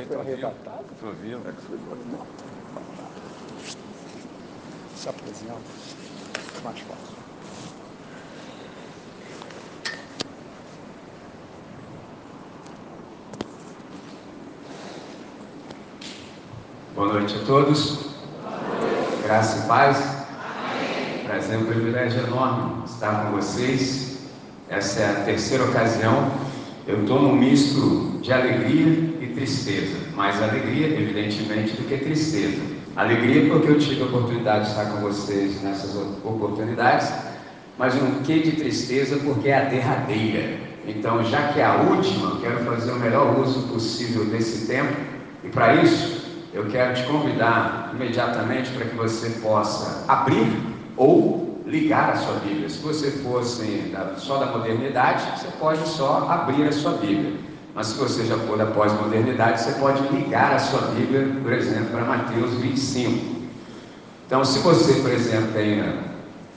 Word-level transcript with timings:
aí, 0.00 0.16
ouvindo. 0.16 0.46
arrebatado? 0.46 0.84
Tô 1.00 1.06
ouvindo. 1.08 1.48
É 1.48 1.52
que 1.52 1.62
foi 1.62 1.78
não. 2.10 2.26
Se 4.96 5.08
apresenta. 5.08 5.54
Mais 6.64 6.78
fácil. 6.80 7.20
Boa 16.94 17.12
noite 17.14 17.34
a 17.34 17.44
todos. 17.46 18.10
Graça 19.24 19.64
e 19.64 19.68
paz. 19.68 20.20
Prazer, 21.24 21.58
um 21.58 21.66
privilégio 21.66 22.20
enorme 22.24 22.84
estar 22.84 23.24
com 23.24 23.36
vocês. 23.36 24.28
Essa 24.68 25.00
é 25.00 25.10
a 25.10 25.24
terceira 25.24 25.64
ocasião. 25.64 26.30
Eu 26.86 27.02
estou 27.02 27.22
num 27.22 27.36
misto 27.36 28.18
de 28.20 28.32
alegria 28.32 29.09
tristeza. 29.34 29.96
Mais 30.14 30.42
alegria, 30.42 30.88
evidentemente, 30.88 31.72
do 31.72 31.88
que 31.88 31.98
tristeza. 31.98 32.60
Alegria 32.96 33.48
porque 33.50 33.68
eu 33.68 33.78
tive 33.78 34.02
a 34.02 34.06
oportunidade 34.06 34.64
de 34.64 34.70
estar 34.70 34.86
com 34.86 35.00
vocês 35.00 35.62
nessas 35.62 35.94
oportunidades, 36.24 37.12
mas 37.78 37.94
um 37.94 38.22
quê 38.22 38.40
de 38.40 38.52
tristeza 38.52 39.16
porque 39.24 39.48
é 39.48 39.58
a 39.58 39.64
derradeira. 39.64 40.58
Então, 40.86 41.24
já 41.24 41.48
que 41.48 41.60
é 41.60 41.64
a 41.64 41.76
última, 41.76 42.40
quero 42.40 42.64
fazer 42.64 42.90
o 42.90 42.98
melhor 42.98 43.38
uso 43.38 43.68
possível 43.68 44.24
desse 44.24 44.66
tempo 44.66 44.92
e 45.44 45.48
para 45.48 45.74
isso 45.76 46.20
eu 46.52 46.66
quero 46.66 46.94
te 46.94 47.04
convidar 47.04 47.92
imediatamente 47.94 48.70
para 48.72 48.86
que 48.86 48.96
você 48.96 49.30
possa 49.40 50.04
abrir 50.08 50.50
ou 50.96 51.62
ligar 51.64 52.10
a 52.10 52.16
sua 52.16 52.34
Bíblia. 52.40 52.68
Se 52.68 52.78
você 52.78 53.10
fosse 53.10 53.92
só 54.16 54.38
da 54.38 54.46
modernidade, 54.46 55.38
você 55.38 55.48
pode 55.58 55.86
só 55.88 56.28
abrir 56.28 56.66
a 56.66 56.72
sua 56.72 56.92
Bíblia. 56.92 57.34
Mas 57.80 57.86
se 57.86 57.98
você 57.98 58.26
já 58.26 58.36
for 58.36 58.58
da 58.58 58.66
pós-modernidade, 58.66 59.58
você 59.58 59.72
pode 59.80 60.06
ligar 60.08 60.52
a 60.52 60.58
sua 60.58 60.82
Bíblia, 60.88 61.34
por 61.42 61.50
exemplo, 61.50 61.86
para 61.86 62.04
Mateus 62.04 62.52
25. 62.56 63.40
Então, 64.26 64.44
se 64.44 64.58
você, 64.58 65.00
por 65.00 65.10
exemplo, 65.10 65.54
tem 65.54 65.80
a 65.80 65.94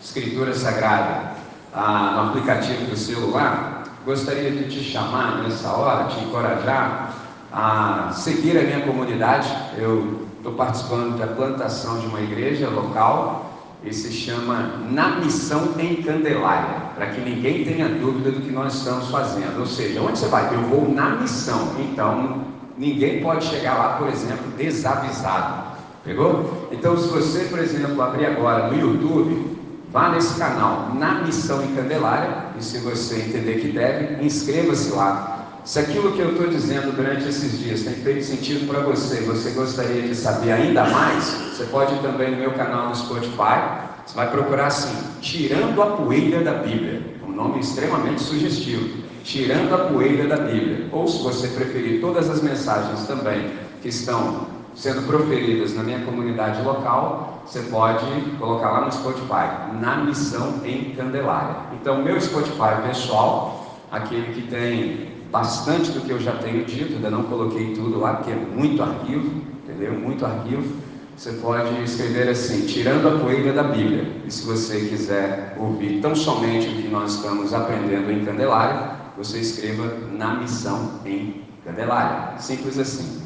Escritura 0.01 0.53
Sagrada 0.53 1.31
ah, 1.73 2.15
no 2.17 2.29
aplicativo 2.29 2.87
do 2.87 2.97
celular, 2.97 3.83
gostaria 4.05 4.51
de 4.51 4.65
te 4.65 4.83
chamar 4.83 5.43
nessa 5.43 5.69
hora, 5.69 6.09
te 6.09 6.19
encorajar 6.25 7.13
a 7.53 8.11
seguir 8.11 8.57
a 8.57 8.63
minha 8.63 8.81
comunidade. 8.81 9.47
Eu 9.77 10.27
estou 10.35 10.51
participando 10.55 11.17
da 11.17 11.27
plantação 11.27 12.01
de 12.01 12.05
uma 12.05 12.19
igreja 12.19 12.69
local 12.69 13.52
e 13.85 13.93
se 13.93 14.11
chama 14.11 14.79
Na 14.89 15.17
Missão 15.17 15.73
em 15.77 16.01
Candelária, 16.01 16.91
para 16.95 17.07
que 17.07 17.21
ninguém 17.21 17.65
tenha 17.65 17.89
dúvida 17.89 18.31
do 18.31 18.41
que 18.41 18.51
nós 18.51 18.75
estamos 18.75 19.09
fazendo. 19.09 19.59
Ou 19.59 19.65
seja, 19.65 20.01
onde 20.01 20.17
você 20.17 20.27
vai? 20.27 20.53
Eu 20.53 20.61
vou 20.61 20.89
na 20.89 21.17
missão. 21.17 21.75
Então, 21.79 22.45
ninguém 22.77 23.21
pode 23.21 23.45
chegar 23.45 23.73
lá, 23.73 23.97
por 23.97 24.07
exemplo, 24.07 24.51
desavisado. 24.57 25.73
Pegou? 26.03 26.69
Então, 26.71 26.97
se 26.97 27.07
você, 27.07 27.45
por 27.45 27.59
exemplo, 27.59 28.01
abrir 28.01 28.25
agora 28.25 28.67
no 28.67 28.79
YouTube, 28.79 29.57
vá 29.91 30.09
nesse 30.09 30.37
canal 30.37 30.93
Na 30.95 31.21
Missão 31.21 31.63
em 31.63 31.75
Candelária, 31.75 32.47
e 32.57 32.63
se 32.63 32.79
você 32.79 33.17
entender 33.17 33.59
que 33.59 33.69
deve, 33.69 34.23
inscreva-se 34.23 34.91
lá. 34.91 35.32
Se 35.65 35.79
aquilo 35.79 36.11
que 36.11 36.19
eu 36.19 36.31
estou 36.31 36.47
dizendo 36.47 36.93
durante 36.93 37.29
esses 37.29 37.57
dias 37.57 37.83
tem 37.83 37.93
feito 37.93 38.25
sentido 38.25 38.67
para 38.67 38.81
você, 38.81 39.21
você 39.21 39.51
gostaria 39.51 40.01
de 40.01 40.13
saber 40.13 40.51
ainda 40.51 40.83
mais, 40.83 41.23
você 41.23 41.63
pode 41.65 41.95
ir 41.95 42.01
também 42.01 42.31
no 42.31 42.37
meu 42.37 42.51
canal 42.51 42.89
no 42.89 42.95
Spotify. 42.95 43.81
Você 44.05 44.13
vai 44.13 44.29
procurar 44.29 44.67
assim, 44.67 44.93
Tirando 45.21 45.81
a 45.81 45.85
Poeira 45.85 46.43
da 46.43 46.55
Bíblia, 46.55 47.01
um 47.25 47.31
nome 47.31 47.61
extremamente 47.61 48.21
sugestivo. 48.21 49.03
Tirando 49.23 49.73
a 49.73 49.77
Poeira 49.85 50.27
da 50.27 50.35
Bíblia. 50.35 50.89
Ou 50.91 51.07
se 51.07 51.23
você 51.23 51.47
preferir, 51.47 52.01
todas 52.01 52.29
as 52.29 52.41
mensagens 52.41 53.07
também 53.07 53.51
que 53.81 53.87
estão 53.87 54.45
sendo 54.75 55.07
proferidas 55.07 55.73
na 55.73 55.81
minha 55.81 55.99
comunidade 56.03 56.61
local, 56.61 57.41
você 57.45 57.61
pode 57.61 58.05
colocar 58.37 58.69
lá 58.69 58.81
no 58.85 58.91
Spotify, 58.91 59.77
na 59.79 60.03
missão 60.03 60.59
em 60.65 60.93
Candelária. 60.93 61.55
Então, 61.79 62.03
meu 62.03 62.19
Spotify 62.19 62.81
pessoal, 62.85 63.79
aquele 63.89 64.33
que 64.33 64.41
tem 64.49 65.12
bastante 65.33 65.89
do 65.89 66.01
que 66.01 66.11
eu 66.11 66.19
já 66.19 66.33
tenho 66.33 66.63
dito, 66.63 66.93
ainda 66.93 67.09
não 67.09 67.23
coloquei 67.23 67.73
tudo 67.73 67.99
lá, 67.99 68.13
porque 68.13 68.31
é 68.31 68.35
muito 68.35 68.83
arquivo, 68.83 69.41
entendeu? 69.63 69.93
Muito 69.93 70.23
arquivo. 70.23 70.75
Você 71.17 71.31
pode 71.33 71.81
escrever 71.83 72.29
assim, 72.29 72.67
tirando 72.67 73.07
a 73.07 73.19
poeira 73.19 73.51
da 73.51 73.63
Bíblia. 73.63 74.21
E 74.25 74.31
se 74.31 74.45
você 74.45 74.81
quiser 74.81 75.57
ouvir 75.59 76.01
tão 76.01 76.15
somente 76.15 76.67
o 76.67 76.81
que 76.83 76.87
nós 76.87 77.15
estamos 77.15 77.51
aprendendo 77.51 78.11
em 78.11 78.23
Candelária, 78.23 78.91
você 79.17 79.39
escreva 79.39 79.91
na 80.11 80.35
missão 80.35 80.99
em 81.03 81.43
Candelária. 81.65 82.37
Simples 82.37 82.77
assim. 82.77 83.23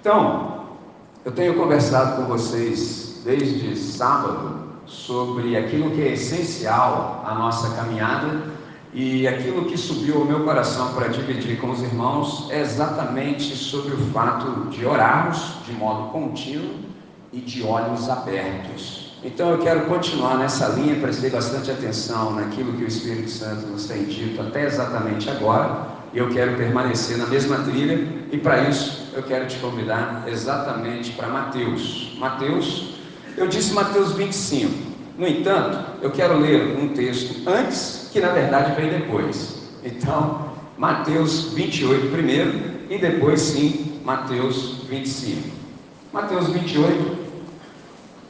Então, 0.00 0.66
eu 1.24 1.30
tenho 1.30 1.54
conversado 1.54 2.16
com 2.16 2.24
vocês 2.24 3.22
desde 3.24 3.76
sábado 3.76 4.64
sobre 4.86 5.56
aquilo 5.56 5.92
que 5.92 6.02
é 6.02 6.12
essencial 6.14 7.24
à 7.24 7.34
nossa 7.34 7.76
caminhada 7.76 8.54
e 8.94 9.26
aquilo 9.26 9.64
que 9.64 9.76
subiu 9.76 10.18
ao 10.18 10.24
meu 10.24 10.44
coração 10.44 10.94
para 10.94 11.08
dividir 11.08 11.60
com 11.60 11.70
os 11.70 11.82
irmãos 11.82 12.48
é 12.50 12.60
exatamente 12.60 13.56
sobre 13.56 13.92
o 13.92 13.98
fato 14.12 14.70
de 14.70 14.86
orarmos 14.86 15.56
de 15.66 15.72
modo 15.72 16.10
contínuo 16.12 16.76
e 17.32 17.40
de 17.40 17.64
olhos 17.64 18.08
abertos. 18.08 19.12
Então 19.24 19.50
eu 19.50 19.58
quero 19.58 19.86
continuar 19.86 20.36
nessa 20.36 20.68
linha, 20.68 20.94
prestei 21.00 21.28
bastante 21.28 21.70
atenção 21.72 22.34
naquilo 22.34 22.74
que 22.74 22.84
o 22.84 22.86
Espírito 22.86 23.30
Santo 23.30 23.66
nos 23.66 23.86
tem 23.86 24.04
dito 24.04 24.40
até 24.40 24.66
exatamente 24.66 25.28
agora, 25.28 25.88
e 26.12 26.18
eu 26.18 26.28
quero 26.28 26.56
permanecer 26.56 27.16
na 27.16 27.26
mesma 27.26 27.56
trilha, 27.58 28.06
e 28.30 28.38
para 28.38 28.68
isso 28.68 29.08
eu 29.12 29.24
quero 29.24 29.48
te 29.48 29.56
convidar 29.56 30.24
exatamente 30.28 31.10
para 31.12 31.26
Mateus. 31.26 32.14
Mateus, 32.18 32.94
eu 33.36 33.48
disse 33.48 33.72
Mateus 33.72 34.12
25. 34.12 34.72
No 35.18 35.26
entanto, 35.26 35.78
eu 36.02 36.10
quero 36.10 36.38
ler 36.38 36.78
um 36.78 36.88
texto 36.88 37.48
antes, 37.48 38.03
que 38.14 38.20
na 38.20 38.28
verdade 38.28 38.80
vem 38.80 38.88
depois. 38.88 39.72
Então, 39.84 40.52
Mateus 40.78 41.52
28 41.52 42.12
primeiro 42.12 42.86
e 42.88 42.96
depois 42.96 43.40
sim 43.40 44.00
Mateus 44.04 44.84
25. 44.88 45.50
Mateus 46.12 46.48
28 46.50 47.18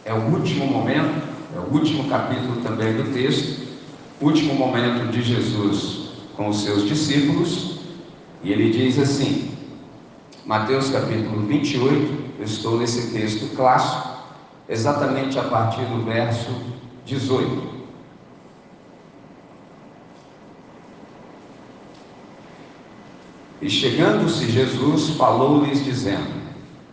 é 0.07 0.15
o 0.15 0.23
último 0.33 0.67
momento, 0.67 1.23
é 1.55 1.59
o 1.59 1.71
último 1.71 2.09
capítulo 2.09 2.63
também 2.63 2.95
do 2.95 3.13
texto, 3.13 3.63
último 4.23 4.55
momento 4.55 5.11
de 5.13 5.21
Jesus 5.21 6.09
com 6.35 6.49
os 6.49 6.63
seus 6.63 6.89
discípulos, 6.89 7.81
e 8.43 8.53
ele 8.53 8.71
diz 8.71 8.99
assim: 8.99 9.51
Mateus 10.47 10.89
capítulo 10.89 11.47
28, 11.47 12.25
eu 12.39 12.45
estou 12.47 12.79
nesse 12.79 13.13
texto 13.13 13.55
clássico, 13.55 14.17
exatamente 14.67 15.39
a 15.39 15.43
partir 15.43 15.85
do 15.85 16.03
verso 16.07 16.49
18. 17.05 17.74
E 23.65 23.71
chegando-se 23.71 24.51
Jesus, 24.51 25.17
falou-lhes, 25.17 25.83
dizendo: 25.83 26.29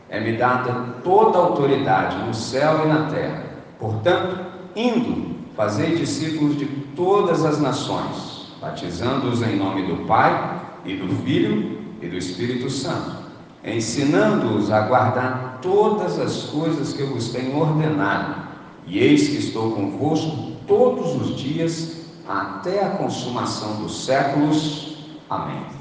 É-me 0.10 0.38
dada 0.38 0.72
toda 1.04 1.38
a 1.38 1.42
autoridade 1.42 2.26
no 2.26 2.34
céu 2.34 2.86
e 2.86 2.88
na 2.88 3.08
terra. 3.08 3.44
Portanto, 3.78 4.40
indo, 4.74 5.36
fazei 5.54 5.98
discípulos 5.98 6.58
de 6.58 6.66
todas 6.96 7.44
as 7.44 7.60
nações, 7.60 8.54
batizando-os 8.62 9.42
em 9.42 9.58
nome 9.58 9.86
do 9.86 10.06
Pai, 10.06 10.62
e 10.86 10.96
do 10.96 11.14
Filho 11.26 11.78
e 12.02 12.08
do 12.08 12.16
Espírito 12.16 12.70
Santo, 12.70 13.18
ensinando-os 13.66 14.72
a 14.72 14.88
guardar 14.88 15.60
todas 15.62 16.18
as 16.20 16.44
coisas 16.44 16.94
que 16.94 17.02
eu 17.02 17.08
vos 17.08 17.34
tenho 17.34 17.60
ordenado 17.60 18.48
e 18.88 18.98
eis 18.98 19.28
que 19.28 19.38
estou 19.40 19.74
convosco 19.74 20.54
todos 20.66 21.16
os 21.16 21.36
dias 21.36 21.98
até 22.26 22.82
a 22.82 22.92
consumação 22.92 23.76
dos 23.76 24.06
séculos. 24.06 24.96
Amém. 25.30 25.81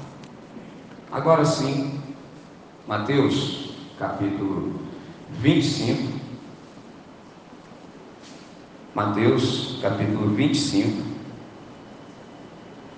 Agora 1.11 1.43
sim, 1.43 1.99
Mateus 2.87 3.73
capítulo 3.99 4.79
25. 5.39 6.19
Mateus 8.95 9.79
capítulo 9.81 10.29
25. 10.29 11.03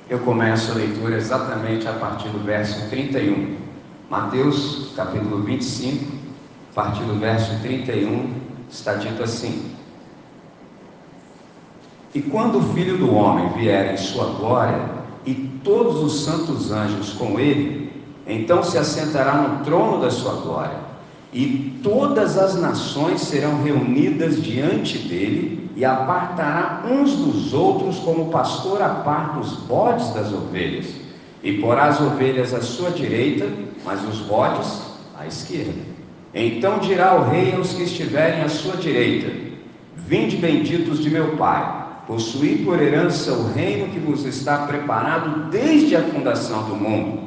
Eu 0.10 0.19
começo 0.19 0.71
a 0.71 0.75
leitura 0.75 1.18
exatamente 1.18 1.88
a 1.88 1.94
partir 1.94 2.30
do 2.30 2.39
verso 2.39 2.88
31. 2.89 3.57
Mateus 4.10 4.94
capítulo 4.95 5.42
25, 5.42 6.06
a 6.71 6.75
partir 6.75 7.04
do 7.06 7.19
verso 7.19 7.60
31, 7.62 8.31
está 8.69 8.94
dito 8.94 9.24
assim: 9.24 9.74
e 12.13 12.21
quando 12.21 12.60
o 12.60 12.74
Filho 12.74 12.98
do 12.98 13.12
Homem 13.12 13.50
vier 13.54 13.94
em 13.94 13.98
sua 13.98 14.25
glória, 14.25 14.88
e 15.25 15.33
todos 15.63 16.04
os 16.04 16.24
santos 16.24 16.71
anjos 16.71 17.13
com 17.13 17.39
ele, 17.39 17.83
então 18.28 18.64
se 18.64 18.78
assentará 18.78 19.36
no 19.36 19.66
trono 19.66 20.02
da 20.02 20.10
sua 20.10 20.34
glória, 20.34 20.78
e 21.34 21.80
todas 21.81 22.38
as 22.38 22.56
nações 22.56 23.22
serão 23.22 23.64
reunidas 23.64 24.42
diante 24.42 24.98
dele, 25.00 25.72
e 25.75 25.84
apartará 25.84 26.84
uns 26.88 27.16
dos 27.16 27.54
outros, 27.54 27.98
como 28.00 28.24
o 28.24 28.30
pastor 28.30 28.81
aparta 28.81 29.40
os 29.40 29.54
bodes 29.54 30.14
das 30.14 30.31
ovelhas, 30.31 30.86
e 31.42 31.54
porá 31.54 31.86
as 31.86 32.00
ovelhas 32.00 32.54
à 32.54 32.62
sua 32.62 32.92
direita, 32.92 33.48
mas 33.84 34.04
os 34.08 34.20
bodes 34.20 34.81
à 35.20 35.25
esquerda. 35.25 35.94
Então 36.34 36.80
dirá 36.80 37.16
o 37.16 37.30
rei 37.30 37.54
aos 37.56 37.74
que 37.74 37.84
estiverem 37.84 38.42
à 38.42 38.50
sua 38.50 38.78
direita: 38.78 39.31
Vinde 39.96 40.38
benditos 40.38 41.00
de 41.00 41.10
meu 41.10 41.36
Pai, 41.36 41.88
possuí 42.08 42.64
por 42.64 42.81
herança 42.81 43.34
o 43.34 43.52
reino 43.54 43.88
que 43.88 44.00
vos 44.00 44.25
está 44.25 44.60
preparado 44.68 45.50
desde 45.50 45.96
a 45.96 46.02
fundação 46.02 46.64
do 46.64 46.75
mundo, 46.75 47.23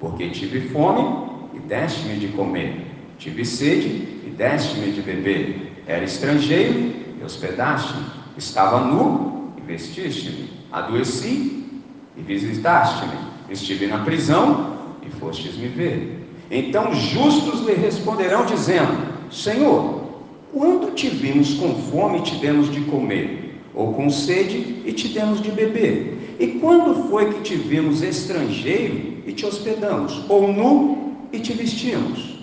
porque 0.00 0.30
tive 0.30 0.70
fome 0.70 1.28
e 1.54 1.58
deste-me 1.60 2.16
de 2.16 2.28
comer, 2.28 2.86
tive 3.18 3.44
sede 3.44 3.88
e 4.26 4.32
deste-me 4.36 4.90
de 4.92 5.02
beber, 5.02 5.72
era 5.86 6.02
estrangeiro 6.02 6.92
e 7.20 7.24
hospedaste-me, 7.24 8.06
estava 8.36 8.80
nu 8.80 9.52
e 9.58 9.60
vestiste-me, 9.60 10.48
adoeci 10.72 11.82
e 12.16 12.22
visitaste-me, 12.22 13.12
estive 13.50 13.86
na 13.86 13.98
prisão 13.98 14.78
e 15.06 15.10
fostes 15.10 15.56
me 15.56 15.68
ver. 15.68 16.26
Então 16.50 16.94
justos 16.94 17.60
lhe 17.60 17.74
responderão, 17.74 18.46
dizendo: 18.46 18.96
Senhor, 19.30 20.04
quando 20.52 20.94
te 20.94 21.08
vimos 21.08 21.54
com 21.54 21.74
fome 21.74 22.18
e 22.18 22.22
te 22.22 22.36
demos 22.36 22.72
de 22.72 22.80
comer, 22.82 23.60
ou 23.74 23.92
com 23.92 24.08
sede 24.10 24.82
e 24.84 24.92
te 24.92 25.08
demos 25.08 25.40
de 25.40 25.50
beber? 25.50 26.36
E 26.40 26.58
quando 26.58 27.08
foi 27.08 27.32
que 27.34 27.42
te 27.42 27.54
vimos 27.54 28.02
estrangeiro 28.02 29.09
e 29.26 29.32
te 29.32 29.46
hospedamos, 29.46 30.24
ou 30.28 30.52
nu 30.52 31.28
e 31.32 31.38
te 31.38 31.52
vestimos? 31.52 32.38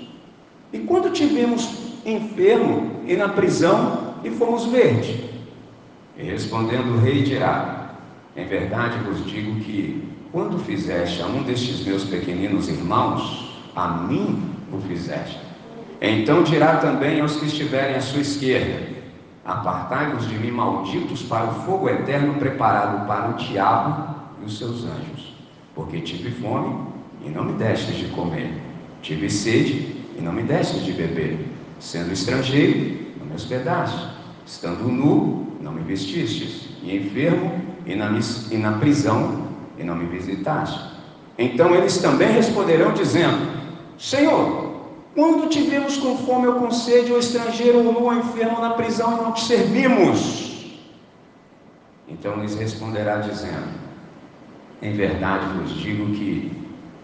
E 0.72 0.80
quando 0.80 1.12
te 1.12 1.26
vimos 1.26 1.70
enfermo 2.06 3.04
e 3.06 3.16
na 3.16 3.30
prisão 3.30 4.16
e 4.24 4.30
fomos 4.32 4.66
ver-te? 4.66 5.30
E 6.18 6.24
respondendo 6.24 6.96
o 6.96 7.00
rei 7.00 7.22
dirá: 7.22 7.92
Em 8.36 8.46
verdade 8.46 9.00
vos 9.00 9.26
digo 9.26 9.60
que, 9.62 10.04
quando 10.32 10.60
fizeste 10.60 11.22
a 11.22 11.28
um 11.28 11.44
destes 11.44 11.86
meus 11.86 12.04
pequeninos 12.04 12.68
irmãos, 12.68 13.62
a 13.76 13.88
mim 13.88 14.52
o 14.72 14.80
fizeste. 14.82 15.40
Então 16.02 16.44
dirá 16.44 16.78
também 16.78 17.22
aos 17.22 17.38
que 17.38 17.46
estiverem 17.46 17.96
à 17.96 18.02
sua 18.02 18.22
esquerda: 18.22 18.98
Apartai-vos 19.46 20.28
de 20.28 20.36
mim, 20.38 20.52
malditos, 20.52 21.24
para 21.24 21.46
o 21.46 21.54
fogo 21.62 21.90
eterno 21.90 22.36
preparado 22.36 23.08
para 23.08 23.30
o 23.30 23.34
diabo 23.36 24.16
e 24.42 24.46
os 24.46 24.58
seus 24.58 24.84
anjos. 24.84 25.27
Porque 25.78 26.02
tive 26.02 26.32
fome 26.32 26.76
e 27.24 27.30
não 27.30 27.46
me 27.46 27.54
destes 27.54 27.96
de 27.96 28.06
comer, 28.08 28.52
tive 29.04 29.30
sede 29.30 29.96
e 30.18 30.22
não 30.22 30.34
me 30.34 30.42
destes 30.42 30.84
de 30.84 30.92
beber, 30.92 31.38
sendo 31.80 32.12
estrangeiro, 32.12 33.14
não 33.20 33.28
me 33.28 33.36
hospedaste, 33.36 34.08
estando 34.44 34.86
nu, 34.88 35.46
não 35.62 35.72
me 35.72 35.84
vestistes, 35.84 36.70
e 36.82 36.98
enfermo 36.98 37.62
e 37.86 37.94
na, 37.96 38.10
e 38.50 38.58
na 38.58 38.72
prisão 38.80 39.50
e 39.78 39.84
não 39.84 39.96
me 39.96 40.08
visitaste. 40.08 40.82
Então 41.38 41.76
eles 41.76 42.00
também 42.00 42.32
responderão, 42.32 42.94
dizendo: 42.94 43.48
Senhor, 44.00 44.82
quando 45.14 45.48
te 45.48 45.62
vimos 45.62 45.96
com 45.98 46.18
fome 46.18 46.48
ou 46.48 46.56
com 46.56 46.72
sede, 46.72 47.12
ou 47.12 47.20
estrangeiro, 47.20 47.86
ou 47.86 47.94
nu, 47.94 48.04
ou 48.04 48.14
enfermo 48.16 48.60
na 48.60 48.72
prisão, 48.72 49.20
e 49.20 49.22
não 49.22 49.32
te 49.32 49.44
servimos? 49.44 50.76
Então 52.08 52.42
lhes 52.42 52.56
responderá, 52.56 53.18
dizendo: 53.18 53.87
Em 54.82 54.94
verdade 54.94 55.58
vos 55.58 55.72
digo 55.72 56.06
que, 56.12 56.52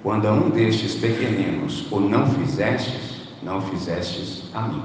quando 0.04 0.28
a 0.28 0.32
um 0.32 0.50
destes 0.50 0.96
pequeninos 0.96 1.92
o 1.92 2.00
não 2.00 2.28
fizestes, 2.28 3.22
não 3.42 3.62
fizestes 3.62 4.50
a 4.54 4.62
mim. 4.62 4.84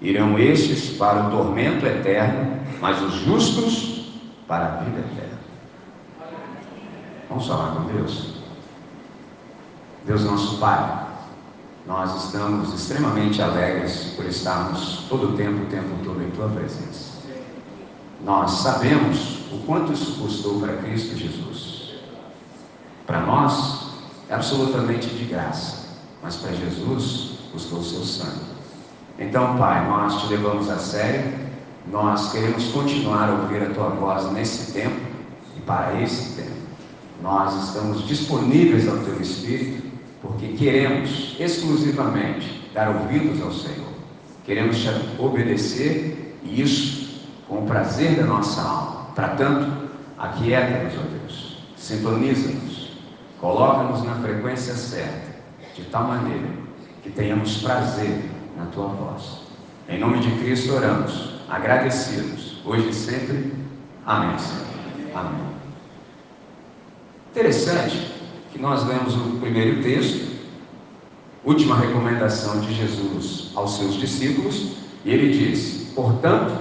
Irão 0.00 0.38
estes 0.38 0.96
para 0.96 1.26
o 1.26 1.30
tormento 1.30 1.86
eterno, 1.86 2.58
mas 2.80 3.00
os 3.02 3.14
justos 3.14 4.12
para 4.46 4.64
a 4.64 4.76
vida 4.84 5.00
eterna. 5.00 5.38
Vamos 7.28 7.46
falar 7.46 7.74
com 7.74 7.92
Deus? 7.92 8.34
Deus 10.04 10.24
nosso 10.24 10.58
Pai. 10.58 11.06
Nós 11.86 12.24
estamos 12.24 12.72
extremamente 12.74 13.40
alegres 13.40 14.14
por 14.16 14.26
estarmos 14.26 15.06
todo 15.08 15.30
o 15.30 15.36
tempo, 15.36 15.62
o 15.62 15.66
tempo 15.66 15.88
todo 16.04 16.22
em 16.22 16.30
Tua 16.30 16.48
presença. 16.48 17.18
Nós 18.24 18.50
sabemos 18.50 19.38
o 19.52 19.58
quanto 19.66 19.92
isso 19.92 20.20
custou 20.20 20.60
para 20.60 20.76
Cristo 20.78 21.16
Jesus. 21.16 21.77
Para 23.08 23.20
nós, 23.20 23.88
é 24.28 24.34
absolutamente 24.34 25.08
de 25.08 25.24
graça, 25.24 25.96
mas 26.22 26.36
para 26.36 26.52
Jesus 26.52 27.38
custou 27.50 27.78
o 27.78 27.82
seu 27.82 28.04
sangue. 28.04 28.44
Então, 29.18 29.56
Pai, 29.56 29.88
nós 29.88 30.20
te 30.20 30.26
levamos 30.26 30.68
a 30.68 30.76
sério, 30.76 31.32
nós 31.90 32.30
queremos 32.30 32.66
continuar 32.66 33.30
a 33.30 33.32
ouvir 33.32 33.62
a 33.62 33.70
Tua 33.70 33.88
voz 33.88 34.30
nesse 34.32 34.72
tempo 34.72 35.00
e 35.56 35.60
para 35.60 35.98
esse 36.02 36.34
tempo. 36.34 36.58
Nós 37.22 37.54
estamos 37.64 38.06
disponíveis 38.06 38.86
ao 38.86 38.98
Teu 38.98 39.18
Espírito 39.22 39.88
porque 40.20 40.48
queremos 40.48 41.34
exclusivamente 41.40 42.70
dar 42.74 42.90
ouvidos 42.90 43.40
ao 43.40 43.52
Senhor, 43.52 43.88
queremos 44.44 44.76
te 44.76 44.90
obedecer 45.18 46.38
e 46.44 46.60
isso 46.60 47.22
com 47.48 47.60
o 47.60 47.66
prazer 47.66 48.16
da 48.16 48.24
nossa 48.24 48.60
alma. 48.60 49.06
Para 49.14 49.28
tanto, 49.28 49.88
aquieta-nos, 50.18 50.92
ó 50.92 51.02
Deus, 51.10 51.56
sintoniza-nos, 51.74 52.67
coloca-nos 53.40 54.02
na 54.02 54.14
frequência 54.16 54.74
certa, 54.74 55.36
de 55.74 55.84
tal 55.84 56.04
maneira 56.04 56.48
que 57.02 57.10
tenhamos 57.10 57.58
prazer 57.62 58.30
na 58.56 58.66
tua 58.66 58.88
voz. 58.88 59.42
Em 59.88 59.98
nome 59.98 60.18
de 60.18 60.30
Cristo 60.38 60.74
oramos, 60.74 61.34
agradecidos, 61.48 62.60
hoje 62.64 62.88
e 62.90 62.94
sempre. 62.94 63.52
Amém, 64.04 64.36
Senhor. 64.38 64.66
Amém. 65.14 65.48
Interessante 67.30 68.12
que 68.52 68.58
nós 68.58 68.86
lemos 68.86 69.14
o 69.14 69.38
primeiro 69.38 69.82
texto, 69.82 70.28
última 71.44 71.76
recomendação 71.76 72.60
de 72.60 72.74
Jesus 72.74 73.52
aos 73.54 73.76
seus 73.76 73.94
discípulos, 73.94 74.76
e 75.04 75.10
ele 75.10 75.32
diz: 75.32 75.92
Portanto, 75.94 76.52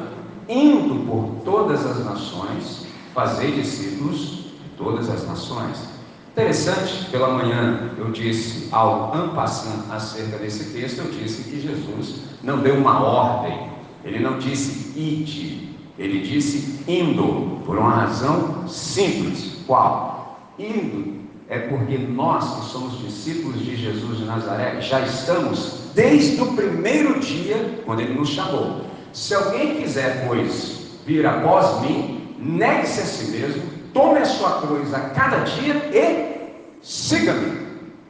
indo 0.47 1.05
por 1.05 1.41
todas 1.43 1.85
as 1.85 2.05
nações, 2.05 2.85
fazei 3.13 3.51
discípulos 3.53 4.19
de 4.19 4.69
todas 4.77 5.09
as 5.09 5.27
nações. 5.27 5.96
Interessante, 6.37 7.09
pela 7.09 7.29
manhã 7.29 7.89
eu 7.97 8.11
disse 8.11 8.67
ao 8.71 9.11
ampassant 9.11 9.91
acerca 9.91 10.37
desse 10.37 10.71
texto, 10.71 10.99
eu 10.99 11.09
disse 11.09 11.49
que 11.49 11.59
Jesus 11.59 12.17
não 12.43 12.59
deu 12.59 12.75
uma 12.75 13.01
ordem, 13.03 13.71
ele 14.05 14.19
não 14.19 14.37
disse 14.37 14.95
ide, 14.95 15.75
ele 15.97 16.21
disse 16.21 16.83
indo, 16.87 17.59
por 17.65 17.79
uma 17.79 17.89
razão 17.89 18.67
simples. 18.67 19.63
Qual? 19.65 20.53
Indo 20.59 21.21
é 21.49 21.57
porque 21.57 21.97
nós 21.97 22.59
que 22.59 22.71
somos 22.71 22.99
discípulos 22.99 23.59
de 23.59 23.75
Jesus 23.75 24.19
de 24.19 24.25
Nazaré 24.25 24.79
já 24.79 25.01
estamos 25.01 25.89
desde 25.95 26.39
o 26.39 26.53
primeiro 26.53 27.19
dia 27.19 27.81
quando 27.83 28.01
ele 28.01 28.13
nos 28.13 28.29
chamou. 28.29 28.81
Se 29.11 29.33
alguém 29.33 29.77
quiser, 29.77 30.27
pois, 30.27 30.99
vir 31.03 31.25
após 31.25 31.81
mim, 31.81 32.35
negue-se 32.37 33.01
a 33.01 33.05
si 33.05 33.31
mesmo, 33.31 33.76
tome 33.97 34.19
a 34.19 34.25
sua 34.25 34.61
cruz 34.61 34.93
a 34.93 34.99
cada 35.09 35.37
dia 35.39 35.73
e 35.91 36.83
siga-me. 36.83 37.65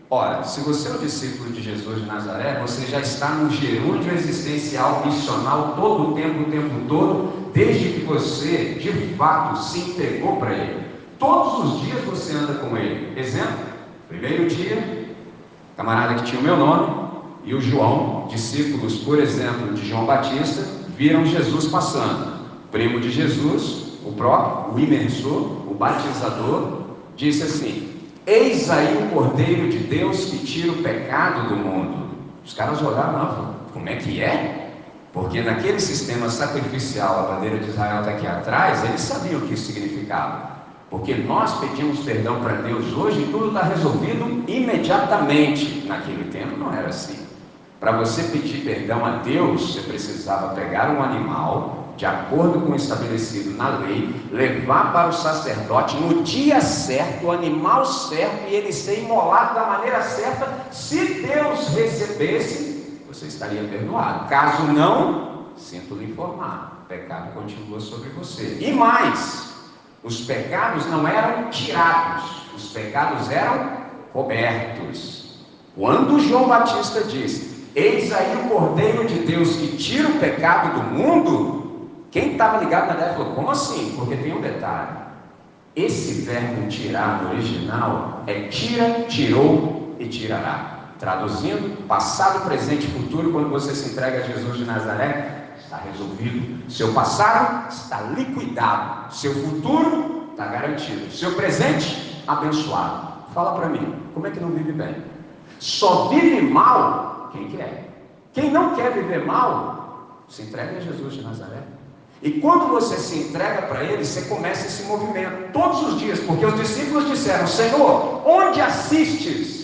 Ora, 0.10 0.44
se 0.44 0.60
você 0.60 0.90
é 0.90 0.92
um 0.92 0.98
discípulo 0.98 1.50
de 1.52 1.62
Jesus 1.62 2.02
de 2.02 2.06
Nazaré, 2.06 2.60
você 2.62 2.86
já 2.88 3.00
está 3.00 3.30
no 3.30 3.50
gerúndio 3.50 4.14
existencial 4.14 5.06
missional 5.06 5.76
todo 5.78 6.12
o 6.12 6.14
tempo, 6.14 6.42
o 6.42 6.52
tempo 6.52 6.76
todo, 6.90 7.52
desde 7.54 7.94
que 7.94 8.06
você 8.06 8.78
de 8.80 9.16
fato 9.16 9.60
se 9.64 9.80
entregou 9.80 10.36
para 10.36 10.54
Ele. 10.54 10.88
Todos 11.18 11.74
os 11.74 11.82
dias 11.82 12.04
você 12.04 12.34
anda 12.34 12.56
com 12.56 12.76
ele. 12.78 13.20
Exemplo: 13.20 13.58
primeiro 14.10 14.48
dia, 14.48 15.08
camarada 15.78 16.16
que 16.16 16.24
tinha 16.24 16.40
o 16.40 16.44
meu 16.44 16.58
nome 16.58 17.08
e 17.46 17.56
o 17.56 17.62
João, 17.62 18.28
discípulos, 18.30 18.98
por 19.00 19.20
exemplo, 19.20 19.74
de 19.74 19.88
João 19.88 20.06
Batista, 20.06 20.64
viram 20.98 21.26
Jesus 21.26 21.68
passando. 21.68 22.38
Primo 22.72 23.00
de 23.00 23.10
Jesus, 23.10 24.00
o 24.06 24.12
próprio, 24.12 24.76
o 24.76 24.80
imersor, 24.80 25.57
batizador, 25.78 26.82
disse 27.16 27.44
assim: 27.44 27.94
Eis 28.26 28.70
aí 28.70 28.98
o 28.98 29.10
Cordeiro 29.10 29.70
de 29.70 29.80
Deus 29.80 30.26
que 30.26 30.40
tira 30.40 30.72
o 30.72 30.84
pecado 30.84 31.50
do 31.50 31.56
mundo. 31.56 32.10
Os 32.44 32.54
caras 32.54 32.82
olharam 32.82 33.56
como 33.74 33.90
é 33.90 33.96
que 33.96 34.22
é? 34.22 34.72
Porque 35.14 35.42
naquele 35.42 35.80
sistema 35.80 36.30
sacrificial, 36.30 37.20
a 37.20 37.34
bandeira 37.34 37.58
de 37.60 37.70
Israel 37.70 38.00
está 38.02 38.12
aqui 38.12 38.28
atrás, 38.28 38.84
eles 38.84 39.02
sabiam 39.02 39.40
o 39.40 39.48
que 39.48 39.54
isso 39.54 39.72
significava. 39.72 40.58
Porque 40.90 41.14
nós 41.16 41.60
pedimos 41.60 42.00
perdão 42.00 42.40
para 42.42 42.56
Deus 42.62 42.94
hoje 42.94 43.22
e 43.22 43.26
tudo 43.26 43.48
está 43.48 43.64
resolvido 43.64 44.44
imediatamente. 44.48 45.86
Naquele 45.88 46.26
tempo 46.32 46.58
não 46.58 46.74
era 46.74 46.90
assim. 46.90 47.18
Para 47.80 47.92
você 47.94 48.24
pedir 48.24 48.64
perdão 48.64 49.06
a 49.06 49.18
Deus, 49.18 49.74
você 49.74 49.82
precisava 49.82 50.56
pegar 50.56 50.90
um 50.92 51.04
animal, 51.04 51.87
de 51.98 52.06
acordo 52.06 52.62
com 52.62 52.74
o 52.74 52.76
estabelecido 52.76 53.58
na 53.58 53.80
lei, 53.80 54.14
levar 54.32 54.94
para 54.94 55.10
o 55.10 55.14
sacerdote 55.14 55.98
no 55.98 56.22
dia 56.22 56.62
certo, 56.62 57.26
o 57.26 57.32
animal 57.32 57.84
certo, 57.86 58.48
e 58.48 58.54
ele 58.54 58.72
ser 58.72 59.00
imolado 59.00 59.56
da 59.56 59.66
maneira 59.66 60.02
certa. 60.04 60.48
Se 60.72 61.24
Deus 61.24 61.70
recebesse, 61.70 63.02
você 63.08 63.26
estaria 63.26 63.64
perdoado. 63.64 64.30
Caso 64.30 64.64
não, 64.68 65.48
sinto 65.58 65.96
lhe 65.96 66.12
informar, 66.12 66.84
o 66.84 66.88
pecado 66.88 67.34
continua 67.34 67.80
sobre 67.80 68.10
você. 68.10 68.60
E 68.62 68.72
mais, 68.72 69.56
os 70.04 70.22
pecados 70.22 70.86
não 70.86 71.08
eram 71.08 71.50
tirados, 71.50 72.24
os 72.56 72.70
pecados 72.70 73.32
eram 73.32 73.72
cobertos. 74.14 75.40
Quando 75.76 76.20
João 76.20 76.48
Batista 76.48 77.04
diz: 77.04 77.58
Eis 77.76 78.12
aí 78.12 78.36
o 78.36 78.50
Cordeiro 78.50 79.06
de 79.06 79.20
Deus 79.20 79.56
que 79.56 79.78
tira 79.78 80.08
o 80.10 80.20
pecado 80.20 80.80
do 80.80 80.84
mundo. 80.94 81.67
Quem 82.12 82.34
estava 82.34 82.60
ligado 82.60 82.88
na 82.88 82.94
ideia 82.96 83.14
falou: 83.14 83.34
como 83.34 83.52
assim? 83.52 83.96
Porque 83.96 84.16
tem 84.16 84.36
um 84.36 84.42
detalhe. 84.42 85.08
Esse 85.76 86.22
verbo 86.22 86.68
tirar 86.70 87.22
no 87.22 87.30
original 87.32 88.24
é 88.26 88.48
tira, 88.48 89.06
tirou 89.08 89.96
e 90.00 90.08
tirará. 90.08 90.78
Traduzindo, 91.00 91.86
passado, 91.88 92.46
presente 92.46 92.88
e 92.88 92.92
futuro, 92.92 93.32
quando 93.32 93.50
você 93.50 93.76
se 93.76 93.92
entrega 93.92 94.18
a 94.18 94.22
Jesus 94.22 94.58
de 94.58 94.66
Nazaré, 94.66 95.52
está 95.60 95.78
resolvido. 95.78 96.72
Seu 96.72 96.92
passado 96.94 97.70
está 97.70 98.02
liquidado. 98.02 99.14
Seu 99.14 99.34
futuro 99.36 100.30
está 100.32 100.48
garantido. 100.48 101.12
Seu 101.12 101.36
presente, 101.36 102.24
abençoado. 102.28 103.14
Fala 103.34 103.54
para 103.54 103.70
mim, 103.70 103.96
como 104.16 104.26
é 104.26 104.32
que 104.32 104.40
não 104.40 104.50
vive 104.50 104.72
bem? 104.72 104.96
Só 105.60 106.08
vive 106.08 106.42
mal 106.42 107.30
quem 107.32 107.50
quer. 107.50 107.88
Quem 108.34 108.52
não 108.52 108.76
quer 108.76 108.94
viver 108.94 109.26
mal, 109.26 110.24
se 110.28 110.42
entrega 110.42 110.78
a 110.78 110.82
Jesus 110.82 111.14
de 111.14 111.22
Nazaré. 111.22 111.77
E 112.22 112.32
quando 112.42 112.68
você 112.68 112.98
se 112.98 113.18
entrega 113.20 113.64
para 113.64 113.84
Ele, 113.84 114.04
você 114.04 114.24
começa 114.24 114.66
esse 114.66 114.84
movimento 114.84 115.52
todos 115.52 115.84
os 115.84 116.00
dias, 116.00 116.20
porque 116.20 116.46
os 116.46 116.56
discípulos 116.56 117.08
disseram: 117.08 117.46
Senhor, 117.46 118.28
onde 118.28 118.60
assistes? 118.60 119.58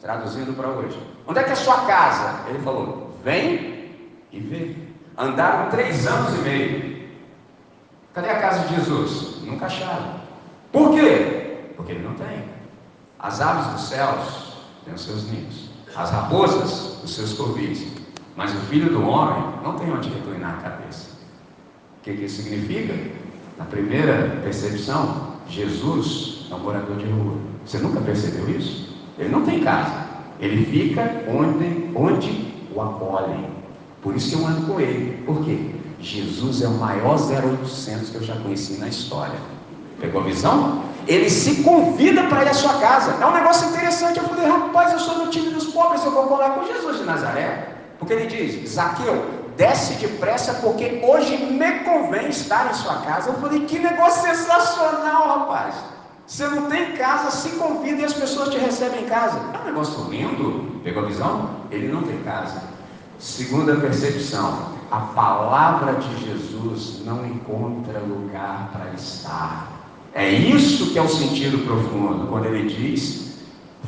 Traduzindo 0.00 0.52
para 0.56 0.68
hoje, 0.68 1.00
onde 1.28 1.38
é 1.38 1.44
que 1.44 1.50
é 1.50 1.52
a 1.52 1.56
sua 1.56 1.82
casa? 1.82 2.40
Ele 2.48 2.58
falou: 2.58 3.16
Vem 3.22 3.94
e 4.32 4.40
vê. 4.40 4.76
Andaram 5.16 5.70
três 5.70 6.06
anos 6.06 6.34
e 6.38 6.42
meio. 6.42 7.08
Cadê 8.14 8.30
a 8.30 8.40
casa 8.40 8.66
de 8.66 8.74
Jesus? 8.74 9.42
Nunca 9.42 9.66
acharam. 9.66 10.20
Por 10.72 10.90
quê? 10.94 11.72
Porque 11.76 11.92
ele 11.92 12.06
não 12.06 12.14
tem. 12.14 12.44
As 13.18 13.40
aves 13.40 13.66
dos 13.72 13.88
céus 13.88 14.56
têm 14.84 14.94
os 14.94 15.04
seus 15.04 15.30
ninhos, 15.30 15.70
as 15.94 16.10
raposas, 16.10 17.02
os 17.04 17.14
seus 17.14 17.34
covis. 17.34 17.86
Mas 18.34 18.52
o 18.52 18.60
filho 18.62 18.90
do 18.90 19.06
homem 19.06 19.60
não 19.62 19.76
tem 19.76 19.92
onde 19.92 20.08
reclinar 20.08 20.58
a 20.58 20.62
cabeça. 20.62 21.11
O 22.02 22.04
que, 22.04 22.14
que 22.14 22.24
isso 22.24 22.42
significa? 22.42 22.94
Na 23.56 23.64
primeira 23.64 24.40
percepção, 24.42 25.34
Jesus 25.48 26.48
é 26.50 26.54
um 26.56 26.58
morador 26.58 26.96
de 26.96 27.04
rua. 27.04 27.36
Você 27.64 27.78
nunca 27.78 28.00
percebeu 28.00 28.50
isso? 28.50 28.98
Ele 29.16 29.28
não 29.28 29.42
tem 29.42 29.62
casa. 29.62 30.04
Ele 30.40 30.66
fica 30.66 31.22
onde, 31.28 31.92
onde 31.94 32.54
o 32.74 32.82
acolhem. 32.82 33.46
Por 34.02 34.16
isso 34.16 34.30
que 34.30 34.42
eu 34.42 34.48
ando 34.48 34.66
com 34.66 34.80
ele. 34.80 35.22
Por 35.24 35.44
quê? 35.44 35.70
Jesus 36.00 36.62
é 36.62 36.66
o 36.66 36.72
maior 36.72 37.14
0800 37.14 38.10
que 38.10 38.16
eu 38.16 38.24
já 38.24 38.34
conheci 38.34 38.80
na 38.80 38.88
história. 38.88 39.38
Pegou 40.00 40.22
a 40.22 40.24
visão? 40.24 40.82
Ele 41.06 41.30
se 41.30 41.62
convida 41.62 42.24
para 42.24 42.42
ir 42.42 42.48
à 42.48 42.54
sua 42.54 42.80
casa. 42.80 43.12
É 43.22 43.24
um 43.24 43.32
negócio 43.32 43.68
interessante. 43.68 44.18
Eu 44.18 44.24
falei, 44.24 44.48
rapaz, 44.48 44.92
eu 44.92 44.98
sou 44.98 45.24
do 45.24 45.30
time 45.30 45.50
dos 45.50 45.66
pobres, 45.66 46.04
eu 46.04 46.10
vou 46.10 46.26
colar 46.26 46.50
com 46.50 46.66
Jesus 46.66 46.98
de 46.98 47.04
Nazaré. 47.04 47.76
Porque 48.00 48.12
ele 48.12 48.26
diz, 48.26 48.68
Zaqueu, 48.70 49.41
desce 49.56 49.94
depressa, 49.94 50.54
porque 50.54 51.00
hoje 51.02 51.36
me 51.36 51.80
convém 51.80 52.28
estar 52.28 52.70
em 52.70 52.74
sua 52.74 52.96
casa. 53.02 53.30
Eu 53.30 53.34
falei, 53.34 53.64
que 53.64 53.78
negócio 53.78 54.22
sensacional, 54.22 55.40
rapaz. 55.40 55.74
Você 56.26 56.46
não 56.46 56.68
tem 56.68 56.92
casa, 56.92 57.30
se 57.30 57.50
convida 57.56 58.02
e 58.02 58.04
as 58.04 58.12
pessoas 58.12 58.48
te 58.48 58.58
recebem 58.58 59.04
em 59.04 59.06
casa. 59.06 59.38
É 59.54 59.58
um 59.62 59.64
negócio 59.64 60.10
lindo. 60.10 60.80
Pegou 60.82 61.04
a 61.04 61.06
visão? 61.06 61.50
Ele 61.70 61.88
não 61.88 62.02
tem 62.02 62.18
casa. 62.22 62.62
Segunda 63.18 63.76
percepção, 63.76 64.72
a 64.90 64.98
palavra 64.98 65.94
de 65.94 66.24
Jesus 66.24 67.02
não 67.04 67.24
encontra 67.26 68.00
lugar 68.00 68.70
para 68.72 68.92
estar. 68.94 69.68
É 70.14 70.28
isso 70.28 70.92
que 70.92 70.98
é 70.98 71.02
o 71.02 71.08
sentido 71.08 71.64
profundo, 71.64 72.26
quando 72.26 72.46
ele 72.46 72.68
diz: 72.68 73.38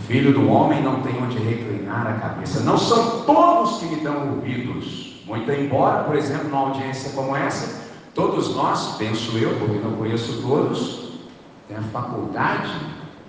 Filho 0.06 0.32
do 0.32 0.48
homem 0.48 0.82
não 0.82 1.02
tem 1.02 1.22
onde 1.22 1.38
reclinar 1.38 2.06
a 2.06 2.12
cabeça. 2.14 2.60
Não 2.60 2.78
são 2.78 3.22
todos 3.24 3.78
que 3.78 3.86
me 3.86 3.96
dão 3.96 4.36
ouvidos. 4.36 5.03
Muito 5.26 5.50
embora, 5.50 6.04
por 6.04 6.16
exemplo, 6.16 6.48
numa 6.48 6.68
audiência 6.68 7.10
como 7.12 7.34
essa, 7.34 7.82
todos 8.14 8.54
nós, 8.54 8.96
penso 8.96 9.36
eu, 9.38 9.58
porque 9.58 9.78
não 9.78 9.92
conheço 9.92 10.42
todos, 10.42 11.12
tem 11.68 11.76
a 11.76 11.82
faculdade 11.82 12.70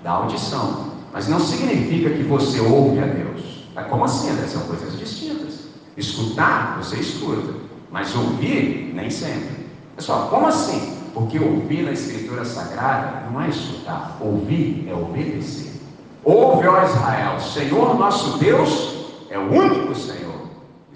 da 0.04 0.12
audição. 0.12 0.92
Mas 1.14 1.28
não 1.30 1.40
significa 1.40 2.10
que 2.10 2.24
você 2.24 2.60
ouve 2.60 3.00
a 3.00 3.06
Deus. 3.06 3.66
Como 3.90 4.04
assim, 4.04 4.30
André? 4.30 4.48
São 4.48 4.62
coisas 4.64 4.98
distintas. 4.98 5.68
Escutar, 5.96 6.78
você 6.78 6.98
escuta. 6.98 7.54
Mas 7.90 8.14
ouvir, 8.16 8.92
nem 8.94 9.10
sempre. 9.10 9.66
Pessoal, 9.96 10.28
como 10.28 10.48
assim? 10.48 10.98
Porque 11.14 11.40
ouvir 11.40 11.84
na 11.84 11.94
Escritura 11.94 12.44
Sagrada 12.44 13.30
não 13.32 13.42
é 13.42 13.48
escutar. 13.48 14.18
Ouvir 14.20 14.86
é 14.90 14.94
obedecer. 14.94 15.72
Ouve, 16.26 16.68
ó 16.68 16.84
Israel, 16.84 17.40
Senhor 17.40 17.98
nosso 17.98 18.38
Deus 18.40 18.96
é 19.30 19.38
o 19.38 19.54
único 19.54 19.96
Senhor. 19.96 20.25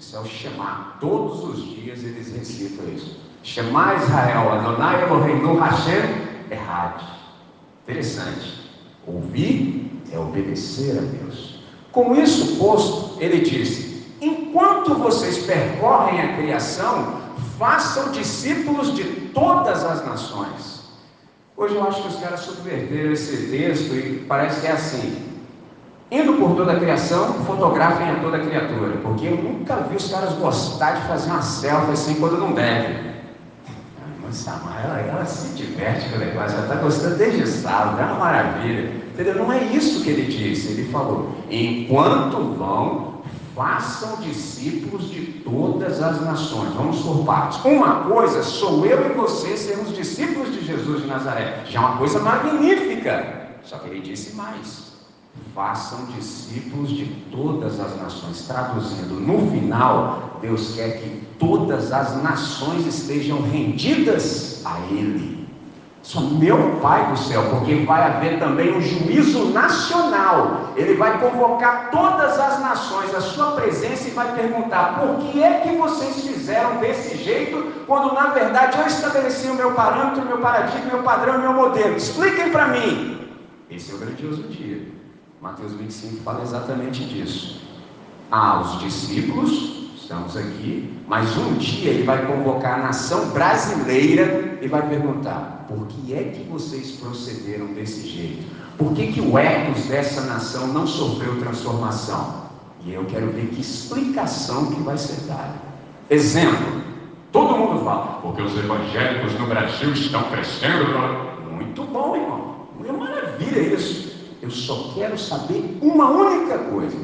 Isso 0.00 0.16
é 0.16 0.20
o 0.20 0.24
chamar. 0.24 0.96
Todos 0.98 1.44
os 1.44 1.62
dias 1.74 2.02
eles 2.02 2.32
recitam 2.34 2.88
isso. 2.88 3.20
Chamar 3.42 3.98
Israel, 4.02 4.50
Adonai 4.50 5.02
Elohim 5.02 5.58
Hashem 5.58 6.00
Errad. 6.50 7.02
Interessante. 7.84 8.70
Ouvir 9.06 9.92
é 10.10 10.18
obedecer 10.18 10.96
a 10.96 11.02
Deus. 11.02 11.62
Com 11.92 12.14
isso 12.14 12.56
posto, 12.56 13.22
ele 13.22 13.40
disse: 13.40 14.06
Enquanto 14.22 14.94
vocês 14.94 15.44
percorrem 15.44 16.18
a 16.18 16.36
criação, 16.38 17.20
façam 17.58 18.10
discípulos 18.10 18.94
de 18.94 19.04
todas 19.34 19.84
as 19.84 20.02
nações. 20.06 20.80
Hoje 21.58 21.74
eu 21.74 21.86
acho 21.86 22.00
que 22.00 22.08
os 22.08 22.16
caras 22.16 22.40
subverteram 22.40 23.12
esse 23.12 23.48
texto 23.50 23.94
e 23.94 24.24
parece 24.26 24.62
que 24.62 24.66
é 24.66 24.72
assim. 24.72 25.29
Indo 26.10 26.32
por 26.34 26.56
toda 26.56 26.72
a 26.72 26.80
criação, 26.80 27.34
fotografem 27.44 28.10
a 28.10 28.16
toda 28.16 28.36
a 28.36 28.40
criatura. 28.40 28.96
Porque 29.02 29.26
eu 29.26 29.36
nunca 29.36 29.76
vi 29.76 29.96
os 29.96 30.10
caras 30.10 30.32
gostar 30.34 30.92
de 30.92 31.06
fazer 31.06 31.30
uma 31.30 31.42
selfie 31.42 31.92
assim 31.92 32.14
quando 32.14 32.38
não 32.38 32.52
deve. 32.52 33.10
Nossa, 34.20 34.60
ela, 34.84 35.00
ela 35.00 35.24
se 35.24 35.54
diverte 35.54 36.08
com 36.08 36.16
o 36.16 36.18
negócio, 36.18 36.56
ela 36.56 36.66
está 36.66 36.74
gostando 36.76 37.16
desde 37.16 37.46
sábado, 37.46 38.00
é 38.00 38.04
uma 38.04 38.16
maravilha. 38.16 38.92
Entendeu? 39.12 39.36
Não 39.36 39.52
é 39.52 39.62
isso 39.66 40.02
que 40.02 40.10
ele 40.10 40.32
disse. 40.32 40.72
Ele 40.72 40.90
falou: 40.90 41.30
enquanto 41.48 42.54
vão, 42.56 43.22
façam 43.54 44.16
discípulos 44.20 45.08
de 45.10 45.20
todas 45.44 46.02
as 46.02 46.20
nações. 46.22 46.74
Vamos 46.74 47.00
por 47.02 47.24
partes. 47.24 47.64
Uma 47.64 48.04
coisa, 48.04 48.42
sou 48.42 48.84
eu 48.84 49.10
e 49.10 49.14
você 49.14 49.56
sermos 49.56 49.94
discípulos 49.94 50.52
de 50.52 50.64
Jesus 50.64 51.02
de 51.02 51.06
Nazaré. 51.06 51.62
Já 51.66 51.80
é 51.80 51.82
uma 51.82 51.96
coisa 51.98 52.18
magnífica. 52.18 53.50
Só 53.62 53.78
que 53.78 53.90
ele 53.90 54.00
disse 54.00 54.34
mais. 54.34 54.89
Façam 55.54 56.06
discípulos 56.16 56.90
de 56.90 57.06
todas 57.30 57.80
as 57.80 57.96
nações. 58.00 58.46
Traduzindo, 58.46 59.14
no 59.14 59.50
final, 59.50 60.38
Deus 60.40 60.74
quer 60.74 61.00
que 61.00 61.26
todas 61.38 61.92
as 61.92 62.22
nações 62.22 62.86
estejam 62.86 63.42
rendidas 63.42 64.62
a 64.64 64.78
Ele. 64.90 65.40
Só 66.02 66.20
meu 66.20 66.78
Pai 66.80 67.10
do 67.10 67.18
céu, 67.18 67.42
porque 67.50 67.74
vai 67.84 68.02
haver 68.02 68.38
também 68.38 68.74
um 68.74 68.80
juízo 68.80 69.50
nacional. 69.50 70.72
Ele 70.74 70.94
vai 70.94 71.20
convocar 71.20 71.90
todas 71.90 72.38
as 72.38 72.58
nações 72.60 73.14
à 73.14 73.20
sua 73.20 73.52
presença 73.52 74.08
e 74.08 74.12
vai 74.12 74.34
perguntar: 74.34 74.98
por 74.98 75.26
que 75.26 75.42
é 75.42 75.60
que 75.60 75.76
vocês 75.76 76.26
fizeram 76.26 76.78
desse 76.78 77.18
jeito, 77.18 77.84
quando 77.86 78.14
na 78.14 78.28
verdade 78.28 78.78
eu 78.78 78.86
estabeleci 78.86 79.46
o 79.48 79.54
meu 79.54 79.72
parâmetro, 79.72 80.22
o 80.22 80.26
meu 80.26 80.38
paradigma, 80.38 80.88
o 80.88 80.94
meu 80.94 81.02
padrão, 81.02 81.40
meu 81.40 81.52
modelo? 81.52 81.96
Expliquem 81.96 82.50
para 82.50 82.68
mim. 82.68 83.28
Esse 83.70 83.92
é 83.92 83.94
o 83.94 83.98
grandioso 83.98 84.42
dia. 84.44 84.99
Mateus 85.40 85.72
25 85.72 86.22
fala 86.22 86.42
exatamente 86.42 87.02
disso. 87.02 87.62
Ah, 88.30 88.60
os 88.60 88.80
discípulos 88.80 89.88
estamos 89.96 90.36
aqui, 90.36 90.94
mas 91.08 91.34
um 91.38 91.54
dia 91.54 91.90
ele 91.92 92.02
vai 92.02 92.26
convocar 92.26 92.78
a 92.78 92.82
nação 92.82 93.30
brasileira 93.30 94.58
e 94.60 94.68
vai 94.68 94.86
perguntar: 94.86 95.64
por 95.66 95.86
que 95.86 96.12
é 96.12 96.24
que 96.24 96.46
vocês 96.50 96.90
procederam 96.92 97.68
desse 97.68 98.06
jeito? 98.06 98.44
Por 98.76 98.92
que, 98.92 99.12
que 99.12 99.20
o 99.22 99.38
ethos 99.38 99.86
dessa 99.86 100.22
nação 100.26 100.66
não 100.68 100.86
sofreu 100.86 101.38
transformação? 101.38 102.50
E 102.84 102.92
eu 102.92 103.06
quero 103.06 103.30
ver 103.30 103.46
que 103.46 103.62
explicação 103.62 104.66
que 104.66 104.82
vai 104.82 104.98
ser 104.98 105.22
dada. 105.26 105.54
Exemplo: 106.10 106.82
todo 107.32 107.56
mundo 107.56 107.82
fala, 107.82 108.20
porque 108.20 108.42
os 108.42 108.54
evangélicos 108.58 109.38
no 109.38 109.46
Brasil 109.46 109.90
estão 109.94 110.22
crescendo. 110.24 110.84
Muito 111.50 111.82
bom, 111.84 112.14
irmão. 112.14 112.56
É 112.86 112.92
maravilha 112.92 113.74
isso. 113.74 114.09
Eu 114.42 114.50
só 114.50 114.92
quero 114.94 115.18
saber 115.18 115.78
uma 115.82 116.10
única 116.10 116.58
coisa: 116.58 116.96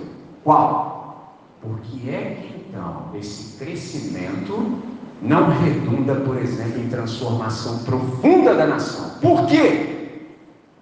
qual? 0.43 1.39
Por 1.61 1.81
que 1.81 2.11
é 2.11 2.39
que 2.43 2.57
então, 2.77 3.11
esse 3.15 3.57
crescimento 3.57 4.83
não 5.23 5.49
redunda, 5.49 6.15
por 6.17 6.37
exemplo, 6.37 6.79
em 6.79 6.89
transformação 6.89 7.79
profunda 7.85 8.55
da 8.55 8.67
nação. 8.67 9.19
Por 9.21 9.47
quê? 9.47 10.21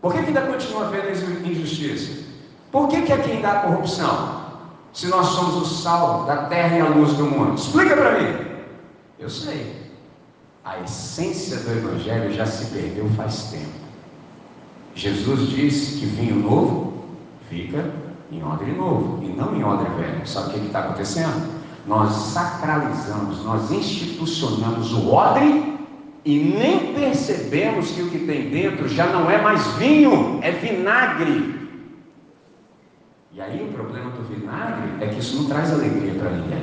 Por 0.02 0.12
que, 0.12 0.20
que 0.20 0.26
ainda 0.26 0.42
continua 0.42 0.86
havendo 0.86 1.48
injustiça? 1.48 2.24
Por 2.72 2.88
que, 2.88 3.02
que 3.02 3.12
aqui 3.12 3.30
ainda 3.30 3.48
há 3.48 3.60
corrupção? 3.60 4.44
Se 4.92 5.06
nós 5.06 5.28
somos 5.28 5.54
o 5.62 5.64
sal 5.64 6.24
da 6.24 6.46
terra 6.46 6.78
e 6.78 6.80
a 6.80 6.88
luz 6.88 7.12
do 7.14 7.26
mundo. 7.26 7.54
Explica 7.54 7.96
para 7.96 8.20
mim. 8.20 8.46
Eu 9.18 9.30
sei. 9.30 9.84
A 10.64 10.80
essência 10.80 11.58
do 11.58 11.70
Evangelho 11.70 12.32
já 12.32 12.46
se 12.46 12.66
perdeu 12.66 13.08
faz 13.10 13.50
tempo. 13.50 13.83
Jesus 14.94 15.48
disse 15.50 15.98
que 15.98 16.06
vinho 16.06 16.36
novo 16.36 17.04
fica 17.48 17.90
em 18.30 18.42
odre 18.42 18.72
novo 18.72 19.22
e 19.24 19.28
não 19.28 19.54
em 19.56 19.64
odre 19.64 19.88
velho. 19.96 20.26
Sabe 20.26 20.50
o 20.50 20.60
que 20.60 20.66
está 20.66 20.80
acontecendo? 20.80 21.64
nós 21.86 22.12
sacralizamos, 22.12 23.44
nós 23.44 23.70
institucionamos 23.70 24.92
o 24.92 25.10
odre 25.10 25.74
e 26.24 26.38
nem 26.38 26.94
percebemos 26.94 27.90
que 27.90 28.02
o 28.02 28.10
que 28.10 28.20
tem 28.20 28.48
dentro 28.48 28.88
já 28.88 29.06
não 29.06 29.30
é 29.30 29.40
mais 29.40 29.66
vinho, 29.74 30.38
é 30.42 30.50
vinagre. 30.50 31.62
E 33.32 33.40
aí 33.40 33.62
o 33.62 33.72
problema 33.72 34.10
do 34.12 34.22
vinagre 34.22 35.04
é 35.04 35.08
que 35.08 35.18
isso 35.18 35.36
não 35.36 35.46
traz 35.46 35.72
alegria 35.72 36.14
para 36.14 36.30
ninguém. 36.30 36.62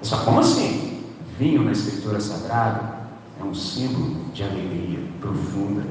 É 0.00 0.04
só 0.04 0.18
como 0.24 0.40
assim? 0.40 1.04
Vinho 1.38 1.62
na 1.62 1.72
escritura 1.72 2.20
sagrada 2.20 3.00
é 3.38 3.44
um 3.44 3.54
símbolo 3.54 4.24
de 4.32 4.42
alegria 4.42 5.00
profunda. 5.20 5.82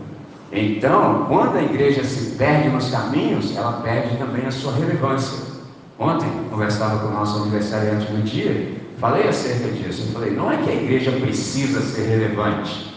Então, 0.52 1.26
quando 1.28 1.58
a 1.58 1.62
igreja 1.62 2.04
se 2.04 2.36
perde 2.36 2.70
nos 2.70 2.90
caminhos, 2.90 3.56
ela 3.56 3.82
perde 3.82 4.18
também 4.18 4.46
a 4.46 4.52
sua 4.52 4.74
relevância. 4.74 5.48
Ontem, 6.00 6.28
conversava 6.50 7.00
com 7.00 7.08
o 7.08 7.12
nosso 7.12 7.44
aniversariante 7.44 8.12
no 8.12 8.24
dia, 8.24 8.74
falei 8.98 9.28
acerca 9.28 9.68
disso. 9.70 10.08
Eu 10.08 10.14
falei, 10.14 10.32
não 10.32 10.52
é 10.52 10.58
que 10.58 10.70
a 10.70 10.74
igreja 10.74 11.12
precisa 11.12 11.82
ser 11.82 12.08
relevante. 12.08 12.96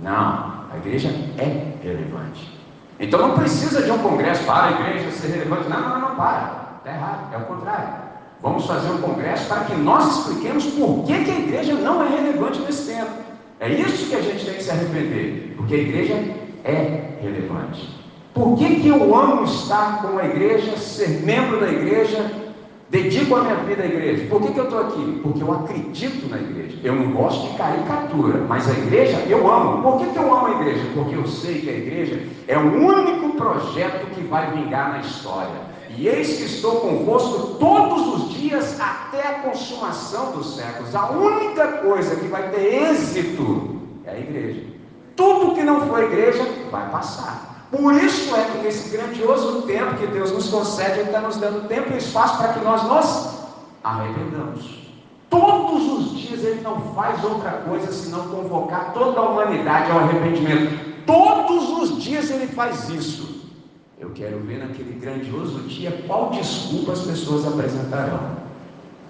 Não, 0.00 0.64
a 0.72 0.76
igreja 0.76 1.08
é 1.38 1.74
relevante. 1.82 2.58
Então 3.00 3.28
não 3.28 3.36
precisa 3.36 3.82
de 3.82 3.90
um 3.90 3.98
congresso 3.98 4.44
para 4.44 4.66
a 4.66 4.70
igreja 4.72 5.10
ser 5.12 5.28
relevante. 5.28 5.68
Não, 5.68 5.80
não, 5.80 6.00
não, 6.00 6.16
para. 6.16 6.78
Está 6.78 6.90
errado, 6.90 7.34
é 7.34 7.36
o 7.36 7.42
contrário. 7.42 8.08
Vamos 8.42 8.66
fazer 8.66 8.90
um 8.90 8.98
congresso 8.98 9.46
para 9.46 9.64
que 9.64 9.74
nós 9.74 10.18
expliquemos 10.18 10.64
por 10.66 11.04
que, 11.04 11.24
que 11.24 11.30
a 11.30 11.38
igreja 11.38 11.74
não 11.74 12.02
é 12.02 12.08
relevante 12.08 12.60
nesse 12.60 12.92
tempo. 12.92 13.10
É 13.60 13.68
isso 13.68 14.08
que 14.08 14.16
a 14.16 14.22
gente 14.22 14.44
tem 14.44 14.54
que 14.54 14.62
se 14.62 14.70
arrepender, 14.70 15.54
porque 15.56 15.74
a 15.74 15.78
igreja 15.78 16.14
é 16.68 17.18
relevante. 17.22 17.98
Por 18.34 18.56
que, 18.56 18.76
que 18.80 18.88
eu 18.88 19.14
amo 19.14 19.44
estar 19.44 20.02
com 20.02 20.18
a 20.18 20.24
igreja, 20.24 20.76
ser 20.76 21.24
membro 21.24 21.58
da 21.58 21.68
igreja, 21.68 22.30
dedico 22.90 23.34
a 23.34 23.42
minha 23.42 23.56
vida 23.56 23.82
à 23.82 23.86
igreja? 23.86 24.26
Por 24.28 24.42
que, 24.42 24.52
que 24.52 24.60
eu 24.60 24.64
estou 24.64 24.80
aqui? 24.80 25.20
Porque 25.22 25.42
eu 25.42 25.52
acredito 25.52 26.28
na 26.28 26.36
igreja. 26.36 26.78
Eu 26.84 26.94
não 26.94 27.10
gosto 27.12 27.50
de 27.50 27.56
caricatura, 27.56 28.44
mas 28.46 28.68
a 28.68 28.74
igreja 28.74 29.16
eu 29.28 29.50
amo. 29.50 29.82
Por 29.82 29.98
que, 29.98 30.12
que 30.12 30.18
eu 30.18 30.32
amo 30.32 30.46
a 30.46 30.60
igreja? 30.60 30.84
Porque 30.94 31.16
eu 31.16 31.26
sei 31.26 31.60
que 31.62 31.70
a 31.70 31.72
igreja 31.72 32.22
é 32.46 32.56
o 32.56 32.76
único 32.76 33.30
projeto 33.30 34.06
que 34.14 34.20
vai 34.22 34.52
vingar 34.52 34.92
na 34.92 35.00
história. 35.00 35.68
E 35.96 36.06
eis 36.06 36.36
que 36.36 36.44
estou 36.44 36.76
convosco 36.76 37.56
todos 37.58 38.06
os 38.14 38.34
dias 38.34 38.78
até 38.78 39.20
a 39.20 39.34
consumação 39.40 40.30
dos 40.32 40.54
séculos. 40.54 40.94
A 40.94 41.10
única 41.10 41.66
coisa 41.78 42.14
que 42.14 42.28
vai 42.28 42.50
ter 42.50 42.90
êxito 42.90 43.80
é 44.04 44.12
a 44.12 44.18
igreja. 44.18 44.62
Tudo 45.16 45.56
que 45.56 45.64
não 45.64 45.88
for 45.88 46.04
igreja 46.04 46.46
vai 46.68 46.88
passar. 46.90 47.66
Por 47.70 47.94
isso 47.94 48.34
é 48.34 48.44
que 48.44 48.58
nesse 48.58 48.96
grandioso 48.96 49.62
tempo 49.62 49.96
que 49.96 50.06
Deus 50.06 50.32
nos 50.32 50.48
concede, 50.48 51.00
Ele 51.00 51.08
está 51.08 51.20
nos 51.20 51.36
dando 51.36 51.68
tempo 51.68 51.92
e 51.92 51.98
espaço 51.98 52.38
para 52.38 52.54
que 52.54 52.64
nós 52.64 52.82
nos 52.84 53.38
arrependamos. 53.84 54.88
Todos 55.28 55.82
os 55.92 56.18
dias 56.18 56.42
Ele 56.42 56.62
não 56.62 56.80
faz 56.94 57.22
outra 57.22 57.50
coisa 57.68 57.92
senão 57.92 58.28
convocar 58.28 58.94
toda 58.94 59.20
a 59.20 59.28
humanidade 59.28 59.90
ao 59.90 59.98
arrependimento. 59.98 61.04
Todos 61.04 61.70
os 61.82 62.02
dias 62.02 62.30
Ele 62.30 62.46
faz 62.46 62.88
isso. 62.88 63.38
Eu 63.98 64.10
quero 64.10 64.38
ver 64.40 64.58
naquele 64.58 64.98
grandioso 64.98 65.60
dia 65.64 66.04
qual 66.06 66.30
desculpa 66.30 66.92
as 66.92 67.00
pessoas 67.00 67.46
apresentarão. 67.46 68.38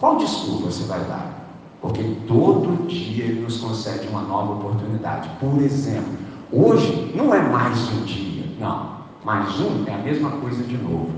Qual 0.00 0.16
desculpa 0.16 0.66
você 0.66 0.82
vai 0.84 1.00
dar? 1.00 1.38
Porque 1.80 2.02
todo 2.26 2.88
dia 2.88 3.24
Ele 3.24 3.40
nos 3.42 3.58
concede 3.58 4.08
uma 4.08 4.22
nova 4.22 4.54
oportunidade. 4.54 5.30
Por 5.38 5.62
exemplo, 5.62 6.27
hoje 6.52 7.12
não 7.14 7.34
é 7.34 7.40
mais 7.40 7.78
um 7.90 8.04
dia, 8.04 8.44
não. 8.58 8.98
Mais 9.24 9.60
um 9.60 9.84
é 9.86 9.94
a 9.94 9.98
mesma 9.98 10.30
coisa 10.32 10.62
de 10.62 10.76
novo. 10.76 11.10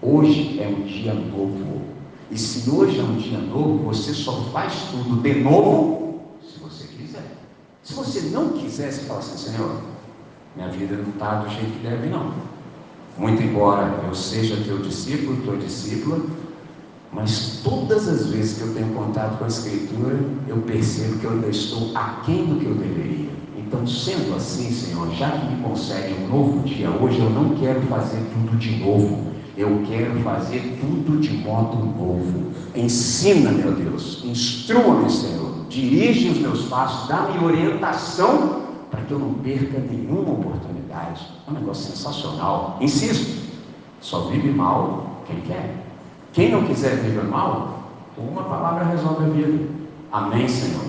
Hoje 0.00 0.58
é 0.60 0.66
um 0.66 0.82
dia 0.82 1.14
novo. 1.14 1.82
E 2.30 2.38
se 2.38 2.68
hoje 2.70 2.98
é 2.98 3.02
um 3.02 3.16
dia 3.16 3.38
novo, 3.38 3.84
você 3.84 4.12
só 4.12 4.32
faz 4.52 4.72
tudo 4.90 5.22
de 5.22 5.34
novo 5.40 6.20
se 6.42 6.58
você 6.58 6.84
quiser. 6.86 7.24
Se 7.82 7.94
você 7.94 8.20
não 8.30 8.50
quiser, 8.50 8.90
você 8.90 9.02
fala 9.02 9.20
assim, 9.20 9.50
Senhor, 9.50 9.80
minha 10.56 10.68
vida 10.68 10.96
não 10.96 11.10
está 11.10 11.36
do 11.36 11.50
jeito 11.50 11.72
que 11.72 11.86
deve, 11.86 12.08
não. 12.08 12.32
Muito 13.18 13.42
embora 13.42 14.00
eu 14.08 14.14
seja 14.14 14.56
teu 14.64 14.78
discípulo, 14.78 15.42
tua 15.42 15.56
discípula, 15.56 16.20
mas 17.12 17.60
todas 17.62 18.08
as 18.08 18.26
vezes 18.28 18.56
que 18.56 18.62
eu 18.62 18.74
tenho 18.74 18.94
contato 18.94 19.38
com 19.38 19.44
a 19.44 19.48
Escritura, 19.48 20.18
eu 20.48 20.56
percebo 20.62 21.18
que 21.18 21.24
eu 21.24 21.32
ainda 21.32 21.48
estou 21.48 21.94
aquém 21.94 22.46
do 22.46 22.58
que 22.58 22.66
eu 22.66 22.74
deveria. 22.74 23.41
Então, 23.72 23.86
sendo 23.86 24.36
assim, 24.36 24.70
Senhor, 24.70 25.10
já 25.14 25.30
que 25.30 25.46
me 25.46 25.62
concede 25.62 26.12
um 26.12 26.28
novo 26.28 26.60
dia 26.60 26.90
hoje, 26.90 27.18
eu 27.18 27.30
não 27.30 27.56
quero 27.56 27.80
fazer 27.86 28.18
tudo 28.34 28.58
de 28.58 28.76
novo. 28.76 29.32
Eu 29.56 29.82
quero 29.88 30.20
fazer 30.20 30.78
tudo 30.78 31.18
de 31.18 31.32
modo 31.38 31.78
novo. 31.78 32.52
Ensina, 32.74 33.50
meu 33.50 33.72
Deus, 33.72 34.22
instrua-me, 34.26 35.10
Senhor. 35.10 35.66
Dirige 35.70 36.28
os 36.28 36.38
meus 36.38 36.64
passos, 36.66 37.08
dá-me 37.08 37.42
orientação 37.42 38.60
para 38.90 39.00
que 39.00 39.10
eu 39.10 39.18
não 39.18 39.34
perca 39.34 39.78
nenhuma 39.78 40.32
oportunidade. 40.32 41.26
É 41.48 41.50
um 41.50 41.54
negócio 41.54 41.92
sensacional. 41.92 42.76
Insisto, 42.78 43.42
só 44.02 44.26
vive 44.26 44.50
mal 44.50 45.22
quem 45.26 45.40
quer. 45.40 45.82
Quem 46.34 46.50
não 46.50 46.66
quiser 46.66 46.96
viver 46.96 47.24
mal, 47.24 47.84
uma 48.18 48.42
palavra 48.42 48.84
resolve 48.84 49.24
a 49.24 49.28
vida. 49.28 49.66
Amém, 50.12 50.46
Senhor. 50.46 50.84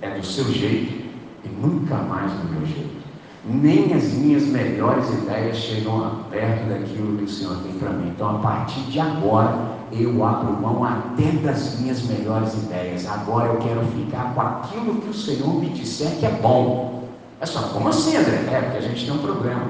É 0.00 0.10
do 0.10 0.24
seu 0.24 0.44
jeito 0.52 0.97
e 1.44 1.48
nunca 1.48 1.96
mais 1.96 2.32
do 2.32 2.52
meu 2.52 2.66
jeito. 2.66 2.98
Nem 3.44 3.94
as 3.94 4.12
minhas 4.12 4.44
melhores 4.44 5.08
ideias 5.10 5.56
chegam 5.56 6.24
perto 6.30 6.68
daquilo 6.68 7.16
que 7.16 7.24
o 7.24 7.28
Senhor 7.28 7.56
tem 7.62 7.72
para 7.72 7.90
mim. 7.90 8.08
Então, 8.08 8.36
a 8.36 8.38
partir 8.40 8.80
de 8.82 9.00
agora, 9.00 9.78
eu 9.92 10.24
abro 10.24 10.52
mão 10.52 10.84
até 10.84 11.30
das 11.42 11.78
minhas 11.80 12.02
melhores 12.02 12.52
ideias. 12.54 13.06
Agora 13.08 13.46
eu 13.46 13.56
quero 13.56 13.80
ficar 13.86 14.34
com 14.34 14.40
aquilo 14.40 15.00
que 15.00 15.08
o 15.08 15.14
Senhor 15.14 15.54
me 15.60 15.70
disser 15.70 16.18
que 16.18 16.26
é 16.26 16.30
bom. 16.30 17.08
É 17.40 17.46
só, 17.46 17.68
como 17.68 17.88
assim, 17.88 18.16
André? 18.16 18.44
É, 18.50 18.60
porque 18.60 18.78
a 18.78 18.82
gente 18.82 19.04
tem 19.04 19.14
um 19.14 19.18
problema. 19.18 19.66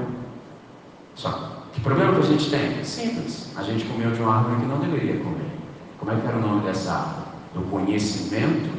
Só, 1.14 1.66
que 1.72 1.80
problema 1.80 2.14
que 2.14 2.20
a 2.20 2.30
gente 2.30 2.50
tem? 2.50 2.82
Simples. 2.84 3.52
A 3.56 3.62
gente 3.62 3.84
comeu 3.84 4.10
de 4.10 4.20
uma 4.20 4.36
árvore 4.38 4.60
que 4.60 4.66
não 4.66 4.78
deveria 4.78 5.18
comer. 5.18 5.50
Como 5.98 6.10
é 6.10 6.16
que 6.16 6.26
era 6.26 6.36
o 6.36 6.40
nome 6.40 6.62
dessa 6.62 6.92
árvore? 6.92 7.28
Do 7.54 7.60
conhecimento 7.70 8.70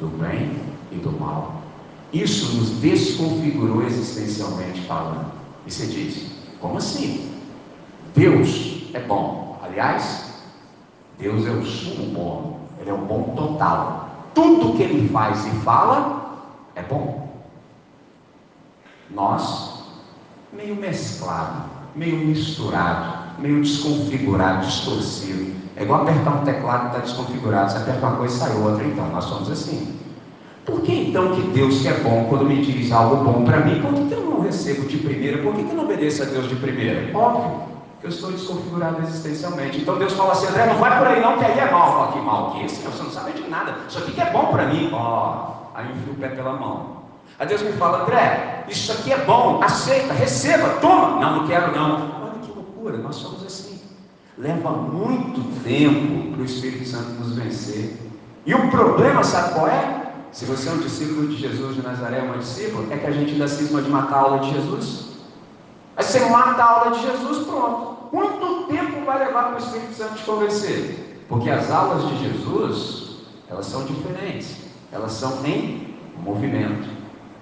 do 0.00 0.08
bem 0.18 0.52
e 0.92 0.96
do 0.96 1.10
mal. 1.12 1.62
Isso 2.12 2.56
nos 2.56 2.70
desconfigurou 2.80 3.84
existencialmente 3.84 4.82
falando. 4.86 5.32
E 5.66 5.70
você 5.70 5.86
diz, 5.86 6.30
como 6.60 6.78
assim? 6.78 7.32
Deus 8.14 8.84
é 8.94 9.00
bom. 9.00 9.58
Aliás, 9.62 10.24
Deus 11.18 11.46
é 11.46 11.50
o 11.50 11.64
sumo 11.64 12.06
bom. 12.14 12.60
Ele 12.80 12.90
é 12.90 12.94
o 12.94 12.98
bom 12.98 13.34
total. 13.36 14.10
Tudo 14.34 14.76
que 14.76 14.82
ele 14.82 15.08
faz 15.08 15.46
e 15.46 15.50
fala 15.60 16.38
é 16.74 16.82
bom. 16.82 17.26
Nós, 19.10 19.82
meio 20.52 20.76
mesclado, 20.76 21.64
meio 21.94 22.18
misturado, 22.18 23.40
meio 23.40 23.62
desconfigurado, 23.62 24.66
distorcido. 24.66 25.54
É 25.76 25.82
igual 25.82 26.02
apertar 26.02 26.36
um 26.36 26.44
teclado 26.44 26.80
que 26.80 26.86
está 26.86 26.98
desconfigurado. 27.00 27.72
Você 27.72 27.78
aperta 27.78 28.06
uma 28.06 28.16
coisa 28.16 28.34
e 28.34 28.38
sai 28.38 28.56
outra. 28.56 28.84
Então, 28.84 29.08
nós 29.10 29.24
somos 29.24 29.50
assim. 29.50 29.98
Por 30.66 30.80
que 30.80 30.92
então 30.92 31.32
que 31.32 31.42
Deus 31.42 31.80
que 31.80 31.88
é 31.88 31.94
bom, 32.00 32.26
quando 32.28 32.44
me 32.44 32.60
diz 32.60 32.90
algo 32.90 33.24
bom 33.24 33.44
para 33.44 33.58
mim, 33.58 33.80
por 33.80 33.94
que, 33.94 34.08
que 34.08 34.14
eu 34.14 34.20
não 34.22 34.40
recebo 34.40 34.86
de 34.88 34.98
primeira? 34.98 35.40
Por 35.40 35.54
que, 35.54 35.62
que 35.62 35.70
eu 35.70 35.76
não 35.76 35.84
obedeço 35.84 36.24
a 36.24 36.26
Deus 36.26 36.48
de 36.48 36.56
primeira? 36.56 37.16
Óbvio, 37.16 37.60
que 38.00 38.06
eu 38.06 38.10
estou 38.10 38.32
desconfigurado 38.32 39.00
existencialmente. 39.02 39.80
Então 39.80 39.96
Deus 39.96 40.12
fala 40.14 40.32
assim, 40.32 40.48
André, 40.48 40.66
não 40.66 40.74
vai 40.74 40.98
por 40.98 41.06
aí 41.06 41.20
não, 41.20 41.38
que 41.38 41.44
aí 41.44 41.56
é 41.56 41.70
mal. 41.70 41.92
Fala, 41.92 42.12
que 42.12 42.18
mal 42.18 42.50
que 42.50 42.64
esse? 42.64 42.82
Você 42.82 43.00
não 43.00 43.10
sabe 43.10 43.32
de 43.32 43.48
nada. 43.48 43.76
Isso 43.88 43.98
aqui 43.98 44.10
que 44.10 44.20
é 44.20 44.32
bom 44.32 44.46
para 44.46 44.66
mim. 44.66 44.90
Ó, 44.92 44.96
oh, 44.96 45.78
aí 45.78 45.86
eu 45.88 45.96
enfio 45.96 46.12
o 46.14 46.16
pé 46.16 46.28
pela 46.30 46.54
mão. 46.54 46.96
Aí 47.38 47.46
Deus 47.46 47.62
me 47.62 47.72
fala, 47.72 48.02
André, 48.02 48.64
isso 48.68 48.90
aqui 48.90 49.12
é 49.12 49.18
bom, 49.18 49.60
aceita, 49.62 50.12
receba, 50.14 50.80
toma. 50.80 51.20
Não, 51.20 51.36
não 51.36 51.46
quero 51.46 51.76
não. 51.76 51.94
Olha 52.24 52.38
que 52.42 52.50
loucura, 52.50 52.96
nós 52.96 53.14
somos 53.14 53.44
assim. 53.44 53.80
Leva 54.36 54.72
muito 54.72 55.62
tempo 55.62 56.32
para 56.32 56.42
o 56.42 56.44
Espírito 56.44 56.88
Santo 56.88 57.10
nos 57.20 57.36
vencer. 57.36 57.96
E 58.44 58.52
o 58.52 58.68
problema, 58.68 59.22
sabe 59.22 59.54
qual 59.54 59.68
é? 59.68 60.05
Se 60.36 60.44
você 60.44 60.68
é 60.68 60.72
um 60.72 60.80
discípulo 60.80 61.28
de 61.28 61.36
Jesus 61.36 61.76
de 61.76 61.82
Nazaré, 61.82 62.20
uma 62.20 62.36
discípula, 62.36 62.92
é 62.92 62.98
que 62.98 63.06
a 63.06 63.10
gente 63.10 63.32
ainda 63.32 63.48
cisma 63.48 63.80
de 63.80 63.88
matar 63.88 64.16
a 64.16 64.20
aula 64.20 64.38
de 64.40 64.52
Jesus. 64.52 65.06
Aí 65.96 66.04
você 66.04 66.20
mata 66.28 66.62
a 66.62 66.70
aula 66.72 66.94
de 66.94 67.00
Jesus, 67.06 67.46
pronto. 67.46 67.96
Quanto 68.10 68.66
tempo 68.66 69.02
vai 69.06 69.18
levar 69.18 69.44
para 69.44 69.54
o 69.54 69.58
Espírito 69.64 69.94
Santo 69.94 70.16
te 70.16 70.24
convencer? 70.24 71.24
Porque 71.26 71.48
as 71.48 71.70
aulas 71.70 72.06
de 72.10 72.18
Jesus, 72.18 73.16
elas 73.48 73.64
são 73.64 73.86
diferentes. 73.86 74.58
Elas 74.92 75.12
são 75.12 75.42
em 75.46 75.94
movimento. 76.22 76.86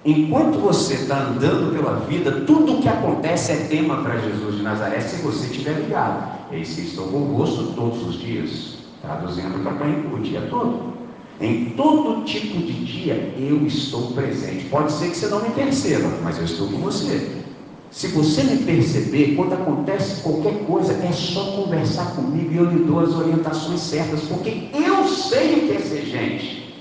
Enquanto 0.05 0.57
você 0.59 0.93
está 0.93 1.17
andando 1.17 1.75
pela 1.75 1.99
vida, 1.99 2.45
tudo 2.47 2.77
o 2.77 2.81
que 2.81 2.87
acontece 2.87 3.51
é 3.51 3.57
tema 3.67 4.03
para 4.03 4.19
Jesus 4.19 4.55
de 4.55 4.63
Nazaré, 4.63 5.01
se 5.01 5.21
você 5.21 5.47
estiver 5.47 5.81
ligado. 5.81 6.33
Eis 6.49 6.73
que 6.73 6.83
estou 6.83 7.09
convosco 7.09 7.73
todos 7.73 8.07
os 8.07 8.15
dias, 8.17 8.77
traduzindo 9.01 9.61
para 9.61 10.15
o 10.15 10.19
dia 10.21 10.47
todo. 10.49 10.94
Em 11.39 11.65
todo 11.71 12.23
tipo 12.23 12.57
de 12.57 12.73
dia 12.85 13.33
eu 13.37 13.65
estou 13.65 14.11
presente. 14.13 14.65
Pode 14.65 14.91
ser 14.91 15.09
que 15.09 15.17
você 15.17 15.27
não 15.27 15.41
me 15.41 15.49
perceba, 15.49 16.07
mas 16.23 16.37
eu 16.37 16.45
estou 16.45 16.67
com 16.67 16.77
você. 16.77 17.43
Se 17.91 18.07
você 18.07 18.43
me 18.43 18.57
perceber, 18.57 19.35
quando 19.35 19.53
acontece 19.53 20.21
qualquer 20.21 20.65
coisa, 20.65 20.93
é 20.93 21.11
só 21.11 21.43
conversar 21.63 22.15
comigo 22.15 22.53
e 22.53 22.57
eu 22.57 22.65
lhe 22.65 22.83
dou 22.83 22.99
as 22.99 23.13
orientações 23.13 23.79
certas, 23.79 24.21
porque 24.21 24.69
eu 24.73 25.07
sei 25.07 25.55
o 25.55 25.67
que 25.67 25.75
é 25.75 25.79
ser 25.79 26.05
gente. 26.05 26.75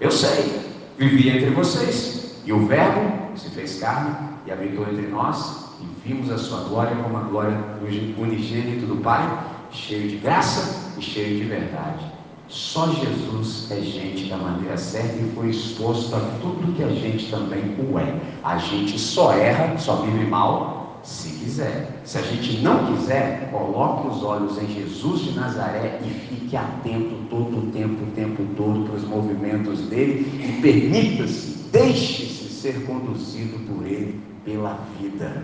Eu 0.00 0.10
sei. 0.10 0.60
Vivi 0.96 1.28
entre 1.28 1.50
vocês. 1.50 2.40
E 2.46 2.52
o 2.52 2.66
Verbo 2.66 3.36
se 3.36 3.50
fez 3.50 3.78
carne 3.78 4.14
e 4.46 4.52
habitou 4.52 4.86
entre 4.88 5.06
nós, 5.06 5.66
e 5.80 6.08
vimos 6.08 6.30
a 6.30 6.38
sua 6.38 6.60
glória 6.60 6.96
como 6.96 7.16
a 7.16 7.22
glória 7.22 7.56
do 7.56 8.22
unigênito 8.22 8.86
do 8.86 8.96
Pai, 8.96 9.44
cheio 9.70 10.08
de 10.08 10.16
graça 10.16 10.94
e 10.98 11.02
cheio 11.02 11.38
de 11.40 11.44
verdade. 11.44 12.13
Só 12.54 12.88
Jesus 12.88 13.66
é 13.68 13.80
gente 13.80 14.26
da 14.26 14.36
maneira 14.36 14.76
certa 14.76 15.16
e 15.16 15.28
foi 15.34 15.48
exposto 15.48 16.14
a 16.14 16.20
tudo 16.40 16.72
que 16.76 16.84
a 16.84 16.88
gente 16.88 17.28
também 17.28 17.74
o 17.80 17.98
é. 17.98 18.16
A 18.44 18.58
gente 18.58 18.96
só 18.96 19.32
erra, 19.32 19.76
só 19.76 19.96
vive 19.96 20.24
mal, 20.24 21.00
se 21.02 21.30
quiser. 21.30 22.00
Se 22.04 22.16
a 22.16 22.22
gente 22.22 22.58
não 22.62 22.94
quiser, 22.94 23.50
coloque 23.50 24.06
os 24.06 24.22
olhos 24.22 24.56
em 24.62 24.68
Jesus 24.68 25.22
de 25.22 25.32
Nazaré 25.32 25.98
e 26.04 26.10
fique 26.10 26.56
atento 26.56 27.16
todo 27.28 27.58
o 27.58 27.72
tempo, 27.72 28.04
o 28.04 28.10
tempo 28.12 28.44
todo 28.56 28.86
para 28.86 28.98
os 28.98 29.04
movimentos 29.04 29.80
dele 29.88 30.24
e 30.40 30.62
permita-se, 30.62 31.56
deixe-se 31.72 32.50
ser 32.50 32.86
conduzido 32.86 33.58
por 33.66 33.84
ele 33.84 34.20
pela 34.44 34.78
vida. 35.00 35.42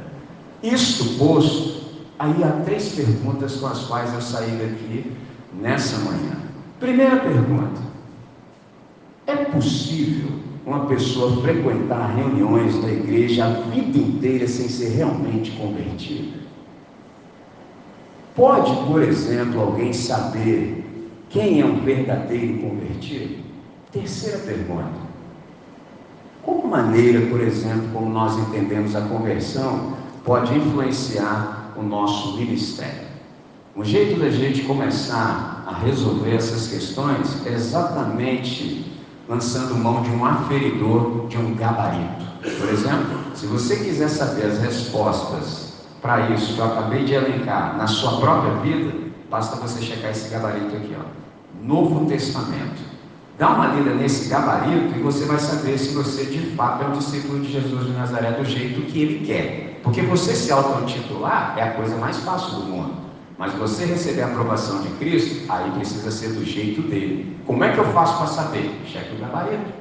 Isto 0.63 1.19
posto, 1.19 1.83
aí 2.21 2.45
há 2.45 2.63
três 2.65 2.91
perguntas 2.91 3.57
com 3.57 3.67
as 3.67 3.81
quais 3.87 4.15
eu 4.15 4.23
saí 4.23 4.53
daqui 4.53 5.11
nessa 5.61 5.99
manhã. 6.05 6.50
Primeira 6.81 7.19
pergunta: 7.19 7.83
é 9.27 9.37
possível 9.37 10.31
uma 10.65 10.87
pessoa 10.87 11.43
frequentar 11.43 12.17
reuniões 12.17 12.81
da 12.81 12.91
igreja 12.91 13.45
a 13.45 13.51
vida 13.71 13.99
inteira 13.99 14.49
sem 14.49 14.67
ser 14.67 14.97
realmente 14.97 15.51
convertida? 15.53 16.41
Pode, 18.35 18.75
por 18.87 19.03
exemplo, 19.03 19.61
alguém 19.61 19.93
saber 19.93 20.83
quem 21.29 21.61
é 21.61 21.67
um 21.67 21.81
verdadeiro 21.81 22.59
convertido? 22.61 23.45
Terceira 23.93 24.39
pergunta: 24.39 25.01
qual 26.43 26.67
maneira, 26.67 27.27
por 27.27 27.43
exemplo, 27.43 27.89
como 27.93 28.09
nós 28.09 28.39
entendemos 28.39 28.97
a 28.97 29.03
conversão, 29.03 29.97
pode 30.25 30.57
influenciar 30.57 31.75
o 31.77 31.83
nosso 31.83 32.39
ministério? 32.39 33.10
O 33.81 33.85
jeito 33.85 34.21
da 34.21 34.29
gente 34.29 34.61
começar 34.65 35.65
a 35.67 35.75
resolver 35.75 36.35
essas 36.35 36.69
questões 36.69 37.47
é 37.47 37.55
exatamente 37.55 38.85
lançando 39.27 39.75
mão 39.75 40.03
de 40.03 40.11
um 40.11 40.23
aferidor, 40.23 41.27
de 41.29 41.39
um 41.39 41.55
gabarito. 41.55 42.27
Por 42.43 42.69
exemplo, 42.69 43.19
se 43.35 43.47
você 43.47 43.77
quiser 43.77 44.11
saber 44.11 44.45
as 44.49 44.59
respostas 44.59 45.73
para 46.03 46.29
isso 46.29 46.53
que 46.53 46.59
eu 46.59 46.67
acabei 46.67 47.05
de 47.05 47.15
elencar 47.15 47.79
na 47.79 47.87
sua 47.87 48.21
própria 48.21 48.53
vida, 48.57 48.93
basta 49.31 49.57
você 49.57 49.81
checar 49.81 50.11
esse 50.11 50.29
gabarito 50.29 50.77
aqui, 50.77 50.95
ó. 50.95 51.05
Novo 51.67 52.05
Testamento. 52.05 52.83
Dá 53.39 53.49
uma 53.49 53.69
lida 53.69 53.95
nesse 53.95 54.29
gabarito 54.29 54.99
e 54.99 55.01
você 55.01 55.25
vai 55.25 55.39
saber 55.39 55.79
se 55.79 55.95
você 55.95 56.27
de 56.27 56.55
fato 56.55 56.85
é 56.85 56.87
um 56.87 56.99
discípulo 56.99 57.41
de 57.41 57.51
Jesus 57.51 57.87
de 57.87 57.93
Nazaré 57.93 58.33
do 58.33 58.45
jeito 58.45 58.83
que 58.83 59.01
ele 59.01 59.27
quer. 59.27 59.81
Porque 59.83 60.03
você 60.03 60.35
se 60.35 60.53
auto-intitular 60.53 61.55
é 61.57 61.63
a 61.63 61.71
coisa 61.73 61.97
mais 61.97 62.19
fácil 62.19 62.57
do 62.57 62.67
mundo. 62.67 63.10
Mas 63.41 63.55
você 63.55 63.87
receber 63.87 64.21
a 64.21 64.27
aprovação 64.27 64.83
de 64.83 64.89
Cristo, 64.99 65.51
aí 65.51 65.71
precisa 65.71 66.11
ser 66.11 66.29
do 66.35 66.45
jeito 66.45 66.83
dele. 66.83 67.41
Como 67.47 67.65
é 67.65 67.73
que 67.73 67.79
eu 67.79 67.87
faço 67.87 68.19
para 68.19 68.27
saber? 68.27 68.83
Cheque 68.85 69.17
o 69.17 69.19
gabarito. 69.19 69.73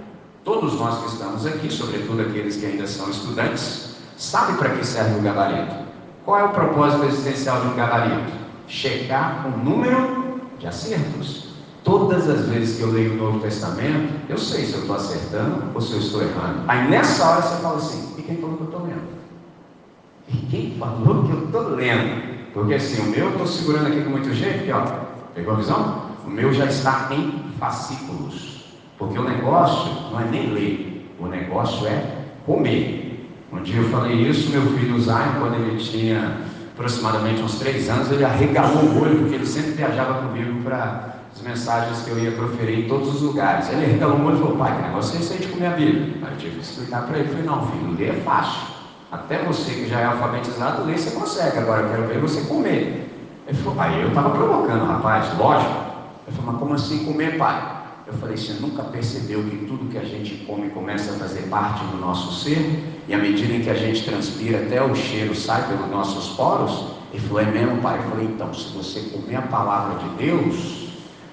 Todos 0.46 0.80
nós 0.80 1.00
que 1.00 1.10
estamos 1.10 1.46
aqui, 1.46 1.70
sobretudo 1.70 2.22
aqueles 2.22 2.56
que 2.56 2.66
ainda 2.66 2.88
são 2.88 3.10
estudantes, 3.10 3.98
sabem 4.16 4.56
para 4.56 4.70
que 4.70 4.88
serve 4.88 5.20
o 5.20 5.22
gabarito. 5.22 5.76
Qual 6.24 6.40
é 6.40 6.44
o 6.46 6.54
propósito 6.54 7.04
existencial 7.04 7.60
de 7.60 7.68
um 7.68 7.76
gabarito? 7.76 8.32
Checar 8.66 9.46
o 9.46 9.58
número 9.58 10.40
de 10.58 10.66
acertos. 10.66 11.50
Todas 11.84 12.30
as 12.30 12.48
vezes 12.48 12.78
que 12.78 12.84
eu 12.84 12.92
leio 12.92 13.16
o 13.16 13.18
Novo 13.18 13.40
Testamento, 13.40 14.14
eu 14.30 14.38
sei 14.38 14.68
se 14.68 14.76
eu 14.76 14.82
estou 14.82 14.96
acertando 14.96 15.66
ou 15.76 15.82
se 15.82 15.92
eu 15.92 16.00
estou 16.00 16.22
errando. 16.22 16.64
Aí 16.66 16.90
nessa 16.90 17.26
hora 17.26 17.42
você 17.42 17.62
fala 17.62 17.76
assim: 17.76 18.14
e 18.18 18.22
quem 18.22 18.38
falou 18.38 18.56
que 18.56 18.64
eu 18.64 18.68
estou 18.68 18.84
lendo? 18.84 19.10
E 20.30 20.38
quem 20.50 20.78
falou 20.80 21.26
que 21.26 21.32
eu 21.32 21.44
estou 21.44 21.76
lendo? 21.76 22.39
Porque 22.54 22.74
assim, 22.74 23.02
o 23.02 23.12
meu 23.12 23.26
eu 23.26 23.32
estou 23.32 23.48
segurando 23.48 23.88
aqui 23.88 24.02
com 24.02 24.10
muito 24.10 24.34
jeito, 24.34 24.62
aqui, 24.62 24.72
ó. 24.72 24.84
Pegou 25.34 25.54
a 25.54 25.58
visão? 25.58 26.10
O 26.26 26.30
meu 26.30 26.54
já 26.54 26.66
está 26.66 27.10
em 27.12 27.44
fascículos. 27.60 28.66
Porque 28.98 29.18
o 29.18 29.24
negócio 29.24 29.92
não 30.12 30.20
é 30.20 30.26
nem 30.26 30.52
ler, 30.52 31.16
o 31.20 31.28
negócio 31.28 31.88
é 31.88 32.18
comer. 32.46 33.28
Um 33.52 33.62
dia 33.64 33.78
eu 33.78 33.90
falei 33.90 34.16
isso, 34.16 34.52
meu 34.52 34.62
filho 34.74 35.00
Zayn, 35.00 35.40
quando 35.40 35.56
ele 35.56 35.78
tinha 35.78 36.38
aproximadamente 36.74 37.42
uns 37.42 37.58
três 37.60 37.90
anos, 37.90 38.12
ele 38.12 38.24
arregalou 38.24 38.84
o 38.84 39.02
olho, 39.02 39.20
porque 39.20 39.36
ele 39.36 39.46
sempre 39.46 39.72
viajava 39.72 40.28
comigo 40.28 40.62
para 40.64 41.16
as 41.34 41.42
mensagens 41.42 42.02
que 42.04 42.12
eu 42.12 42.20
ia 42.20 42.32
proferir 42.32 42.80
em 42.80 42.88
todos 42.88 43.16
os 43.16 43.22
lugares. 43.22 43.70
Ele 43.70 43.86
arregalou 43.86 44.18
o 44.18 44.26
olho 44.26 44.38
e 44.38 44.40
falou, 44.40 44.58
pai, 44.58 44.76
que 44.76 44.82
negócio 44.84 45.18
é 45.18 45.22
esse 45.22 45.34
aí 45.34 45.40
de 45.40 45.48
comer 45.48 45.68
a 45.68 45.72
Bíblia? 45.72 46.14
Aí 46.22 46.32
eu 46.32 46.38
tive 46.38 46.56
que 46.56 46.62
explicar 46.62 47.08
para 47.08 47.20
ele, 47.20 47.30
falei, 47.30 47.44
não, 47.44 47.68
filho, 47.68 47.96
ler 47.98 48.10
é 48.10 48.22
fácil. 48.22 48.79
Até 49.12 49.44
você 49.44 49.72
que 49.72 49.90
já 49.90 50.02
é 50.02 50.06
alfabetizado, 50.06 50.84
ler 50.84 50.98
você 50.98 51.12
consegue, 51.12 51.58
agora 51.58 51.82
eu 51.82 51.90
quero 51.90 52.08
ver 52.08 52.20
você 52.20 52.42
comer. 52.42 53.10
Ele 53.48 53.58
falou, 53.58 53.82
aí 53.82 54.02
eu 54.02 54.10
estava 54.10 54.30
provocando, 54.30 54.86
rapaz, 54.86 55.36
lógico. 55.38 55.74
Ele 56.28 56.36
falou, 56.36 56.52
mas 56.52 56.60
como 56.60 56.74
assim 56.76 57.06
comer, 57.06 57.38
pai? 57.38 57.80
Eu 58.06 58.14
falei, 58.14 58.38
você 58.38 58.54
nunca 58.54 58.84
percebeu 58.84 59.44
que 59.44 59.66
tudo 59.66 59.90
que 59.90 59.98
a 59.98 60.04
gente 60.04 60.36
come 60.46 60.70
começa 60.70 61.14
a 61.14 61.18
fazer 61.18 61.42
parte 61.50 61.84
do 61.86 61.98
nosso 61.98 62.44
ser? 62.44 63.04
E 63.08 63.14
à 63.14 63.18
medida 63.18 63.52
em 63.52 63.62
que 63.62 63.70
a 63.70 63.76
gente 63.76 64.04
transpira, 64.04 64.60
até 64.60 64.84
o 64.84 64.94
cheiro 64.94 65.34
sai 65.36 65.68
pelos 65.68 65.90
nossos 65.90 66.36
poros? 66.36 66.94
Ele 67.12 67.24
falou, 67.24 67.42
é 67.42 67.46
mesmo, 67.46 67.82
pai? 67.82 67.98
Eu 67.98 68.10
falei, 68.12 68.26
então, 68.28 68.54
se 68.54 68.72
você 68.78 69.00
comer 69.10 69.38
a 69.38 69.42
palavra 69.44 69.98
de 69.98 70.10
Deus, 70.24 70.90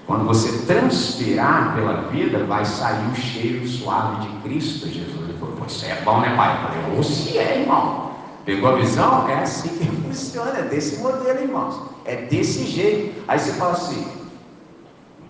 quando 0.07 0.25
você 0.25 0.65
transpirar 0.65 1.75
pela 1.75 2.09
vida, 2.09 2.43
vai 2.45 2.65
sair 2.65 3.11
o 3.11 3.15
cheiro 3.15 3.67
suave 3.67 4.27
de 4.27 4.35
Cristo 4.37 4.87
Jesus. 4.87 5.26
Isso 5.67 5.85
é 5.85 6.01
bom, 6.01 6.21
né, 6.21 6.33
pai? 6.35 6.53
Eu 6.53 6.67
falei, 6.67 6.97
ou 6.97 7.03
se 7.03 7.37
é, 7.37 7.61
irmão. 7.61 8.11
Pegou 8.45 8.69
a 8.69 8.75
visão? 8.77 9.27
É 9.27 9.39
assim 9.39 9.67
que 9.67 9.85
funciona, 9.85 10.59
é 10.59 10.61
desse 10.63 10.97
modelo, 10.99 11.39
irmãos. 11.39 11.81
É 12.05 12.15
desse 12.15 12.65
jeito. 12.65 13.21
Aí 13.27 13.37
você 13.37 13.51
fala 13.53 13.73
assim, 13.73 14.07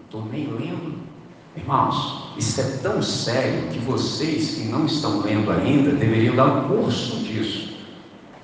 estou 0.05 0.23
nem 0.25 0.45
lendo. 0.45 1.07
Irmãos, 1.55 2.33
isso 2.37 2.61
é 2.61 2.63
tão 2.83 3.01
sério 3.01 3.69
que 3.69 3.79
vocês 3.79 4.51
que 4.51 4.65
não 4.65 4.85
estão 4.85 5.21
lendo 5.21 5.49
ainda 5.51 5.91
deveriam 5.91 6.35
dar 6.35 6.45
um 6.45 6.67
curso 6.67 7.15
disso. 7.17 7.75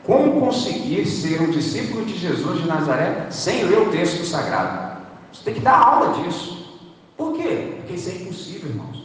Como 0.03 0.41
conseguir 0.41 1.05
ser 1.05 1.39
um 1.39 1.51
discípulo 1.51 2.03
de 2.05 2.17
Jesus 2.17 2.61
de 2.61 2.67
Nazaré 2.67 3.27
sem 3.29 3.65
ler 3.65 3.77
o 3.77 3.91
texto 3.91 4.25
sagrado? 4.25 5.03
Você 5.31 5.43
tem 5.43 5.53
que 5.53 5.59
dar 5.59 5.77
aula 5.77 6.23
disso. 6.23 6.81
Por 7.15 7.33
quê? 7.33 7.75
Porque 7.77 7.93
isso 7.93 8.09
é 8.09 8.13
impossível, 8.15 8.69
irmãos. 8.71 9.02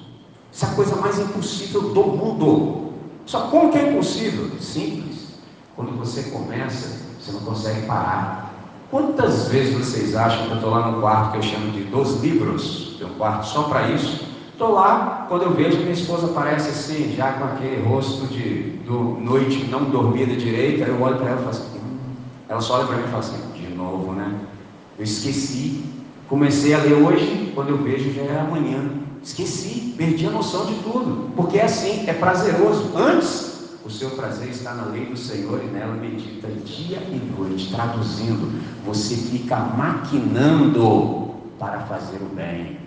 Isso 0.59 0.67
é 0.67 0.71
a 0.71 0.73
coisa 0.73 0.97
mais 0.97 1.17
impossível 1.21 1.81
do 1.91 2.03
mundo. 2.03 2.93
Só 3.27 3.43
como 3.43 3.71
que 3.71 3.79
é 3.79 3.93
impossível? 3.93 4.51
Simples. 4.59 5.39
Quando 5.77 5.97
você 5.97 6.33
começa, 6.33 7.01
você 7.17 7.31
não 7.31 7.43
consegue 7.43 7.87
parar. 7.87 8.53
Quantas 8.91 9.47
vezes 9.47 9.73
vocês 9.73 10.17
acham 10.17 10.47
que 10.47 10.51
eu 10.51 10.57
estou 10.57 10.71
lá 10.71 10.91
no 10.91 11.01
quarto 11.01 11.31
que 11.31 11.37
eu 11.37 11.43
chamo 11.43 11.71
de 11.71 11.85
dos 11.85 12.21
livros? 12.21 12.97
Tem 12.99 13.07
um 13.07 13.15
quarto 13.15 13.47
só 13.47 13.63
para 13.69 13.89
isso. 13.93 14.27
Estou 14.51 14.73
lá, 14.73 15.27
quando 15.29 15.43
eu 15.43 15.53
vejo 15.53 15.79
minha 15.79 15.93
esposa 15.93 16.27
aparece 16.27 16.71
assim, 16.71 17.15
já 17.17 17.35
com 17.35 17.45
aquele 17.45 17.81
rosto 17.87 18.27
de 18.27 18.81
do, 18.85 19.17
noite 19.21 19.65
não 19.67 19.85
dormida 19.85 20.35
direita, 20.35 20.87
eu 20.87 21.01
olho 21.01 21.19
para 21.19 21.29
ela 21.29 21.41
e 21.41 21.45
falo 21.45 21.51
assim, 21.51 21.79
hum. 21.79 21.99
ela 22.49 22.61
só 22.61 22.79
olha 22.79 22.87
para 22.89 22.97
mim 22.97 23.05
e 23.05 23.11
fala 23.11 23.21
assim, 23.21 23.53
de 23.55 23.77
novo, 23.77 24.11
né? 24.11 24.35
Eu 24.99 25.05
esqueci. 25.05 25.85
Comecei 26.29 26.75
a 26.75 26.79
ler 26.79 26.95
hoje, 26.95 27.53
quando 27.55 27.69
eu 27.69 27.79
vejo 27.79 28.13
já 28.13 28.23
é 28.23 28.41
amanhã. 28.41 29.07
Esqueci, 29.29 29.93
perdi 29.95 30.27
a 30.27 30.31
noção 30.31 30.65
de 30.65 30.75
tudo, 30.77 31.31
porque 31.37 31.59
é 31.59 31.65
assim, 31.65 32.09
é 32.09 32.15
prazeroso. 32.15 32.97
Antes, 32.97 33.77
o 33.85 33.91
seu 33.91 34.09
prazer 34.13 34.49
está 34.49 34.73
na 34.73 34.87
lei 34.87 35.05
do 35.05 35.19
Senhor 35.19 35.63
e 35.63 35.67
nela 35.67 35.93
medita 35.93 36.49
dia 36.65 36.97
e 36.97 37.33
noite. 37.39 37.71
Traduzindo, 37.71 38.51
você 38.87 39.15
fica 39.17 39.57
maquinando 39.57 41.35
para 41.59 41.81
fazer 41.81 42.17
o 42.17 42.35
bem. 42.35 42.79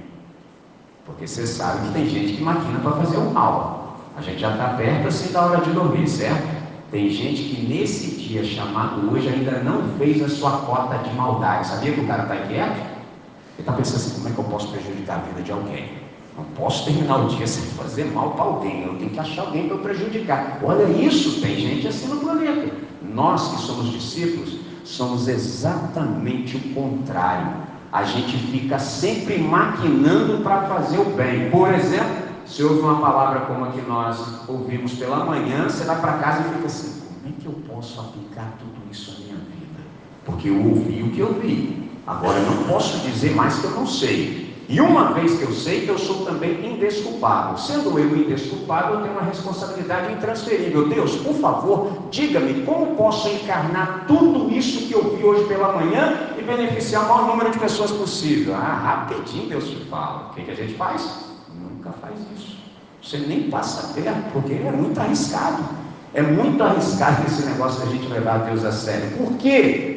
Porque 1.05 1.27
você 1.27 1.45
sabe 1.45 1.87
que 1.87 1.93
tem 1.93 2.09
gente 2.09 2.37
que 2.37 2.43
maquina 2.43 2.79
para 2.79 2.93
fazer 2.93 3.17
o 3.17 3.29
mal. 3.31 3.99
A 4.17 4.21
gente 4.23 4.39
já 4.39 4.53
está 4.53 4.69
perto 4.69 5.09
assim 5.09 5.31
da 5.31 5.45
hora 5.45 5.61
de 5.61 5.69
dormir, 5.69 6.07
certo? 6.07 6.59
Tem 6.89 7.07
gente 7.11 7.43
que 7.43 7.67
nesse 7.67 8.15
dia 8.15 8.43
chamado 8.43 9.13
hoje 9.13 9.29
ainda 9.29 9.59
não 9.59 9.95
fez 9.99 10.23
a 10.23 10.27
sua 10.27 10.57
cota 10.61 10.97
de 11.07 11.13
maldade. 11.13 11.67
Sabia 11.67 11.93
que 11.93 12.01
o 12.01 12.07
cara 12.07 12.23
está 12.23 12.35
inquieto? 12.35 12.77
Ele 12.77 13.59
está 13.59 13.73
pensando 13.73 13.97
assim: 13.97 14.15
como 14.15 14.27
é 14.27 14.31
que 14.31 14.39
eu 14.39 14.45
posso 14.45 14.69
prejudicar 14.69 15.19
a 15.19 15.21
vida 15.21 15.43
de 15.43 15.51
alguém? 15.51 16.01
Não 16.37 16.45
posso 16.55 16.85
terminar 16.85 17.25
o 17.25 17.27
dia 17.27 17.45
sem 17.45 17.63
fazer 17.71 18.05
mal 18.05 18.31
para 18.31 18.45
alguém. 18.45 18.83
Eu 18.83 18.95
tenho 18.97 19.09
que 19.09 19.19
achar 19.19 19.41
alguém 19.43 19.67
para 19.67 19.77
prejudicar. 19.77 20.59
Olha 20.63 20.89
isso, 20.89 21.41
tem 21.41 21.57
gente 21.57 21.87
assim 21.87 22.07
no 22.07 22.21
planeta. 22.21 22.73
Nós 23.01 23.49
que 23.49 23.61
somos 23.61 23.91
discípulos, 23.91 24.57
somos 24.83 25.27
exatamente 25.27 26.55
o 26.55 26.73
contrário. 26.73 27.53
A 27.91 28.03
gente 28.03 28.37
fica 28.37 28.79
sempre 28.79 29.37
maquinando 29.37 30.41
para 30.41 30.61
fazer 30.61 30.99
o 30.99 31.05
bem. 31.05 31.49
Por 31.49 31.73
exemplo, 31.73 32.21
se 32.45 32.63
ouve 32.63 32.79
uma 32.79 33.01
palavra 33.01 33.41
como 33.41 33.65
a 33.65 33.71
que 33.71 33.81
nós 33.81 34.47
ouvimos 34.47 34.93
pela 34.93 35.25
manhã, 35.25 35.65
você 35.65 35.83
vai 35.83 35.99
para 35.99 36.13
casa 36.13 36.41
e 36.41 36.55
fica 36.55 36.67
assim: 36.67 37.01
como 37.01 37.33
é 37.33 37.41
que 37.41 37.45
eu 37.45 37.53
posso 37.67 37.99
aplicar 37.99 38.53
tudo 38.57 38.81
isso 38.89 39.11
à 39.11 39.19
minha 39.19 39.35
vida? 39.35 39.81
Porque 40.25 40.47
eu 40.47 40.65
ouvi 40.65 41.03
o 41.03 41.11
que 41.11 41.19
eu 41.19 41.33
vi. 41.33 41.91
Agora 42.07 42.37
eu 42.39 42.49
não 42.49 42.63
posso 42.63 42.99
dizer 42.99 43.35
mais 43.35 43.59
que 43.59 43.65
eu 43.65 43.71
não 43.71 43.85
sei. 43.85 44.40
E 44.71 44.79
uma 44.79 45.11
vez 45.11 45.37
que 45.37 45.43
eu 45.43 45.51
sei 45.51 45.81
que 45.81 45.89
eu 45.89 45.99
sou 45.99 46.23
também 46.23 46.65
indesculpável, 46.65 47.57
sendo 47.57 47.99
eu 47.99 48.15
indesculpável, 48.15 48.95
eu 48.95 49.01
tenho 49.01 49.11
uma 49.11 49.23
responsabilidade 49.23 50.13
intransferível. 50.13 50.87
Deus, 50.87 51.17
por 51.17 51.33
favor, 51.35 52.07
diga-me 52.09 52.63
como 52.63 52.95
posso 52.95 53.27
encarnar 53.27 54.05
tudo 54.07 54.49
isso 54.49 54.87
que 54.87 54.93
eu 54.93 55.17
vi 55.17 55.25
hoje 55.25 55.43
pela 55.43 55.73
manhã 55.73 56.29
e 56.39 56.41
beneficiar 56.41 57.03
o 57.03 57.09
maior 57.09 57.27
número 57.27 57.51
de 57.51 57.59
pessoas 57.59 57.91
possível. 57.91 58.55
Ah, 58.55 59.07
rapidinho 59.09 59.49
Deus 59.49 59.67
te 59.67 59.75
fala. 59.89 60.29
O 60.29 60.35
que, 60.35 60.43
que 60.43 60.51
a 60.51 60.55
gente 60.55 60.75
faz? 60.75 61.19
Nunca 61.53 61.91
faz 61.91 62.15
isso. 62.33 62.55
Você 63.03 63.17
nem 63.17 63.49
passa 63.49 63.93
perto, 63.93 64.31
porque 64.31 64.53
é 64.53 64.71
muito 64.71 64.97
arriscado. 65.01 65.65
É 66.13 66.21
muito 66.21 66.63
arriscado 66.63 67.25
esse 67.27 67.45
negócio 67.45 67.85
da 67.85 67.91
gente 67.91 68.07
levar 68.07 68.45
Deus 68.45 68.63
a 68.63 68.71
sério. 68.71 69.17
Por 69.17 69.33
quê? 69.33 69.90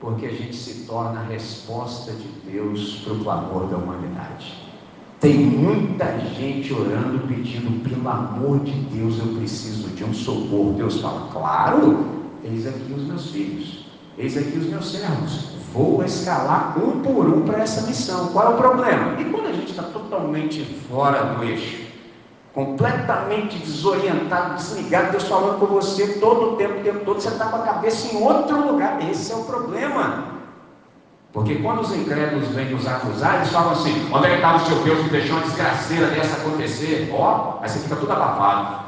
Porque 0.00 0.26
a 0.26 0.30
gente 0.30 0.54
se 0.54 0.86
torna 0.86 1.20
a 1.20 1.24
resposta 1.24 2.12
de 2.12 2.28
Deus 2.50 3.02
para 3.04 3.12
o 3.14 3.24
clamor 3.24 3.66
da 3.66 3.76
humanidade. 3.76 4.54
Tem 5.20 5.34
muita 5.36 6.16
gente 6.20 6.72
orando, 6.72 7.26
pedindo, 7.26 7.82
pelo 7.82 8.08
amor 8.08 8.60
de 8.60 8.70
Deus, 8.70 9.18
eu 9.18 9.34
preciso 9.34 9.88
de 9.88 10.04
um 10.04 10.14
socorro. 10.14 10.74
Deus 10.74 11.00
fala, 11.00 11.28
claro, 11.32 12.06
eis 12.44 12.66
aqui 12.66 12.92
os 12.92 13.02
meus 13.02 13.30
filhos, 13.30 13.86
eis 14.16 14.36
aqui 14.36 14.56
os 14.56 14.66
meus 14.66 14.92
servos. 14.92 15.56
Vou 15.72 16.04
escalar 16.04 16.78
um 16.78 17.02
por 17.02 17.26
um 17.26 17.42
para 17.42 17.62
essa 17.62 17.86
missão. 17.86 18.28
Qual 18.28 18.52
é 18.52 18.54
o 18.54 18.56
problema? 18.56 19.20
E 19.20 19.24
quando 19.24 19.48
a 19.48 19.52
gente 19.52 19.70
está 19.70 19.82
totalmente 19.82 20.64
fora 20.88 21.34
do 21.34 21.42
eixo? 21.42 21.87
Completamente 22.54 23.58
desorientado, 23.58 24.56
desligado, 24.56 25.12
Deus 25.12 25.24
falando 25.24 25.58
com 25.60 25.66
você 25.66 26.14
todo 26.14 26.54
o 26.54 26.56
tempo, 26.56 26.80
o 26.80 26.82
tempo 26.82 27.04
todo, 27.04 27.20
você 27.20 27.28
está 27.28 27.46
com 27.46 27.56
a 27.56 27.62
cabeça 27.62 28.14
em 28.14 28.22
outro 28.22 28.72
lugar. 28.72 28.98
Esse 29.08 29.32
é 29.32 29.36
o 29.36 29.44
problema. 29.44 30.38
Porque 31.32 31.56
quando 31.56 31.82
os 31.82 31.92
incrédulos 31.94 32.48
vêm 32.48 32.70
nos 32.70 32.86
acusar, 32.86 33.36
eles 33.36 33.50
falam 33.50 33.72
assim: 33.72 34.10
onde 34.12 34.26
é 34.26 34.30
que 34.30 34.36
estava 34.36 34.56
o 34.56 34.66
seu 34.66 34.82
Deus 34.82 35.04
que 35.04 35.10
deixou 35.10 35.36
uma 35.36 35.46
desgraceira 35.46 36.06
dessa 36.08 36.38
acontecer? 36.38 37.10
Ó, 37.12 37.58
aí 37.60 37.68
você 37.68 37.80
fica 37.80 37.96
tudo 37.96 38.12
abafado. 38.12 38.86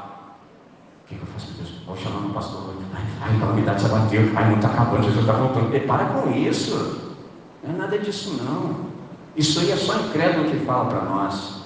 O 1.04 1.08
que, 1.08 1.14
que 1.16 1.22
eu 1.22 1.28
faço, 1.28 1.48
meu 1.48 1.56
Deus? 1.58 1.82
Vou 1.86 1.96
chamar 1.96 2.26
o 2.26 2.30
pastor. 2.30 2.74
Ai, 2.94 3.36
a 3.36 3.40
calamidade 3.40 3.82
já 3.82 3.88
bateu. 3.88 4.22
Ai, 4.34 4.48
não 4.48 4.56
está 4.56 4.68
acabando, 4.68 5.02
Jesus 5.04 5.20
está 5.20 5.32
voltando. 5.34 5.76
E 5.76 5.80
para 5.80 6.04
com 6.06 6.30
isso. 6.30 7.14
Não 7.62 7.74
é 7.74 7.78
nada 7.78 7.98
disso, 7.98 8.42
não. 8.42 8.88
Isso 9.36 9.60
aí 9.60 9.70
é 9.70 9.76
só 9.76 9.94
incrédulo 9.96 10.50
que 10.50 10.64
fala 10.64 10.86
para 10.86 11.02
nós. 11.02 11.59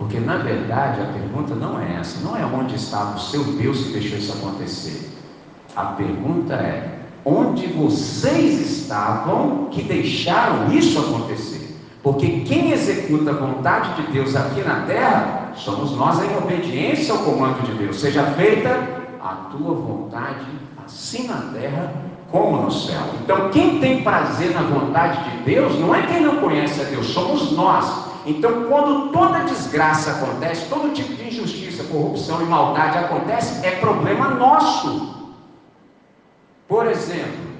Porque 0.00 0.18
na 0.18 0.38
verdade 0.38 1.02
a 1.02 1.12
pergunta 1.12 1.54
não 1.54 1.78
é 1.78 1.98
essa, 2.00 2.26
não 2.26 2.34
é 2.34 2.42
onde 2.42 2.74
estava 2.74 3.16
o 3.16 3.20
seu 3.20 3.44
Deus 3.44 3.84
que 3.84 3.92
deixou 3.92 4.16
isso 4.16 4.32
acontecer. 4.32 5.10
A 5.76 5.84
pergunta 5.84 6.54
é: 6.54 7.00
onde 7.22 7.66
vocês 7.66 8.60
estavam 8.60 9.68
que 9.70 9.82
deixaram 9.82 10.72
isso 10.72 10.98
acontecer? 10.98 11.76
Porque 12.02 12.40
quem 12.46 12.72
executa 12.72 13.30
a 13.30 13.34
vontade 13.34 14.02
de 14.02 14.10
Deus 14.10 14.34
aqui 14.34 14.62
na 14.62 14.86
terra 14.86 15.52
somos 15.54 15.92
nós 15.92 16.18
em 16.24 16.34
obediência 16.34 17.12
ao 17.12 17.20
comando 17.20 17.62
de 17.66 17.74
Deus. 17.74 18.00
Seja 18.00 18.24
feita 18.24 18.70
a 19.22 19.50
tua 19.52 19.74
vontade, 19.74 20.46
assim 20.82 21.26
na 21.28 21.52
terra 21.52 21.92
como 22.30 22.62
no 22.62 22.70
céu. 22.70 23.02
Então, 23.22 23.50
quem 23.50 23.80
tem 23.80 24.02
prazer 24.02 24.54
na 24.54 24.62
vontade 24.62 25.28
de 25.28 25.44
Deus 25.44 25.78
não 25.78 25.94
é 25.94 26.06
quem 26.06 26.22
não 26.22 26.36
conhece 26.36 26.80
a 26.80 26.84
Deus, 26.84 27.08
somos 27.08 27.52
nós. 27.52 28.09
Então, 28.26 28.64
quando 28.64 29.10
toda 29.12 29.44
desgraça 29.44 30.10
acontece, 30.10 30.66
todo 30.68 30.92
tipo 30.92 31.14
de 31.14 31.28
injustiça, 31.28 31.84
corrupção 31.84 32.42
e 32.42 32.44
maldade 32.44 32.98
acontece, 32.98 33.64
é 33.66 33.72
problema 33.72 34.30
nosso. 34.30 35.14
Por 36.68 36.86
exemplo, 36.86 37.50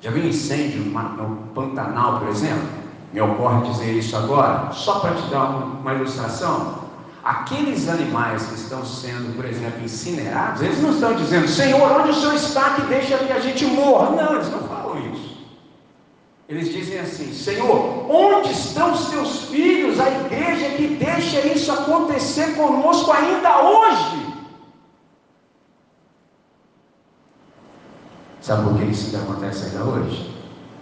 já 0.00 0.10
viu 0.10 0.26
incêndio 0.26 0.84
no 0.84 1.36
Pantanal, 1.54 2.20
por 2.20 2.28
exemplo? 2.28 2.68
Me 3.12 3.20
ocorre 3.20 3.68
dizer 3.70 3.92
isso 3.92 4.16
agora, 4.16 4.70
só 4.72 5.00
para 5.00 5.14
te 5.14 5.28
dar 5.30 5.44
uma 5.44 5.94
ilustração. 5.94 6.86
Aqueles 7.24 7.88
animais 7.88 8.46
que 8.46 8.54
estão 8.54 8.84
sendo, 8.84 9.34
por 9.34 9.44
exemplo, 9.44 9.82
incinerados, 9.82 10.62
eles 10.62 10.80
não 10.80 10.90
estão 10.90 11.14
dizendo, 11.14 11.48
Senhor, 11.48 12.00
onde 12.00 12.10
o 12.10 12.14
Senhor 12.14 12.34
está 12.34 12.70
que 12.74 12.82
deixa 12.82 13.18
que 13.18 13.32
a 13.32 13.40
gente 13.40 13.66
morra? 13.66 14.10
Não, 14.10 14.34
eles 14.34 14.50
não 14.50 14.60
falam. 14.60 14.75
Eles 16.48 16.72
dizem 16.72 17.00
assim: 17.00 17.32
Senhor, 17.32 18.10
onde 18.10 18.52
estão 18.52 18.92
os 18.92 19.08
teus 19.08 19.42
filhos, 19.46 19.98
a 19.98 20.08
igreja 20.08 20.76
que 20.76 20.86
deixa 20.96 21.40
isso 21.40 21.72
acontecer 21.72 22.54
conosco 22.54 23.10
ainda 23.10 23.62
hoje? 23.62 24.26
Sabe 28.40 28.68
por 28.68 28.78
que 28.78 28.84
isso 28.84 29.16
acontece 29.16 29.64
ainda 29.64 29.84
hoje? 29.84 30.30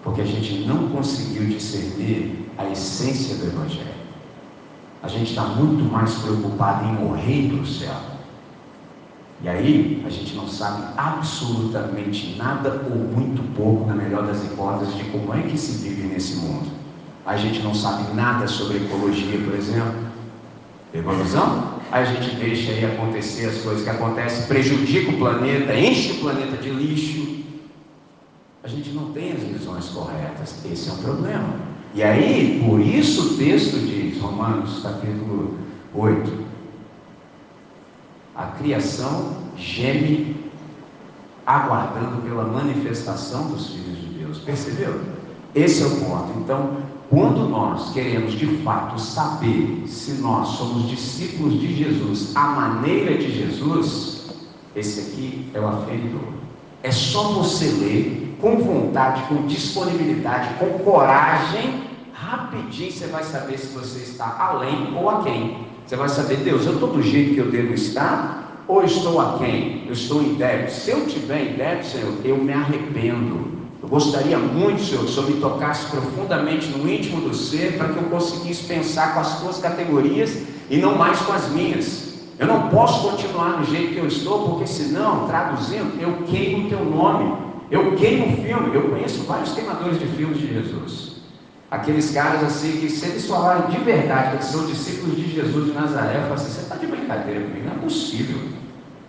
Porque 0.02 0.20
a 0.20 0.26
gente 0.26 0.66
não 0.66 0.90
conseguiu 0.90 1.46
discernir 1.46 2.50
a 2.58 2.68
essência 2.68 3.36
do 3.36 3.46
Evangelho. 3.46 3.94
A 5.02 5.08
gente 5.08 5.30
está 5.30 5.44
muito 5.44 5.82
mais 5.90 6.14
preocupado 6.16 6.84
em 6.84 6.92
morrer 6.92 7.48
para 7.48 7.62
o 7.62 7.66
céu 7.66 8.13
e 9.42 9.48
aí 9.48 10.02
a 10.06 10.10
gente 10.10 10.34
não 10.34 10.48
sabe 10.48 10.84
absolutamente 10.96 12.36
nada 12.36 12.82
ou 12.90 12.96
muito 12.96 13.42
pouco, 13.54 13.86
na 13.86 13.94
melhor 13.94 14.26
das 14.26 14.42
hipóteses, 14.44 14.94
de 14.96 15.04
como 15.04 15.34
é 15.34 15.42
que 15.42 15.58
se 15.58 15.86
vive 15.86 16.08
nesse 16.08 16.36
mundo. 16.36 16.70
A 17.26 17.36
gente 17.36 17.60
não 17.60 17.74
sabe 17.74 18.14
nada 18.14 18.46
sobre 18.46 18.78
ecologia, 18.78 19.38
por 19.38 19.54
exemplo. 19.54 19.94
Pegou 20.92 21.12
a 21.12 21.16
visão? 21.16 21.74
A 21.90 22.04
gente 22.04 22.36
deixa 22.36 22.72
aí 22.72 22.84
acontecer 22.84 23.46
as 23.46 23.58
coisas 23.58 23.82
que 23.82 23.90
acontecem, 23.90 24.46
prejudica 24.46 25.10
o 25.10 25.18
planeta, 25.18 25.74
enche 25.74 26.12
o 26.12 26.20
planeta 26.20 26.56
de 26.56 26.70
lixo. 26.70 27.44
A 28.62 28.68
gente 28.68 28.90
não 28.90 29.12
tem 29.12 29.32
as 29.32 29.42
visões 29.42 29.86
corretas. 29.86 30.64
Esse 30.64 30.88
é 30.88 30.92
um 30.92 30.96
problema. 30.96 31.54
E 31.94 32.02
aí, 32.02 32.62
por 32.66 32.80
isso 32.80 33.34
o 33.34 33.36
texto 33.36 33.78
diz, 33.78 34.20
Romanos 34.20 34.82
capítulo 34.82 35.58
8, 35.94 36.43
a 38.36 38.46
criação 38.58 39.36
geme 39.56 40.36
aguardando 41.46 42.22
pela 42.22 42.44
manifestação 42.44 43.48
dos 43.48 43.68
filhos 43.68 43.98
de 44.00 44.06
Deus. 44.18 44.38
Percebeu? 44.38 45.00
Esse 45.54 45.82
é 45.82 45.86
o 45.86 45.90
ponto. 46.00 46.38
Então, 46.38 46.78
quando 47.10 47.48
nós 47.48 47.92
queremos 47.92 48.32
de 48.32 48.46
fato 48.58 49.00
saber 49.00 49.84
se 49.86 50.12
nós 50.14 50.48
somos 50.48 50.88
discípulos 50.88 51.60
de 51.60 51.76
Jesus, 51.76 52.34
a 52.34 52.46
maneira 52.48 53.16
de 53.16 53.30
Jesus, 53.30 54.26
esse 54.74 55.00
aqui 55.00 55.50
é 55.54 55.60
o 55.60 55.68
aferidor. 55.68 56.32
É 56.82 56.90
só 56.90 57.32
você 57.34 57.66
ler 57.66 58.36
com 58.40 58.56
vontade, 58.56 59.22
com 59.28 59.46
disponibilidade, 59.46 60.54
com 60.58 60.78
coragem, 60.80 61.83
rapidinho 62.14 62.92
você 62.92 63.06
vai 63.08 63.24
saber 63.24 63.58
se 63.58 63.66
você 63.74 63.98
está 63.98 64.36
além 64.38 64.96
ou 64.96 65.10
a 65.10 65.22
quem. 65.22 65.66
Você 65.84 65.96
vai 65.96 66.08
saber, 66.08 66.36
Deus, 66.38 66.64
eu 66.64 66.74
estou 66.74 66.88
do 66.88 67.02
jeito 67.02 67.34
que 67.34 67.40
eu 67.40 67.50
devo 67.50 67.74
estar, 67.74 68.64
ou 68.66 68.82
estou 68.82 69.20
aquém? 69.20 69.84
Eu 69.86 69.92
estou 69.92 70.22
em 70.22 70.34
débito. 70.34 70.72
Se 70.72 70.90
eu 70.90 71.06
tiver 71.06 71.50
em 71.50 71.56
débito, 71.56 71.88
Senhor, 71.88 72.14
eu 72.24 72.38
me 72.38 72.52
arrependo. 72.52 73.52
Eu 73.82 73.88
gostaria 73.88 74.38
muito, 74.38 74.82
Senhor, 74.82 75.04
que 75.04 75.10
o 75.10 75.14
Senhor 75.14 75.28
me 75.28 75.40
tocasse 75.40 75.90
profundamente 75.90 76.68
no 76.68 76.88
íntimo 76.88 77.20
do 77.20 77.34
ser, 77.34 77.76
para 77.76 77.88
que 77.88 77.98
eu 77.98 78.04
conseguisse 78.04 78.64
pensar 78.64 79.12
com 79.12 79.20
as 79.20 79.40
tuas 79.40 79.58
categorias 79.58 80.38
e 80.70 80.78
não 80.78 80.96
mais 80.96 81.20
com 81.20 81.32
as 81.32 81.50
minhas. 81.50 82.14
Eu 82.38 82.46
não 82.46 82.70
posso 82.70 83.10
continuar 83.10 83.58
do 83.58 83.64
jeito 83.70 83.92
que 83.92 83.98
eu 83.98 84.06
estou, 84.06 84.48
porque 84.48 84.66
senão, 84.66 85.26
traduzindo, 85.26 86.00
eu 86.00 86.24
queimo 86.26 86.66
o 86.66 86.68
teu 86.70 86.84
nome. 86.84 87.36
Eu 87.70 87.94
queimo 87.96 88.32
o 88.32 88.36
filme. 88.42 88.74
Eu 88.74 88.88
conheço 88.88 89.24
vários 89.24 89.52
queimadores 89.52 89.98
de 89.98 90.06
filmes 90.06 90.38
de 90.38 90.46
Jesus. 90.46 91.13
Aqueles 91.70 92.10
caras 92.12 92.44
assim 92.44 92.78
que 92.80 92.88
se 92.88 93.06
eles 93.06 93.26
falarem 93.26 93.68
de 93.68 93.82
verdade 93.84 94.38
que 94.38 94.44
são 94.44 94.66
discípulos 94.66 95.16
de 95.16 95.30
Jesus 95.30 95.66
de 95.66 95.72
Nazaré, 95.72 96.18
eu 96.18 96.22
falo 96.22 96.34
assim, 96.34 96.50
você 96.50 96.60
está 96.60 96.76
de 96.76 96.86
brincadeira 96.86 97.40
comigo? 97.40 97.66
Não 97.66 97.72
é 97.74 97.78
possível. 97.78 98.38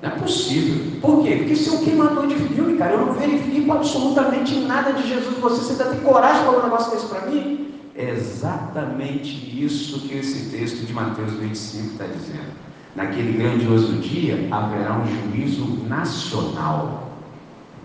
Não 0.01 0.09
é 0.09 0.13
possível. 0.13 0.99
Por 1.01 1.23
quê? 1.23 1.35
Porque 1.37 1.55
se 1.55 1.69
é 1.69 1.71
um 1.73 1.83
queimador 1.83 2.27
de 2.27 2.35
filme, 2.35 2.77
cara, 2.77 2.93
eu 2.93 3.05
não 3.05 3.13
verifico 3.13 3.71
absolutamente 3.71 4.55
nada 4.61 4.93
de 4.93 5.07
Jesus. 5.07 5.37
Você, 5.37 5.61
você 5.61 5.71
ainda 5.73 5.95
tem 5.95 5.99
coragem 6.01 6.39
de 6.39 6.45
falar 6.45 6.59
um 6.59 6.63
negócio 6.63 6.91
desse 6.91 7.05
para 7.05 7.21
mim? 7.27 7.73
É 7.95 8.09
exatamente 8.09 9.63
isso 9.63 10.01
que 10.01 10.17
esse 10.17 10.49
texto 10.49 10.85
de 10.85 10.91
Mateus 10.91 11.31
25 11.33 11.93
está 11.93 12.05
dizendo. 12.05 12.65
Naquele 12.95 13.37
grandioso 13.37 13.93
dia 13.93 14.47
haverá 14.51 14.97
um 14.97 15.05
juízo 15.05 15.65
nacional. 15.87 17.04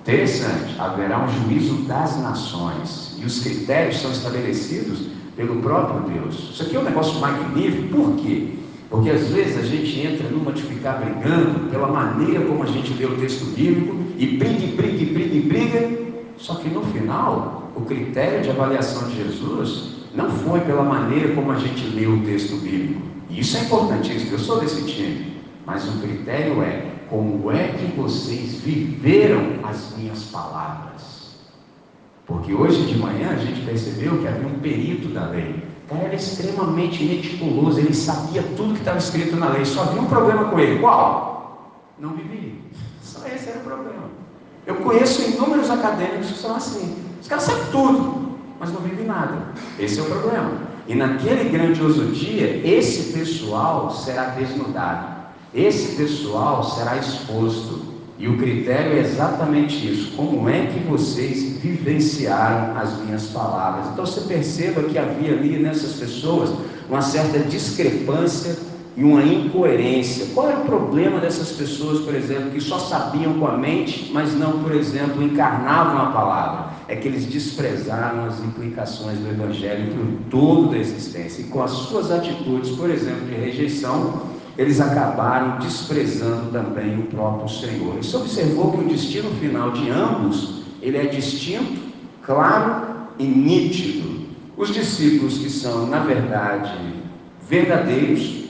Interessante, 0.00 0.74
haverá 0.78 1.24
um 1.24 1.28
juízo 1.28 1.82
das 1.82 2.20
nações 2.22 3.16
e 3.18 3.24
os 3.24 3.40
critérios 3.40 4.00
são 4.00 4.10
estabelecidos 4.10 5.08
pelo 5.36 5.56
próprio 5.56 6.00
Deus. 6.10 6.50
Isso 6.52 6.62
aqui 6.62 6.76
é 6.76 6.80
um 6.80 6.84
negócio 6.84 7.20
magnífico, 7.20 7.88
por 7.88 8.16
quê? 8.16 8.48
Porque 8.88 9.10
às 9.10 9.28
vezes 9.28 9.58
a 9.58 9.62
gente 9.62 10.00
entra 10.00 10.28
numa 10.28 10.52
de 10.52 10.62
ficar 10.62 10.94
brigando 10.94 11.70
pela 11.70 11.86
maneira 11.86 12.44
como 12.46 12.62
a 12.62 12.66
gente 12.66 12.94
lê 12.94 13.04
o 13.04 13.16
texto 13.18 13.44
bíblico 13.54 13.94
e 14.18 14.26
briga, 14.26 14.66
briga, 14.74 15.12
briga, 15.12 15.48
briga, 15.48 15.98
só 16.38 16.54
que 16.54 16.68
no 16.70 16.82
final, 16.82 17.70
o 17.76 17.82
critério 17.82 18.42
de 18.42 18.50
avaliação 18.50 19.06
de 19.08 19.16
Jesus 19.16 20.00
não 20.14 20.30
foi 20.30 20.60
pela 20.60 20.82
maneira 20.82 21.34
como 21.34 21.52
a 21.52 21.56
gente 21.56 21.86
lê 21.94 22.06
o 22.06 22.22
texto 22.22 22.56
bíblico. 22.56 23.02
E 23.28 23.40
isso 23.40 23.56
é 23.58 23.60
importantíssimo, 23.60 24.32
eu 24.32 24.38
sou 24.38 24.58
desse 24.58 24.82
time. 24.84 25.36
Mas 25.64 25.86
o 25.86 25.98
critério 25.98 26.62
é 26.62 26.89
como 27.10 27.50
é 27.50 27.68
que 27.68 27.86
vocês 28.00 28.54
viveram 28.60 29.58
as 29.64 29.96
minhas 29.96 30.22
palavras. 30.26 31.30
Porque 32.24 32.54
hoje 32.54 32.86
de 32.86 32.96
manhã 32.96 33.30
a 33.30 33.36
gente 33.36 33.62
percebeu 33.62 34.18
que 34.18 34.28
havia 34.28 34.46
um 34.46 34.60
perito 34.60 35.08
da 35.08 35.26
lei. 35.26 35.64
O 35.84 35.90
cara 35.90 36.04
era 36.04 36.14
extremamente 36.14 37.02
meticuloso, 37.02 37.80
ele 37.80 37.92
sabia 37.92 38.44
tudo 38.56 38.74
que 38.74 38.78
estava 38.78 38.98
escrito 38.98 39.34
na 39.34 39.48
lei. 39.48 39.64
Só 39.64 39.82
havia 39.82 40.00
um 40.00 40.06
problema 40.06 40.44
com 40.44 40.60
ele. 40.60 40.78
Qual? 40.78 41.74
Não 41.98 42.10
vivia. 42.10 42.52
Só 43.02 43.26
esse 43.26 43.48
era 43.48 43.58
o 43.58 43.62
problema. 43.64 44.04
Eu 44.64 44.76
conheço 44.76 45.22
inúmeros 45.22 45.68
acadêmicos 45.68 46.28
que 46.28 46.38
são 46.38 46.54
assim. 46.54 46.96
Os 47.20 47.26
caras 47.26 47.42
sabem 47.42 47.64
tudo, 47.72 48.36
mas 48.60 48.72
não 48.72 48.80
vivem 48.82 49.06
nada. 49.06 49.48
Esse 49.80 49.98
é 49.98 50.02
o 50.02 50.06
problema. 50.06 50.52
E 50.86 50.94
naquele 50.94 51.50
grandioso 51.50 52.06
dia, 52.06 52.64
esse 52.64 53.12
pessoal 53.12 53.90
será 53.90 54.26
desnudado. 54.26 55.09
Esse 55.54 55.96
pessoal 55.96 56.62
será 56.62 56.96
exposto. 56.96 57.90
E 58.18 58.28
o 58.28 58.36
critério 58.36 58.98
é 58.98 59.00
exatamente 59.00 59.90
isso. 59.90 60.12
Como 60.14 60.48
é 60.48 60.66
que 60.66 60.78
vocês 60.80 61.58
vivenciaram 61.58 62.76
as 62.78 62.98
minhas 63.00 63.28
palavras? 63.28 63.86
Então 63.92 64.04
você 64.04 64.20
perceba 64.20 64.82
que 64.82 64.98
havia 64.98 65.32
ali 65.32 65.58
nessas 65.58 65.94
pessoas 65.94 66.50
uma 66.88 67.00
certa 67.00 67.38
discrepância 67.38 68.58
e 68.94 69.02
uma 69.02 69.22
incoerência. 69.22 70.26
Qual 70.34 70.50
era 70.50 70.60
o 70.60 70.64
problema 70.64 71.18
dessas 71.18 71.52
pessoas, 71.52 72.04
por 72.04 72.14
exemplo, 72.14 72.50
que 72.50 72.60
só 72.60 72.78
sabiam 72.78 73.38
com 73.38 73.46
a 73.46 73.56
mente, 73.56 74.10
mas 74.12 74.34
não, 74.34 74.62
por 74.62 74.74
exemplo, 74.74 75.22
encarnavam 75.22 76.02
a 76.02 76.10
palavra? 76.10 76.70
É 76.88 76.96
que 76.96 77.08
eles 77.08 77.24
desprezaram 77.24 78.26
as 78.26 78.38
implicações 78.40 79.18
do 79.18 79.30
Evangelho 79.30 79.94
por 79.94 80.30
todo 80.30 80.72
da 80.72 80.78
existência. 80.78 81.40
E 81.40 81.44
com 81.44 81.62
as 81.62 81.70
suas 81.70 82.10
atitudes, 82.10 82.72
por 82.72 82.90
exemplo, 82.90 83.26
de 83.26 83.34
rejeição, 83.34 84.29
eles 84.58 84.80
acabaram 84.80 85.58
desprezando 85.58 86.50
também 86.50 86.98
o 86.98 87.04
próprio 87.04 87.48
Senhor. 87.48 87.96
E 87.98 88.04
você 88.04 88.16
observou 88.16 88.72
que 88.72 88.84
o 88.84 88.88
destino 88.88 89.30
final 89.36 89.70
de 89.70 89.88
ambos, 89.90 90.62
ele 90.82 90.98
é 90.98 91.06
distinto, 91.06 91.80
claro 92.22 92.86
e 93.18 93.24
nítido. 93.24 94.26
Os 94.56 94.72
discípulos 94.72 95.38
que 95.38 95.48
são, 95.48 95.86
na 95.86 96.00
verdade, 96.00 96.72
verdadeiros, 97.48 98.44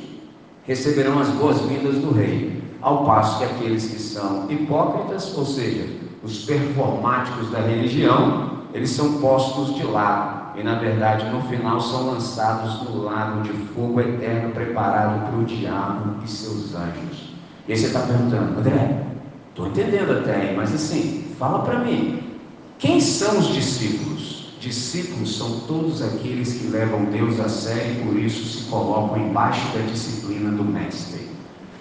receberão 0.65 1.19
as 1.19 1.29
boas-vindas 1.29 1.97
do 1.97 2.13
rei, 2.13 2.63
ao 2.81 3.05
passo 3.05 3.39
que 3.39 3.45
aqueles 3.45 3.87
que 3.87 4.01
são 4.01 4.51
hipócritas, 4.51 5.37
ou 5.37 5.45
seja, 5.45 5.87
os 6.23 6.45
performáticos 6.45 7.51
da 7.51 7.61
religião, 7.61 8.61
eles 8.73 8.91
são 8.91 9.21
postos 9.21 9.75
de 9.75 9.85
lado 9.85 10.40
e 10.61 10.63
na 10.63 10.75
verdade 10.75 11.29
no 11.31 11.43
final 11.43 11.81
são 11.81 12.11
lançados 12.11 12.83
no 12.83 13.05
lago 13.05 13.43
de 13.43 13.53
fogo 13.75 13.99
eterno 14.01 14.51
preparado 14.51 15.27
para 15.27 15.41
o 15.41 15.45
diabo 15.45 16.23
e 16.23 16.29
seus 16.29 16.75
anjos. 16.75 17.31
E 17.67 17.73
aí 17.73 17.79
você 17.79 17.87
está 17.87 18.01
perguntando, 18.01 18.59
André, 18.59 19.05
estou 19.49 19.69
entendendo 19.69 20.19
até, 20.19 20.53
mas 20.55 20.75
assim, 20.75 21.25
fala 21.39 21.61
para 21.61 21.79
mim, 21.79 22.23
quem 22.79 23.01
são 23.01 23.39
os 23.39 23.49
discípulos? 23.49 24.51
Discípulos 24.61 25.39
são 25.39 25.61
todos 25.61 26.03
aqueles 26.03 26.53
que 26.53 26.67
levam 26.67 27.07
Deus 27.07 27.41
a 27.41 27.49
sério 27.49 27.93
e 27.93 28.05
por 28.05 28.17
isso 28.19 28.45
se 28.45 28.65
colocam 28.69 29.17
embaixo 29.17 29.67
da 29.75 29.81
disciplina 29.87 30.51
do 30.51 30.65
Mestre. 30.65 31.27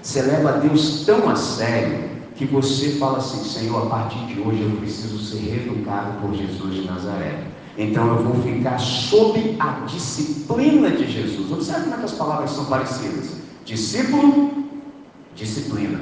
Você 0.02 0.22
leva 0.22 0.54
Deus 0.54 1.04
tão 1.06 1.30
a 1.30 1.36
sério 1.36 2.10
que 2.36 2.46
você 2.46 2.92
fala 2.92 3.18
assim: 3.18 3.44
Senhor, 3.44 3.86
a 3.86 3.90
partir 3.90 4.20
de 4.28 4.40
hoje 4.40 4.62
eu 4.62 4.78
preciso 4.78 5.20
ser 5.20 5.40
reeducado 5.40 6.22
por 6.22 6.34
Jesus 6.34 6.74
de 6.76 6.86
Nazaré. 6.86 7.44
Então 7.78 8.08
eu 8.08 8.24
vou 8.24 8.44
ficar 8.44 8.78
sob 8.78 9.56
a 9.60 9.86
disciplina 9.86 10.90
de 10.92 11.10
Jesus. 11.10 11.52
Observe 11.52 11.84
como 11.84 11.96
é 11.96 11.98
que 11.98 12.06
as 12.06 12.14
palavras 12.14 12.52
são 12.52 12.66
parecidas: 12.66 13.38
discípulo, 13.66 14.66
disciplina. 15.36 16.00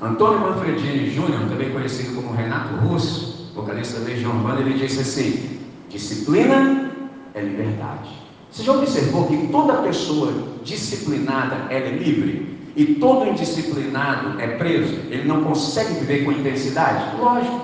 Antônio 0.00 0.40
Manfredini 0.40 1.10
Júnior, 1.10 1.48
também 1.48 1.70
conhecido 1.70 2.14
como 2.14 2.34
Renato 2.34 2.74
Russo, 2.76 3.52
vocalista 3.54 4.00
da 4.00 4.06
Legião 4.06 4.34
Urbana, 4.36 4.60
ele 4.60 4.78
disse 4.78 5.00
assim: 5.00 5.60
disciplina 5.88 6.90
é 7.34 7.40
liberdade. 7.40 8.08
Você 8.50 8.64
já 8.64 8.72
observou 8.72 9.26
que 9.26 9.48
toda 9.48 9.82
pessoa 9.82 10.32
disciplinada 10.64 11.72
é 11.72 11.90
livre? 11.90 12.58
E 12.74 12.94
todo 12.94 13.28
indisciplinado 13.28 14.40
é 14.40 14.46
preso? 14.56 14.94
Ele 15.10 15.24
não 15.24 15.42
consegue 15.42 15.94
viver 15.94 16.24
com 16.24 16.32
intensidade? 16.32 17.16
Lógico. 17.18 17.60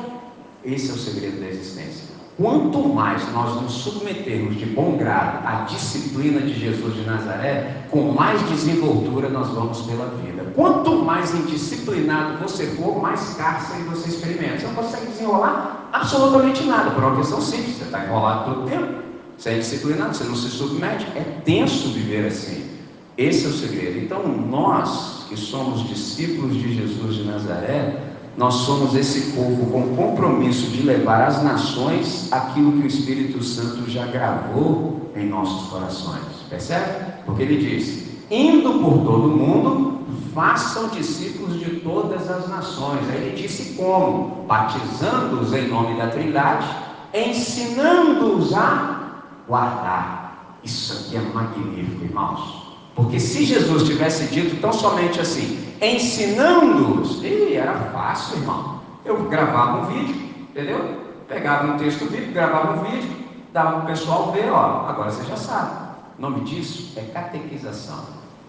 Esse 0.64 0.90
é 0.90 0.94
o 0.94 0.98
segredo 0.98 1.40
da 1.40 1.46
existência. 1.46 2.15
Quanto 2.37 2.87
mais 2.87 3.33
nós 3.33 3.62
nos 3.62 3.72
submetermos 3.72 4.59
de 4.59 4.66
bom 4.66 4.99
grado 4.99 5.46
à 5.46 5.64
disciplina 5.64 6.38
de 6.40 6.53
Jesus 6.53 6.94
de 6.94 7.01
Nazaré, 7.01 7.87
com 7.90 8.12
mais 8.12 8.46
desenvoltura 8.51 9.31
nós 9.31 9.49
vamos 9.49 9.81
pela 9.83 10.07
vida. 10.22 10.53
Quanto 10.55 10.96
mais 10.96 11.35
indisciplinado 11.35 12.37
você 12.42 12.66
for, 12.66 13.01
mais 13.01 13.35
cárcere 13.38 13.85
você 13.85 14.11
experimenta. 14.11 14.59
Você 14.59 14.66
não 14.66 14.75
consegue 14.75 15.07
desenrolar 15.07 15.88
absolutamente 15.94 16.62
nada, 16.64 16.90
por 16.90 17.05
uma 17.05 17.16
questão 17.16 17.40
simples. 17.40 17.79
Você 17.79 17.85
está 17.85 18.05
enrolado 18.05 18.53
todo 18.53 18.66
o 18.66 18.68
tempo. 18.68 19.03
Você 19.38 19.49
é 19.49 19.55
indisciplinado, 19.55 20.14
você 20.14 20.25
não 20.25 20.37
se 20.37 20.51
submete. 20.51 21.07
É 21.16 21.22
tenso 21.42 21.88
viver 21.88 22.27
assim. 22.27 22.70
Esse 23.16 23.46
é 23.46 23.49
o 23.49 23.53
segredo. 23.53 23.99
Então, 23.99 24.22
nós 24.29 25.25
que 25.27 25.38
somos 25.38 25.88
discípulos 25.88 26.55
de 26.55 26.75
Jesus 26.75 27.14
de 27.14 27.25
Nazaré, 27.25 28.15
nós 28.37 28.55
somos 28.55 28.94
esse 28.94 29.33
povo 29.33 29.70
com 29.70 29.96
compromisso 29.96 30.70
de 30.70 30.83
levar 30.83 31.27
às 31.27 31.42
nações 31.42 32.31
aquilo 32.31 32.72
que 32.72 32.83
o 32.83 32.87
Espírito 32.87 33.42
Santo 33.42 33.90
já 33.90 34.07
gravou 34.07 35.11
em 35.16 35.27
nossos 35.27 35.70
corações. 35.70 36.22
Percebe? 36.51 37.14
Porque 37.25 37.42
ele 37.42 37.57
diz: 37.57 38.07
indo 38.31 38.75
por 38.75 38.99
todo 39.05 39.33
o 39.33 39.37
mundo, 39.37 40.01
façam 40.35 40.88
discípulos 40.88 41.59
de 41.59 41.81
todas 41.81 42.31
as 42.31 42.46
nações. 42.49 43.09
Aí 43.09 43.22
ele 43.22 43.42
disse 43.42 43.75
como? 43.75 44.44
Batizando-os 44.46 45.55
em 45.55 45.68
nome 45.68 45.96
da 45.96 46.09
Trindade, 46.09 46.66
ensinando-os 47.14 48.53
a 48.53 49.22
guardar. 49.49 50.59
Isso 50.62 50.92
aqui 50.92 51.16
é 51.16 51.20
magnífico, 51.33 52.05
irmãos. 52.05 52.65
Porque 52.96 53.20
se 53.20 53.44
Jesus 53.44 53.85
tivesse 53.85 54.24
dito 54.35 54.61
tão 54.61 54.72
somente 54.72 55.20
assim, 55.20 55.62
ensinando-os, 55.80 57.22
era 57.54 57.74
fácil, 57.92 58.38
irmão. 58.38 58.80
Eu 59.04 59.24
gravava 59.24 59.82
um 59.82 59.87
vídeo, 59.87 60.16
entendeu? 60.50 61.02
Pegava 61.28 61.72
um 61.72 61.76
texto 61.76 62.06
bíblico, 62.06 62.32
gravava 62.32 62.80
um 62.80 62.85
vídeo, 62.90 63.11
dava 63.52 63.72
para 63.72 63.82
o 63.85 63.87
pessoal 63.87 64.32
ver, 64.32 64.50
ó, 64.50 64.87
agora 64.88 65.11
você 65.11 65.24
já 65.24 65.37
sabe. 65.37 65.87
O 66.18 66.22
nome 66.22 66.40
disso 66.40 66.92
é 66.96 67.02
catequização. 67.02 68.04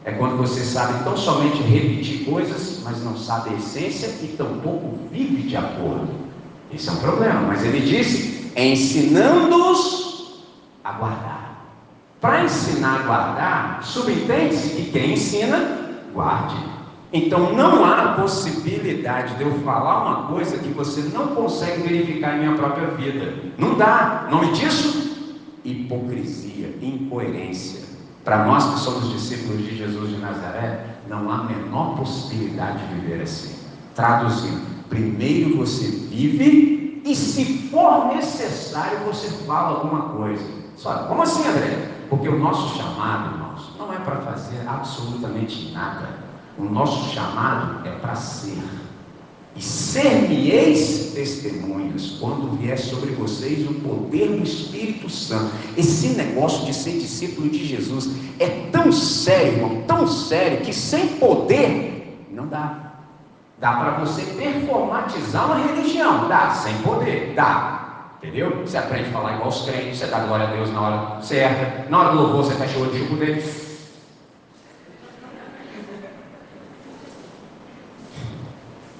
É 0.05 0.13
quando 0.13 0.37
você 0.37 0.61
sabe 0.61 1.03
tão 1.03 1.17
somente 1.17 1.61
repetir 1.63 2.23
coisas, 2.23 2.79
mas 2.83 3.03
não 3.03 3.17
sabe 3.17 3.49
a 3.49 3.53
essência 3.57 4.07
e 4.23 4.35
tampouco 4.37 4.97
vive 5.11 5.43
de 5.43 5.57
acordo. 5.57 6.07
Esse 6.73 6.87
é 6.87 6.93
um 6.93 6.97
problema. 6.97 7.41
Mas 7.41 7.65
ele 7.65 7.81
disse: 7.81 8.49
ensinando-os 8.55 10.45
a 10.83 10.93
guardar. 10.93 11.36
Para 12.19 12.43
ensinar 12.43 13.01
a 13.01 13.03
guardar, 13.03 13.83
subentende-se 13.83 14.69
que 14.69 14.91
quem 14.91 15.13
ensina, 15.13 15.59
guarde. 16.13 16.57
Então 17.13 17.53
não 17.53 17.85
há 17.85 18.13
possibilidade 18.13 19.35
de 19.35 19.43
eu 19.43 19.51
falar 19.59 20.01
uma 20.01 20.27
coisa 20.27 20.57
que 20.57 20.69
você 20.69 21.01
não 21.13 21.27
consegue 21.27 21.83
verificar 21.83 22.35
em 22.35 22.39
minha 22.39 22.55
própria 22.55 22.87
vida. 22.87 23.33
Não 23.57 23.75
dá. 23.75 24.27
Nome 24.29 24.51
disso? 24.51 25.31
Hipocrisia, 25.63 26.75
incoerência. 26.81 27.85
Para 28.25 28.45
nós 28.45 28.65
que 28.73 28.79
somos 28.79 29.11
discípulos 29.13 29.63
de 29.63 29.77
Jesus 29.77 30.09
de 30.09 30.17
Nazaré, 30.17 30.85
não 31.07 31.31
há 31.31 31.35
a 31.35 31.43
menor 31.43 31.97
possibilidade 31.97 32.79
de 32.79 32.95
viver 32.95 33.21
assim. 33.21 33.55
Traduzindo, 33.95 34.61
primeiro 34.89 35.57
você 35.57 35.85
vive 35.85 37.01
e 37.05 37.15
se 37.15 37.69
for 37.69 38.13
necessário 38.13 38.99
você 39.05 39.29
fala 39.45 39.77
alguma 39.77 40.09
coisa. 40.09 40.43
Só, 40.75 40.93
como 41.05 41.21
assim, 41.21 41.47
André? 41.47 41.96
Porque 42.09 42.29
o 42.29 42.39
nosso 42.39 42.77
chamado, 42.77 43.33
irmãos, 43.33 43.71
não 43.77 43.93
é 43.93 43.97
para 43.97 44.17
fazer 44.21 44.67
absolutamente 44.67 45.71
nada. 45.73 46.09
O 46.57 46.63
nosso 46.63 47.13
chamado 47.13 47.87
é 47.87 47.91
para 47.91 48.15
ser. 48.15 48.57
E 49.55 49.61
ser-me-eis 49.61 51.13
testemunhas 51.15 52.17
quando 52.19 52.55
vier 52.57 52.77
sobre 52.77 53.11
vocês 53.11 53.67
o 53.67 53.73
poder 53.75 54.27
do 54.27 54.43
Espírito 54.43 55.09
Santo. 55.09 55.51
Esse 55.75 56.09
negócio 56.09 56.65
de 56.65 56.73
ser 56.73 56.91
discípulo 56.91 57.49
de 57.49 57.65
Jesus 57.65 58.07
é 58.39 58.69
tão 58.71 58.91
sério, 58.91 59.53
irmão, 59.53 59.83
tão 59.87 60.07
sério, 60.07 60.61
que 60.61 60.71
sem 60.71 61.07
poder 61.17 62.27
não 62.31 62.47
dá. 62.47 62.93
Dá 63.59 63.71
para 63.73 63.91
você 64.05 64.21
performatizar 64.21 65.47
uma 65.47 65.67
religião, 65.67 66.27
dá, 66.27 66.51
sem 66.51 66.75
poder, 66.83 67.33
dá. 67.35 67.86
Entendeu? 68.17 68.61
Você 68.65 68.77
aprende 68.77 69.09
a 69.09 69.11
falar 69.11 69.33
igual 69.35 69.49
os 69.49 69.61
crentes, 69.61 69.99
você 69.99 70.07
dá 70.07 70.19
glória 70.19 70.47
a 70.47 70.51
Deus 70.51 70.73
na 70.73 70.81
hora 70.81 71.21
certa, 71.21 71.89
na 71.89 71.99
hora 71.99 72.09
do 72.11 72.17
louvor 72.17 72.43
você 72.43 72.55
fecha 72.55 72.77
o 72.79 72.81
olho 72.81 72.91
de 72.91 72.99
chupo 72.99 73.15
dele. 73.15 73.67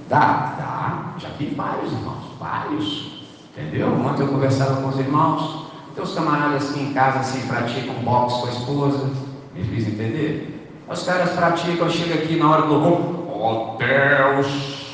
Dá, 0.08 0.56
dá. 0.58 1.14
Já 1.18 1.30
vi 1.30 1.48
vários 1.48 1.92
irmãos, 1.92 2.38
vários. 2.40 3.18
Entendeu? 3.52 3.92
Ontem 3.92 4.22
eu 4.22 4.28
conversava 4.28 4.82
com 4.82 4.90
os 4.90 5.00
irmãos, 5.00 5.72
tem 5.96 6.04
os 6.04 6.14
camaradas 6.14 6.70
aqui 6.70 6.80
em 6.80 6.94
casa 6.94 7.20
assim, 7.20 7.48
praticam 7.48 7.96
boxe 8.04 8.42
com 8.42 8.48
a 8.48 8.52
esposa, 8.52 9.12
me 9.56 9.64
fiz 9.64 9.88
entender. 9.88 10.72
Os 10.88 11.04
caras 11.04 11.32
praticam, 11.32 11.90
chega 11.90 12.14
aqui 12.14 12.38
na 12.38 12.52
hora 12.52 12.62
do 12.62 12.74
louvor, 12.76 13.28
ó 13.28 13.74
oh, 13.74 13.78
Deus, 13.78 14.94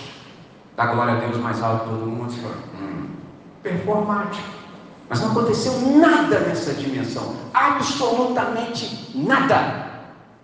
dá 0.78 0.86
glória 0.86 1.14
a 1.14 1.18
Deus 1.18 1.38
mais 1.38 1.62
alto 1.62 1.84
que 1.84 1.90
todo 1.90 2.06
mundo, 2.06 2.32
fala, 2.32 2.56
hum, 2.74 3.03
performático. 3.64 4.48
Mas 5.10 5.22
não 5.22 5.32
aconteceu 5.32 5.74
nada 5.98 6.40
nessa 6.42 6.74
dimensão, 6.74 7.36
absolutamente 7.54 9.12
nada. 9.16 9.92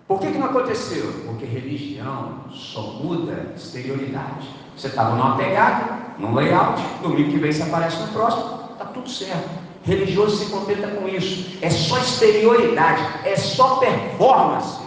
Por 0.06 0.18
que, 0.18 0.32
que 0.32 0.38
não 0.38 0.48
aconteceu? 0.48 1.12
Porque 1.26 1.44
religião 1.44 2.40
só 2.50 2.80
muda 2.80 3.52
exterioridade. 3.54 4.48
Você 4.76 4.88
estava 4.88 5.14
numa 5.14 5.36
pegada, 5.36 5.98
num 6.18 6.34
layout, 6.34 6.82
domingo 7.02 7.30
que 7.30 7.38
vem 7.38 7.52
você 7.52 7.62
aparece 7.62 8.00
no 8.00 8.08
próximo, 8.08 8.70
está 8.72 8.86
tudo 8.86 9.08
certo. 9.08 9.48
Religioso 9.84 10.36
se 10.36 10.50
contenta 10.50 10.88
com 10.88 11.08
isso. 11.08 11.58
É 11.62 11.70
só 11.70 11.98
exterioridade, 11.98 13.02
é 13.24 13.36
só 13.36 13.76
performance. 13.76 14.80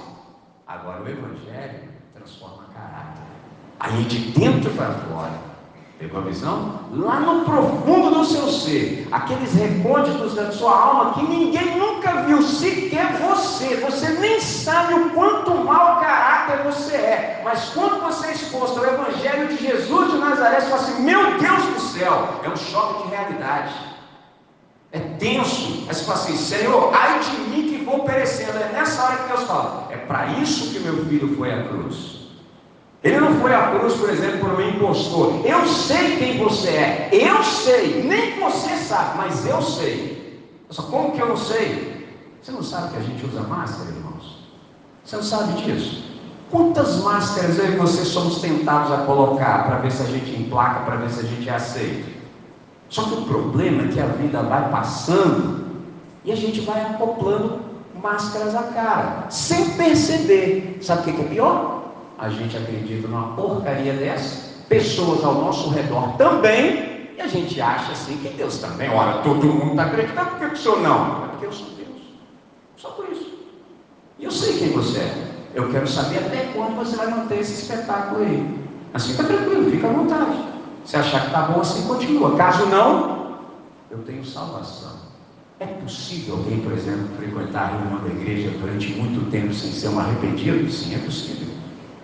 Agora 0.68 1.02
o 1.02 1.08
Evangelho 1.08 1.90
transforma 2.14 2.66
caráter. 2.74 3.24
Aí 3.80 4.04
de 4.04 4.32
dentro 4.32 4.72
para 4.72 4.92
fora. 4.92 5.53
Pegou 6.04 6.20
a 6.20 6.24
visão? 6.26 6.82
Lá 6.92 7.22
no 7.22 7.46
profundo 7.46 8.10
do 8.10 8.26
seu 8.26 8.50
ser, 8.50 9.08
aqueles 9.10 9.54
recônditos 9.54 10.34
da 10.34 10.52
sua 10.52 10.78
alma 10.78 11.14
que 11.14 11.24
ninguém 11.26 11.78
nunca 11.78 12.24
viu, 12.24 12.42
sequer 12.42 13.14
você. 13.14 13.78
Você 13.78 14.10
nem 14.20 14.38
sabe 14.42 14.96
o 14.96 15.12
quanto 15.12 15.56
mau 15.64 16.02
caráter 16.02 16.62
você 16.66 16.96
é. 16.96 17.42
Mas 17.46 17.70
quando 17.70 18.02
você 18.02 18.28
é 18.28 18.32
exposto 18.34 18.80
ao 18.80 18.86
Evangelho 18.86 19.48
de 19.48 19.66
Jesus 19.66 20.12
de 20.12 20.18
Nazaré, 20.18 20.60
você 20.60 20.68
fala 20.68 20.82
assim: 20.82 21.04
Meu 21.04 21.38
Deus 21.38 21.64
do 21.68 21.80
céu! 21.80 22.42
É 22.44 22.50
um 22.50 22.58
choque 22.58 23.04
de 23.04 23.16
realidade. 23.16 23.74
É 24.92 25.00
tenso. 25.00 25.86
Aí 25.88 25.96
você 25.96 26.04
fala 26.04 26.20
assim: 26.20 26.36
Senhor, 26.36 26.92
ai 26.94 27.20
de 27.20 27.38
mim 27.50 27.70
que 27.70 27.86
vou 27.86 28.04
perecendo. 28.04 28.58
É 28.60 28.74
nessa 28.74 29.02
hora 29.04 29.16
que 29.16 29.28
Deus 29.30 29.44
fala: 29.44 29.88
É 29.90 29.96
para 29.96 30.28
isso 30.34 30.74
que 30.74 30.82
meu 30.82 31.06
filho 31.06 31.34
foi 31.38 31.54
à 31.54 31.64
cruz. 31.64 32.23
Ele 33.04 33.20
não 33.20 33.36
foi 33.42 33.54
à 33.54 33.72
cruz, 33.72 33.96
por 33.96 34.10
exemplo, 34.10 34.40
por 34.40 34.52
um 34.52 34.62
impostor. 34.62 35.46
Eu 35.46 35.68
sei 35.68 36.18
quem 36.18 36.38
você 36.38 36.70
é. 36.70 37.10
Eu 37.12 37.44
sei. 37.44 38.04
Nem 38.04 38.40
você 38.40 38.78
sabe, 38.78 39.18
mas 39.18 39.46
eu 39.46 39.62
sei. 39.62 40.42
Só 40.70 40.84
como 40.84 41.12
que 41.12 41.22
eu 41.22 41.28
não 41.28 41.38
sei? 41.38 42.08
Você 42.42 42.52
não 42.52 42.64
sabe 42.64 42.94
que 42.94 42.98
a 42.98 43.02
gente 43.02 43.26
usa 43.26 43.42
máscara, 43.42 43.90
irmãos? 43.90 44.48
Você 45.04 45.18
não 45.18 45.24
sabe 45.24 45.62
disso? 45.62 46.14
Quantas 46.50 47.04
máscaras 47.04 47.58
eu 47.58 47.74
e 47.74 47.76
você 47.76 48.06
somos 48.06 48.40
tentados 48.40 48.92
a 48.92 48.98
colocar 49.06 49.66
para 49.66 49.78
ver 49.78 49.92
se 49.92 50.04
a 50.04 50.06
gente 50.06 50.32
emplaca, 50.40 50.86
para 50.86 50.96
ver 50.98 51.10
se 51.10 51.20
a 51.22 51.24
gente 51.24 51.50
é 51.50 51.56
aceita? 51.56 52.10
Só 52.90 53.04
que 53.04 53.16
o 53.16 53.22
problema 53.24 53.84
é 53.84 53.88
que 53.88 54.00
a 54.00 54.06
vida 54.06 54.42
vai 54.44 54.70
passando 54.70 55.66
e 56.24 56.32
a 56.32 56.36
gente 56.36 56.62
vai 56.62 56.80
acoplando 56.82 57.60
máscaras 58.02 58.54
à 58.56 58.64
cara, 58.64 59.26
sem 59.30 59.72
perceber. 59.72 60.78
Sabe 60.82 61.02
o 61.10 61.16
que 61.16 61.22
é 61.22 61.26
pior? 61.26 61.73
A 62.24 62.30
gente 62.30 62.56
acredita 62.56 63.06
numa 63.06 63.36
porcaria 63.36 63.92
dessa, 63.92 64.54
pessoas 64.70 65.26
ao 65.26 65.36
nosso 65.36 65.70
redor 65.72 66.16
também, 66.18 67.12
e 67.18 67.22
a 67.22 67.28
gente 67.28 67.60
acha 67.60 67.92
assim 67.92 68.16
que 68.16 68.30
Deus 68.30 68.60
também, 68.60 68.90
ora, 68.90 69.22
todo 69.22 69.46
mundo 69.46 69.72
está 69.72 69.84
acreditando, 69.84 70.30
por 70.30 70.40
que 70.40 70.46
o 70.46 70.58
senhor 70.58 70.82
não? 70.82 71.26
É 71.26 71.28
porque 71.28 71.46
eu 71.46 71.52
sou 71.52 71.68
Deus. 71.76 72.02
Só 72.78 72.92
por 72.92 73.12
isso. 73.12 73.30
E 74.18 74.24
eu 74.24 74.32
sei 74.32 74.58
quem 74.58 74.72
você 74.72 75.00
é. 75.00 75.28
Eu 75.54 75.70
quero 75.70 75.86
saber 75.86 76.20
até 76.20 76.50
quando 76.56 76.78
você 76.78 76.96
vai 76.96 77.08
manter 77.08 77.40
esse 77.40 77.62
espetáculo 77.62 78.24
aí. 78.24 78.58
Assim 78.94 79.12
fica 79.12 79.26
tranquilo, 79.26 79.70
fica 79.70 79.88
à 79.90 79.92
vontade. 79.92 80.46
Se 80.86 80.96
achar 80.96 81.22
que 81.22 81.28
está 81.28 81.42
bom, 81.42 81.60
assim 81.60 81.86
continua. 81.86 82.38
Caso 82.38 82.66
não, 82.68 83.38
eu 83.92 83.98
tenho 84.00 84.26
salvação. 84.26 84.94
É 85.60 85.66
possível 85.66 86.38
alguém, 86.38 86.62
por 86.62 86.72
exemplo, 86.72 87.10
frequentar 87.18 87.64
a 87.64 87.78
reunião 87.78 88.02
da 88.02 88.10
igreja 88.10 88.50
durante 88.60 88.94
muito 88.94 89.30
tempo 89.30 89.54
sem 89.54 89.72
ser 89.72 89.90
um 89.90 90.00
arrependido? 90.00 90.72
Sim, 90.72 90.96
é 90.96 91.00
possível. 91.00 91.53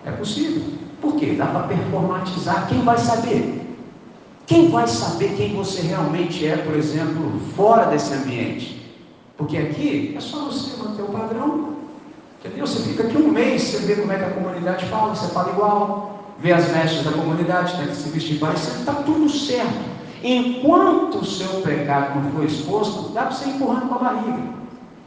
É 0.04 0.10
possível. 0.10 0.62
Por 1.00 1.16
quê? 1.16 1.34
Dá 1.36 1.46
para 1.46 1.68
performatizar. 1.68 2.68
Quem 2.68 2.82
vai 2.82 2.98
saber? 2.98 3.60
Quem 4.46 4.68
vai 4.68 4.86
saber 4.88 5.36
quem 5.36 5.54
você 5.54 5.82
realmente 5.82 6.46
é, 6.46 6.56
por 6.56 6.74
exemplo, 6.74 7.40
fora 7.54 7.86
desse 7.86 8.12
ambiente? 8.12 8.94
Porque 9.36 9.56
aqui 9.56 10.14
é 10.16 10.20
só 10.20 10.46
você 10.46 10.76
manter 10.76 11.02
o 11.02 11.06
padrão. 11.06 11.76
Entendeu? 12.38 12.66
Você 12.66 12.82
fica 12.82 13.04
aqui 13.04 13.16
um 13.16 13.30
mês, 13.30 13.62
você 13.62 13.78
vê 13.86 13.96
como 13.96 14.12
é 14.12 14.18
que 14.18 14.24
a 14.24 14.30
comunidade 14.30 14.86
fala, 14.86 15.14
você 15.14 15.28
fala 15.32 15.52
igual, 15.52 16.34
vê 16.40 16.52
as 16.52 16.64
vestes 16.66 17.04
da 17.04 17.12
comunidade, 17.12 17.76
tem 17.76 17.86
que 17.86 17.96
se 17.96 18.08
vestir 18.08 18.38
parecendo, 18.38 18.80
está 18.80 18.94
tudo 18.94 19.28
certo. 19.28 19.90
Enquanto 20.22 21.18
o 21.18 21.24
seu 21.24 21.60
pecado 21.62 22.20
não 22.20 22.32
foi 22.32 22.46
exposto, 22.46 23.10
dá 23.12 23.22
para 23.22 23.32
você 23.32 23.48
empurrando 23.48 23.88
com 23.88 23.94
a 23.94 23.98
barriga. 23.98 24.42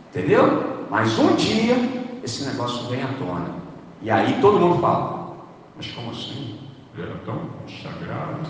Entendeu? 0.09 0.85
Mas 0.89 1.17
um 1.17 1.35
dia 1.35 1.75
esse 2.23 2.45
negócio 2.45 2.87
vem 2.87 3.03
à 3.03 3.07
tona. 3.07 3.62
E 4.03 4.11
aí 4.11 4.37
todo 4.41 4.59
mundo 4.59 4.81
fala, 4.81 5.37
mas 5.77 5.87
como 5.87 6.11
assim? 6.11 6.59
Ele 6.93 7.07
era 7.07 7.15
tão 7.25 7.39
sagrado. 7.81 8.49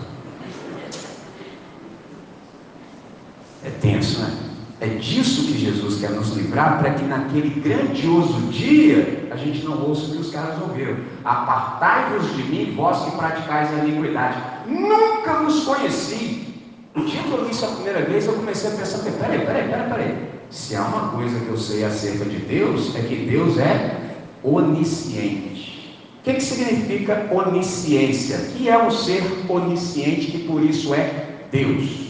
É 3.64 3.70
tenso, 3.70 4.20
né? 4.20 4.36
É 4.80 4.88
disso 4.88 5.46
que 5.46 5.56
Jesus 5.56 6.00
quer 6.00 6.10
nos 6.10 6.36
livrar, 6.36 6.80
para 6.80 6.94
que 6.94 7.04
naquele 7.04 7.60
grandioso 7.60 8.40
dia 8.50 9.28
a 9.30 9.36
gente 9.36 9.64
não 9.64 9.80
ouça 9.80 10.06
o 10.06 10.10
que 10.10 10.18
os 10.18 10.30
caras 10.30 10.60
ouviram. 10.60 10.96
Apartai-vos 11.24 12.34
de 12.34 12.42
mim, 12.42 12.74
vós 12.74 13.04
que 13.04 13.16
praticais 13.16 13.72
a 13.72 13.84
iniquidade. 13.84 14.36
Nunca 14.66 15.38
nos 15.38 15.64
conheci. 15.64 16.52
O 16.96 17.00
dia 17.04 17.22
que 17.22 17.30
eu 17.30 17.44
li 17.44 17.52
isso 17.52 17.64
a 17.64 17.68
primeira 17.68 18.02
vez, 18.02 18.26
eu 18.26 18.34
comecei 18.34 18.72
a 18.72 18.74
pensar: 18.74 18.98
peraí, 18.98 19.46
peraí, 19.46 19.68
peraí, 19.68 19.88
peraí. 19.88 20.28
Se 20.50 20.74
há 20.74 20.82
uma 20.82 21.10
coisa 21.10 21.38
que 21.38 21.48
eu 21.48 21.56
sei 21.56 21.84
acerca 21.84 22.24
de 22.24 22.38
Deus, 22.38 22.94
é 22.96 23.00
que 23.02 23.16
Deus 23.24 23.56
é 23.58 24.03
onisciente. 24.44 25.98
O 26.20 26.24
que, 26.24 26.34
que 26.34 26.42
significa 26.42 27.28
onisciência? 27.30 28.38
Que 28.56 28.68
é 28.68 28.82
um 28.82 28.90
ser 28.90 29.22
onisciente 29.48 30.30
que 30.30 30.38
por 30.40 30.62
isso 30.62 30.94
é 30.94 31.46
Deus. 31.50 32.04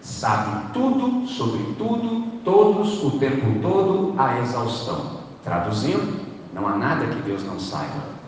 Sabe 0.00 0.72
tudo, 0.72 1.26
sobre 1.26 1.60
tudo, 1.76 2.24
todos, 2.44 3.02
o 3.04 3.18
tempo 3.18 3.60
todo, 3.60 4.14
a 4.18 4.40
exaustão. 4.40 5.18
Traduzindo, 5.44 6.20
não 6.54 6.66
há 6.66 6.76
nada 6.76 7.06
que 7.06 7.22
Deus 7.22 7.44
não 7.44 7.58
saiba. 7.58 8.18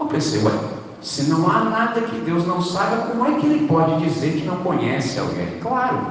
Eu 0.00 0.06
pensei, 0.06 0.42
ué, 0.42 0.52
se 1.00 1.30
não 1.30 1.48
há 1.48 1.64
nada 1.64 2.00
que 2.00 2.16
Deus 2.20 2.46
não 2.46 2.60
saiba, 2.60 3.06
como 3.08 3.24
é 3.24 3.38
que 3.38 3.46
ele 3.46 3.66
pode 3.66 4.04
dizer 4.04 4.32
que 4.32 4.44
não 4.44 4.56
conhece 4.58 5.18
alguém? 5.18 5.58
Claro, 5.60 6.06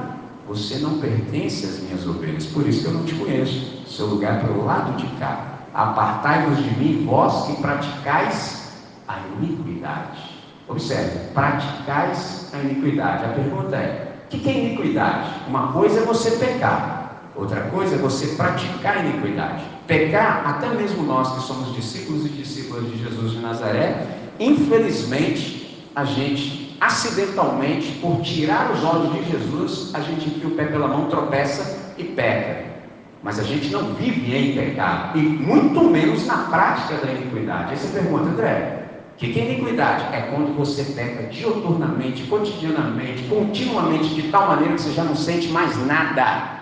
você 0.48 0.78
não 0.78 0.98
pertence 0.98 1.66
às 1.66 1.80
minhas 1.80 2.06
ovelhas, 2.06 2.46
por 2.46 2.66
isso 2.66 2.82
que 2.82 2.86
eu 2.86 2.94
não 2.94 3.04
te 3.04 3.14
conheço. 3.14 3.84
Seu 3.86 4.06
lugar 4.06 4.36
é 4.36 4.40
para 4.40 4.52
o 4.52 4.64
lado 4.64 4.96
de 4.96 5.06
cá. 5.18 5.55
Apartai-vos 5.76 6.56
de 6.56 6.70
mim, 6.78 7.04
vós 7.04 7.46
que 7.46 7.60
praticais 7.60 8.72
a 9.06 9.18
iniquidade. 9.36 10.34
Observe, 10.66 11.18
praticais 11.34 12.50
a 12.54 12.58
iniquidade. 12.60 13.26
A 13.26 13.28
pergunta 13.28 13.76
é: 13.76 14.16
o 14.24 14.28
que 14.28 14.48
é 14.48 14.52
iniquidade? 14.52 15.28
Uma 15.46 15.72
coisa 15.72 16.00
é 16.00 16.02
você 16.02 16.30
pecar, 16.30 17.20
outra 17.36 17.60
coisa 17.64 17.96
é 17.96 17.98
você 17.98 18.28
praticar 18.28 18.96
a 18.96 19.00
iniquidade. 19.00 19.64
Pecar, 19.86 20.48
até 20.48 20.68
mesmo 20.70 21.02
nós 21.02 21.30
que 21.34 21.40
somos 21.42 21.74
discípulos 21.74 22.24
e 22.24 22.30
discípulas 22.30 22.86
de 22.86 22.96
Jesus 22.96 23.32
de 23.32 23.40
Nazaré, 23.40 24.30
infelizmente, 24.40 25.86
a 25.94 26.06
gente 26.06 26.74
acidentalmente, 26.80 27.92
por 28.00 28.22
tirar 28.22 28.72
os 28.72 28.82
olhos 28.82 29.12
de 29.12 29.30
Jesus, 29.30 29.94
a 29.94 30.00
gente 30.00 30.26
enfia 30.26 30.48
o 30.48 30.52
pé 30.52 30.64
pela 30.64 30.88
mão, 30.88 31.10
tropeça 31.10 31.94
e 31.98 32.04
peca. 32.04 32.75
Mas 33.22 33.38
a 33.38 33.42
gente 33.42 33.70
não 33.70 33.94
vive 33.94 34.34
em 34.34 34.54
pecado, 34.54 35.18
e 35.18 35.22
muito 35.22 35.82
menos 35.82 36.26
na 36.26 36.44
prática 36.44 36.96
da 37.04 37.12
iniquidade. 37.12 37.70
Aí 37.70 37.76
você 37.76 37.88
pergunta, 37.88 38.28
André, 38.28 38.86
o 39.14 39.18
que, 39.18 39.32
que 39.32 39.40
é 39.40 39.52
iniquidade? 39.52 40.14
É 40.14 40.30
quando 40.30 40.54
você 40.56 40.84
peca 40.84 41.24
dioturnamente, 41.28 42.24
cotidianamente, 42.24 43.24
continuamente, 43.24 44.14
de 44.14 44.28
tal 44.30 44.48
maneira 44.48 44.74
que 44.74 44.82
você 44.82 44.92
já 44.92 45.04
não 45.04 45.16
sente 45.16 45.48
mais 45.48 45.74
nada. 45.86 46.56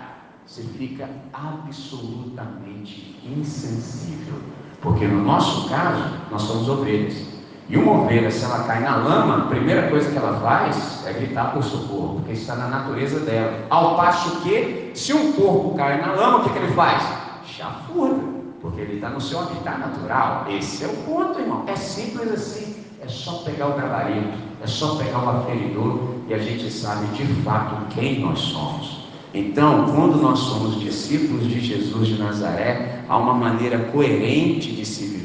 Você 0.45 0.63
fica 0.63 1.09
absolutamente 1.33 3.19
insensível. 3.25 4.35
Porque 4.81 5.05
no 5.05 5.23
nosso 5.23 5.67
caso, 5.67 6.13
nós 6.31 6.43
somos 6.43 6.69
ovelhas. 6.69 7.34
E 7.67 7.77
uma 7.77 8.03
ovelha, 8.03 8.29
se 8.29 8.45
ela 8.45 8.63
cai 8.63 8.81
na 8.81 8.97
lama, 8.97 9.37
a 9.37 9.47
primeira 9.47 9.89
coisa 9.89 10.11
que 10.11 10.17
ela 10.17 10.39
faz 10.39 11.03
é 11.07 11.13
gritar 11.13 11.51
por 11.51 11.63
socorro, 11.63 12.15
porque 12.15 12.33
está 12.33 12.55
na 12.55 12.67
natureza 12.67 13.19
dela. 13.21 13.65
Ao 13.71 13.95
passo 13.95 14.41
que, 14.41 14.91
se 14.93 15.13
um 15.13 15.31
porco 15.31 15.75
cai 15.75 15.99
na 15.99 16.13
lama, 16.13 16.37
o 16.37 16.43
que, 16.43 16.49
que 16.51 16.59
ele 16.59 16.73
faz? 16.73 17.03
Chafurda, 17.47 18.21
porque 18.61 18.81
ele 18.81 18.95
está 18.95 19.09
no 19.09 19.19
seu 19.19 19.39
habitat 19.39 19.79
natural. 19.79 20.45
Esse 20.47 20.83
é 20.83 20.87
o 20.87 20.93
ponto, 21.07 21.39
irmão. 21.39 21.63
É 21.65 21.75
simples 21.75 22.31
assim. 22.31 22.85
É 23.01 23.07
só 23.07 23.43
pegar 23.43 23.67
o 23.67 23.73
gabarito, 23.73 24.37
é 24.63 24.67
só 24.67 24.95
pegar 24.95 25.23
o 25.23 25.29
aferidor 25.29 25.99
e 26.27 26.33
a 26.33 26.39
gente 26.39 26.71
sabe 26.71 27.05
de 27.07 27.25
fato 27.43 27.85
quem 27.93 28.19
nós 28.19 28.39
somos. 28.39 29.05
Então, 29.33 29.85
quando 29.93 30.19
nós 30.19 30.39
somos 30.39 30.79
discípulos 30.79 31.47
de 31.47 31.59
Jesus 31.59 32.07
de 32.07 32.17
Nazaré, 32.17 33.03
há 33.07 33.17
uma 33.17 33.33
maneira 33.33 33.77
coerente 33.91 34.71
de 34.71 34.85
se 34.85 35.05
viver 35.05 35.24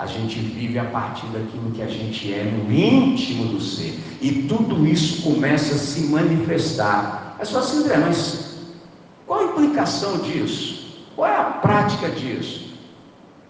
a 0.00 0.06
gente 0.06 0.38
vive 0.38 0.78
a 0.78 0.84
partir 0.86 1.26
daquilo 1.26 1.70
que 1.72 1.82
a 1.82 1.86
gente 1.86 2.32
é 2.32 2.42
no 2.42 2.72
íntimo 2.72 3.44
do 3.52 3.60
ser. 3.60 4.00
E 4.22 4.44
tudo 4.48 4.86
isso 4.86 5.22
começa 5.22 5.74
a 5.74 5.78
se 5.78 6.06
manifestar. 6.06 7.36
É 7.38 7.44
só 7.44 7.58
assim, 7.58 7.80
André, 7.80 7.98
mas 7.98 8.56
qual 9.26 9.40
a 9.40 9.44
implicação 9.44 10.16
disso? 10.20 11.04
Qual 11.14 11.28
é 11.28 11.36
a 11.36 11.44
prática 11.44 12.08
disso? 12.08 12.70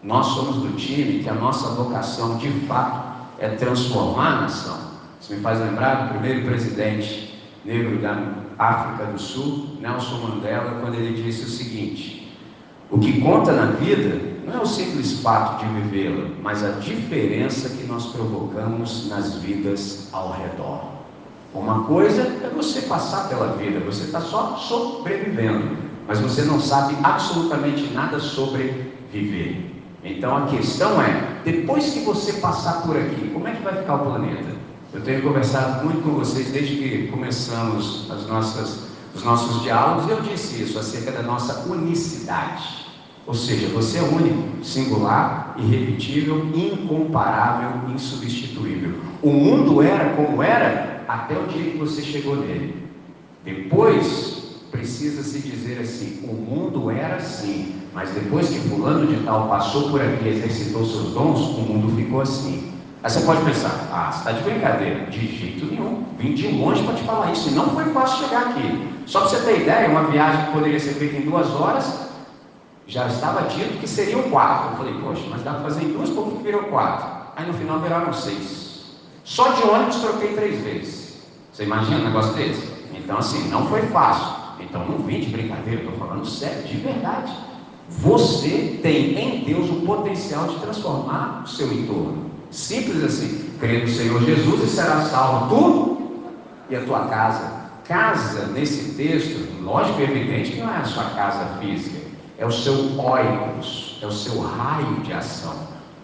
Nós 0.02 0.26
somos 0.26 0.56
do 0.56 0.76
time 0.76 1.22
que 1.22 1.28
a 1.28 1.34
nossa 1.34 1.68
vocação 1.68 2.36
de 2.38 2.50
fato 2.66 3.28
é 3.38 3.50
transformar 3.50 4.38
a 4.38 4.40
nação. 4.40 4.78
Isso 5.20 5.32
me 5.32 5.40
faz 5.40 5.60
lembrar 5.60 6.02
do 6.02 6.14
primeiro 6.14 6.46
presidente 6.46 7.32
negro 7.64 7.98
da 7.98 8.34
África 8.58 9.04
do 9.12 9.20
Sul, 9.20 9.76
Nelson 9.80 10.16
Mandela, 10.16 10.80
quando 10.80 10.96
ele 10.96 11.22
disse 11.22 11.44
o 11.44 11.48
seguinte: 11.48 12.36
O 12.90 12.98
que 12.98 13.20
conta 13.20 13.52
na 13.52 13.66
vida 13.66 14.29
não 14.50 14.60
é 14.60 14.62
o 14.62 14.66
simples 14.66 15.20
fato 15.20 15.64
de 15.64 15.72
vivê-la, 15.80 16.28
mas 16.42 16.64
a 16.64 16.70
diferença 16.72 17.68
que 17.68 17.84
nós 17.84 18.06
provocamos 18.06 19.08
nas 19.08 19.36
vidas 19.36 20.08
ao 20.12 20.32
redor. 20.32 20.82
Uma 21.54 21.84
coisa 21.84 22.22
é 22.22 22.52
você 22.54 22.82
passar 22.82 23.28
pela 23.28 23.56
vida, 23.56 23.80
você 23.80 24.04
está 24.04 24.20
só 24.20 24.56
sobrevivendo, 24.56 25.76
mas 26.06 26.20
você 26.20 26.42
não 26.42 26.60
sabe 26.60 26.96
absolutamente 27.02 27.92
nada 27.92 28.20
sobre 28.20 28.92
viver. 29.12 29.82
Então 30.04 30.36
a 30.36 30.46
questão 30.46 31.00
é: 31.02 31.40
depois 31.44 31.92
que 31.92 32.00
você 32.00 32.34
passar 32.34 32.82
por 32.82 32.96
aqui, 32.96 33.30
como 33.32 33.48
é 33.48 33.52
que 33.52 33.62
vai 33.62 33.76
ficar 33.76 33.96
o 33.96 34.10
planeta? 34.10 34.60
Eu 34.92 35.00
tenho 35.02 35.22
conversado 35.22 35.84
muito 35.84 36.02
com 36.02 36.10
vocês 36.12 36.50
desde 36.50 36.76
que 36.76 37.08
começamos 37.08 38.10
as 38.10 38.26
nossas, 38.26 38.88
os 39.14 39.22
nossos 39.22 39.62
diálogos 39.62 40.08
e 40.08 40.10
eu 40.10 40.20
disse 40.22 40.62
isso 40.62 40.78
acerca 40.78 41.12
da 41.12 41.22
nossa 41.22 41.68
unicidade. 41.68 42.89
Ou 43.30 43.34
seja, 43.34 43.68
você 43.68 43.98
é 43.98 44.02
único, 44.02 44.64
singular, 44.64 45.54
irrepetível, 45.56 46.44
incomparável, 46.52 47.88
insubstituível. 47.94 48.94
O 49.22 49.30
mundo 49.30 49.80
era 49.80 50.14
como 50.14 50.42
era 50.42 51.04
até 51.06 51.38
o 51.38 51.46
dia 51.46 51.70
que 51.70 51.78
você 51.78 52.02
chegou 52.02 52.34
nele. 52.34 52.74
Depois, 53.44 54.58
precisa 54.72 55.22
se 55.22 55.38
dizer 55.38 55.78
assim: 55.78 56.18
o 56.24 56.34
mundo 56.34 56.90
era 56.90 57.18
assim, 57.18 57.76
mas 57.94 58.10
depois 58.10 58.48
que 58.48 58.68
Fulano 58.68 59.06
de 59.06 59.22
Tal 59.22 59.48
passou 59.48 59.90
por 59.90 60.02
aqui 60.02 60.24
e 60.24 60.30
exercitou 60.30 60.84
seus 60.84 61.12
dons, 61.12 61.38
o 61.56 61.60
mundo 61.60 61.94
ficou 61.94 62.22
assim. 62.22 62.72
Aí 63.00 63.10
você 63.10 63.20
pode 63.20 63.44
pensar: 63.44 63.88
ah, 63.92 64.10
você 64.10 64.18
está 64.18 64.32
de 64.32 64.42
brincadeira. 64.42 65.06
De 65.06 65.36
jeito 65.36 65.66
nenhum. 65.66 66.02
Vim 66.18 66.34
de 66.34 66.48
longe 66.48 66.82
para 66.82 66.94
te 66.94 67.04
falar 67.04 67.30
isso. 67.30 67.50
E 67.50 67.52
não 67.52 67.70
foi 67.70 67.84
fácil 67.92 68.24
chegar 68.24 68.48
aqui. 68.48 68.88
Só 69.06 69.20
para 69.20 69.28
você 69.28 69.36
ter 69.42 69.60
ideia, 69.60 69.88
uma 69.88 70.10
viagem 70.10 70.46
que 70.46 70.52
poderia 70.52 70.80
ser 70.80 70.94
feita 70.94 71.16
em 71.16 71.20
duas 71.20 71.48
horas, 71.54 72.09
já 72.90 73.06
estava 73.06 73.42
dito 73.48 73.78
que 73.78 73.88
seriam 73.88 74.22
quatro. 74.24 74.72
Eu 74.72 74.76
falei, 74.78 74.94
poxa, 75.00 75.22
mas 75.30 75.42
dá 75.42 75.52
para 75.52 75.62
fazer 75.62 75.84
em 75.84 75.92
duas, 75.92 76.10
por 76.10 76.26
que 76.26 76.42
virou 76.42 76.64
quatro? 76.64 77.08
Aí 77.36 77.46
no 77.46 77.54
final 77.54 77.78
viraram 77.78 78.12
seis. 78.12 78.98
Só 79.22 79.52
de 79.52 79.62
ônibus 79.62 79.96
troquei 79.96 80.34
três 80.34 80.60
vezes. 80.60 81.22
Você 81.52 81.62
imagina 81.62 82.00
um 82.00 82.04
negócio 82.04 82.34
desse? 82.34 82.68
Então, 82.92 83.18
assim, 83.18 83.48
não 83.48 83.66
foi 83.68 83.82
fácil. 83.82 84.40
Então, 84.58 84.84
não 84.86 84.98
vim 84.98 85.20
de 85.20 85.30
brincadeira, 85.30 85.82
estou 85.82 85.96
falando 85.98 86.26
sério, 86.26 86.64
de 86.64 86.76
verdade. 86.78 87.32
Você 87.88 88.80
tem 88.82 89.16
em 89.16 89.44
Deus 89.44 89.70
o 89.70 89.86
potencial 89.86 90.48
de 90.48 90.58
transformar 90.58 91.42
o 91.44 91.48
seu 91.48 91.72
entorno. 91.72 92.28
Simples 92.50 93.04
assim. 93.04 93.50
Crê 93.60 93.82
no 93.82 93.88
Senhor 93.88 94.20
Jesus 94.22 94.64
e 94.64 94.66
será 94.66 95.02
salvo 95.02 95.48
tu 95.48 96.22
e 96.68 96.74
a 96.74 96.80
tua 96.80 97.06
casa. 97.06 97.60
Casa, 97.84 98.46
nesse 98.46 98.94
texto, 98.94 99.62
lógico 99.62 100.00
e 100.00 100.04
evidente 100.04 100.52
que 100.52 100.60
não 100.60 100.72
é 100.72 100.78
a 100.78 100.84
sua 100.84 101.04
casa 101.10 101.58
física 101.60 101.99
é 102.40 102.46
o 102.46 102.50
seu 102.50 102.74
oikos, 102.98 103.98
é 104.00 104.06
o 104.06 104.10
seu 104.10 104.40
raio 104.40 105.00
de 105.02 105.12
ação. 105.12 105.54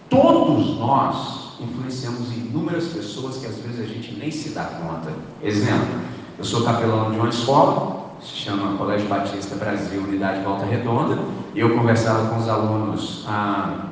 Todos 0.07 0.77
nós 0.77 1.57
influenciamos 1.59 2.31
inúmeras 2.31 2.85
pessoas 2.85 3.37
que 3.37 3.47
às 3.47 3.57
vezes 3.57 3.79
a 3.81 3.91
gente 3.91 4.15
nem 4.15 4.29
se 4.29 4.49
dá 4.49 4.63
conta. 4.65 5.11
Exemplo, 5.41 5.99
eu 6.37 6.45
sou 6.45 6.63
capelão 6.63 7.11
de 7.11 7.17
uma 7.17 7.29
escola, 7.29 8.11
se 8.21 8.35
chama 8.35 8.77
Colégio 8.77 9.07
Batista 9.07 9.55
Brasil, 9.55 9.99
Unidade 9.99 10.43
Volta 10.43 10.65
Redonda, 10.65 11.17
e 11.55 11.59
eu 11.59 11.75
conversava 11.75 12.29
com 12.29 12.37
os 12.37 12.47
alunos, 12.47 13.25
ah, 13.27 13.87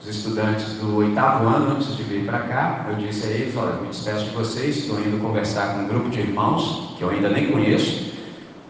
os 0.00 0.06
estudantes 0.06 0.74
do 0.74 0.98
oitavo 0.98 1.48
ano, 1.48 1.72
antes 1.72 1.96
de 1.96 2.04
vir 2.04 2.24
para 2.24 2.38
cá, 2.40 2.86
eu 2.90 2.94
disse 2.94 3.26
a 3.26 3.30
eles, 3.30 3.56
olha, 3.56 3.72
me 3.72 3.88
despeço 3.88 4.24
de 4.24 4.30
vocês, 4.30 4.76
estou 4.76 5.00
indo 5.00 5.20
conversar 5.20 5.74
com 5.74 5.80
um 5.80 5.88
grupo 5.88 6.08
de 6.10 6.20
irmãos, 6.20 6.94
que 6.96 7.02
eu 7.02 7.10
ainda 7.10 7.28
nem 7.28 7.50
conheço, 7.50 8.12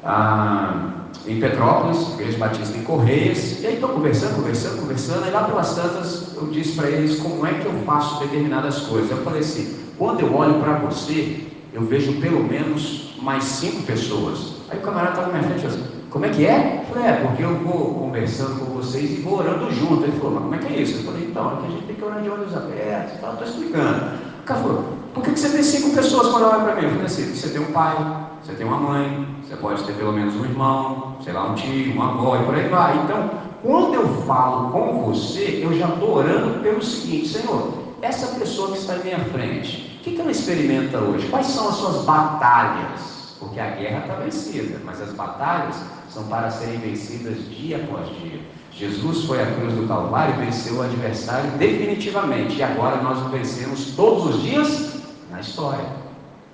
ah, 0.03 0.98
em 1.29 1.41
Petrópolis, 1.41 2.15
Igreja 2.15 2.39
Batista 2.39 2.77
em 2.77 2.83
Correias, 2.83 3.61
e 3.63 3.67
aí 3.67 3.75
estou 3.75 3.91
conversando, 3.91 4.37
conversando, 4.37 4.81
conversando, 4.81 5.27
e 5.27 5.31
lá 5.31 5.45
pelas 5.45 5.75
tantas 5.75 6.35
eu 6.35 6.47
disse 6.47 6.73
para 6.73 6.89
eles 6.89 7.21
como 7.21 7.47
é 7.47 7.53
que 7.53 7.67
eu 7.67 7.73
faço 7.85 8.21
determinadas 8.21 8.81
coisas. 8.81 9.11
Eu 9.11 9.19
falei 9.19 9.41
assim, 9.41 9.77
quando 9.99 10.21
eu 10.21 10.35
olho 10.35 10.55
para 10.55 10.75
você, 10.79 11.45
eu 11.73 11.83
vejo 11.83 12.15
pelo 12.21 12.43
menos 12.43 13.15
mais 13.21 13.45
cinco 13.45 13.83
pessoas. 13.83 14.55
Aí 14.71 14.79
o 14.79 14.83
camarada 14.83 15.13
estava 15.13 15.33
na 15.33 15.39
minha 15.39 15.51
frente 15.51 15.67
assim, 15.67 15.85
como 16.11 16.25
é 16.25 16.31
que 16.31 16.47
é? 16.47 16.83
Eu 16.83 16.95
falei, 16.95 17.09
é, 17.11 17.13
porque 17.13 17.43
eu 17.45 17.55
vou 17.57 17.95
conversando 17.95 18.61
com 18.61 18.73
vocês 18.73 19.11
e 19.11 19.21
vou 19.21 19.39
orando 19.39 19.71
junto. 19.71 20.05
Ele 20.05 20.13
falou, 20.13 20.33
mas 20.33 20.43
como 20.43 20.55
é 20.55 20.59
que 20.59 20.75
é 20.75 20.83
isso? 20.83 20.99
Eu 20.99 21.05
falei, 21.05 21.29
então, 21.29 21.57
que 21.59 21.67
a 21.67 21.71
gente 21.71 21.87
tem 21.87 21.97
que 21.97 22.05
orar 22.05 22.23
de 22.23 22.31
olhos 22.31 22.57
abertos 22.57 23.13
estou 23.15 23.47
explicando. 23.47 24.19
O 24.41 24.43
cara 24.45 24.61
falou, 24.61 24.85
por 25.13 25.23
que, 25.23 25.33
que 25.33 25.41
você 25.41 25.51
tem 25.51 25.63
cinco 25.63 25.95
pessoas 25.95 26.29
quando 26.29 26.45
olha 26.45 26.65
para 26.65 26.77
mim? 26.77 26.85
Eu 26.85 26.91
falei 26.91 27.07
assim, 27.07 27.35
você 27.35 27.49
tem 27.51 27.61
um 27.61 27.73
pai, 27.73 27.97
você 28.43 28.53
tem 28.53 28.67
uma 28.67 28.79
mãe, 28.79 29.27
você 29.43 29.57
pode 29.57 29.83
ter 29.85 29.95
pelo 29.95 30.13
menos 30.13 30.35
um 30.37 30.45
irmão, 30.45 31.17
sei 31.23 31.33
lá, 31.33 31.51
um 31.51 31.55
tio, 31.55 31.93
uma 31.93 32.11
avó 32.11 32.37
e 32.37 32.45
por 32.45 32.55
aí 32.55 32.69
vai. 32.69 32.99
Então, 33.05 33.31
quando 33.63 33.95
eu 33.95 34.09
falo 34.23 34.71
com 34.71 35.03
você, 35.03 35.61
eu 35.63 35.77
já 35.77 35.89
estou 35.89 36.17
orando 36.17 36.61
pelo 36.61 36.83
seguinte, 36.83 37.29
Senhor, 37.29 37.75
essa 38.01 38.39
pessoa 38.39 38.73
que 38.73 38.79
está 38.79 38.97
em 38.97 39.03
minha 39.05 39.19
frente, 39.27 39.99
o 40.01 40.05
que, 40.05 40.13
que 40.13 40.21
ela 40.21 40.31
experimenta 40.31 40.99
hoje? 40.99 41.27
Quais 41.29 41.47
são 41.47 41.69
as 41.69 41.75
suas 41.75 42.05
batalhas? 42.05 43.37
Porque 43.41 43.59
a 43.59 43.71
guerra 43.71 44.01
está 44.01 44.15
vencida, 44.15 44.81
mas 44.85 45.01
as 45.01 45.13
batalhas 45.13 45.77
são 46.09 46.25
para 46.25 46.51
serem 46.51 46.79
vencidas 46.79 47.37
dia 47.49 47.77
após 47.77 48.09
dia. 48.21 48.41
Jesus 48.73 49.25
foi 49.25 49.43
à 49.43 49.47
cruz 49.47 49.75
do 49.75 49.89
Calvário 49.89 50.35
e 50.37 50.45
venceu 50.45 50.77
o 50.77 50.83
adversário 50.83 51.51
definitivamente. 51.53 52.57
E 52.57 52.63
agora 52.63 53.03
nós 53.03 53.19
o 53.19 53.29
vencemos 53.29 53.93
todos 53.97 54.37
os 54.37 54.43
dias 54.43 55.03
na 55.31 55.41
história. 55.41 55.85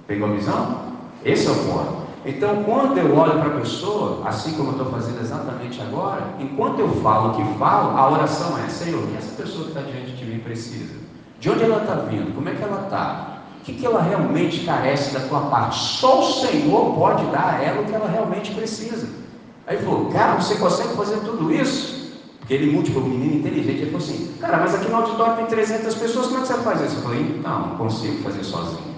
Pegou 0.07 0.29
a 0.29 0.33
visão? 0.33 0.94
Esse 1.25 1.47
é 1.47 1.51
o 1.51 1.55
ponto. 1.55 2.05
Então, 2.27 2.65
quando 2.65 2.97
eu 2.97 3.15
olho 3.17 3.33
para 3.33 3.49
a 3.49 3.61
pessoa, 3.61 4.27
assim 4.27 4.53
como 4.53 4.71
eu 4.71 4.73
estou 4.73 4.91
fazendo 4.91 5.21
exatamente 5.21 5.81
agora, 5.81 6.23
enquanto 6.39 6.79
eu 6.81 6.89
falo 7.03 7.33
o 7.33 7.35
que 7.35 7.59
falo, 7.59 7.97
a 7.97 8.11
oração 8.11 8.59
é: 8.59 8.69
Senhor, 8.69 9.03
o 9.03 9.07
que 9.09 9.17
essa 9.17 9.43
pessoa 9.43 9.65
que 9.65 9.71
está 9.71 9.83
diante 9.83 10.13
de 10.13 10.25
mim 10.25 10.39
precisa? 10.39 10.95
De 11.39 11.51
onde 11.51 11.65
ela 11.65 11.83
está 11.83 11.95
vindo? 11.97 12.35
Como 12.35 12.49
é 12.49 12.55
que 12.55 12.63
ela 12.63 12.83
está? 12.85 13.43
O 13.61 13.65
que, 13.65 13.75
que 13.75 13.87
ela 13.87 14.03
realmente 14.03 14.65
carece 14.65 15.15
da 15.15 15.21
tua 15.21 15.41
parte? 15.43 15.79
Só 15.79 16.21
o 16.21 16.33
Senhor 16.33 16.95
pode 16.95 17.25
dar 17.27 17.55
a 17.55 17.63
ela 17.63 17.83
o 17.83 17.85
que 17.85 17.95
ela 17.95 18.09
realmente 18.09 18.53
precisa. 18.53 19.07
Aí 19.67 19.77
ele 19.77 19.85
falou: 19.85 20.11
Cara, 20.11 20.41
você 20.41 20.55
consegue 20.57 20.95
fazer 20.95 21.19
tudo 21.21 21.53
isso? 21.53 22.13
Porque 22.39 22.55
ele 22.55 22.73
múltiplo, 22.73 23.03
um 23.03 23.09
menino 23.09 23.37
inteligente, 23.37 23.83
ele 23.83 23.91
falou 23.91 24.07
assim: 24.07 24.35
Cara, 24.41 24.59
mas 24.59 24.75
aqui 24.75 24.89
no 24.91 24.97
auditório 24.97 25.37
tem 25.37 25.47
300 25.47 25.95
pessoas, 25.95 26.27
como 26.27 26.39
é 26.39 26.43
que 26.43 26.49
você 26.49 26.55
faz 26.55 26.81
isso? 26.81 26.97
Eu 26.97 27.03
falei: 27.03 27.41
Não, 27.43 27.69
não 27.69 27.77
consigo 27.77 28.23
fazer 28.23 28.45
sozinho. 28.45 28.94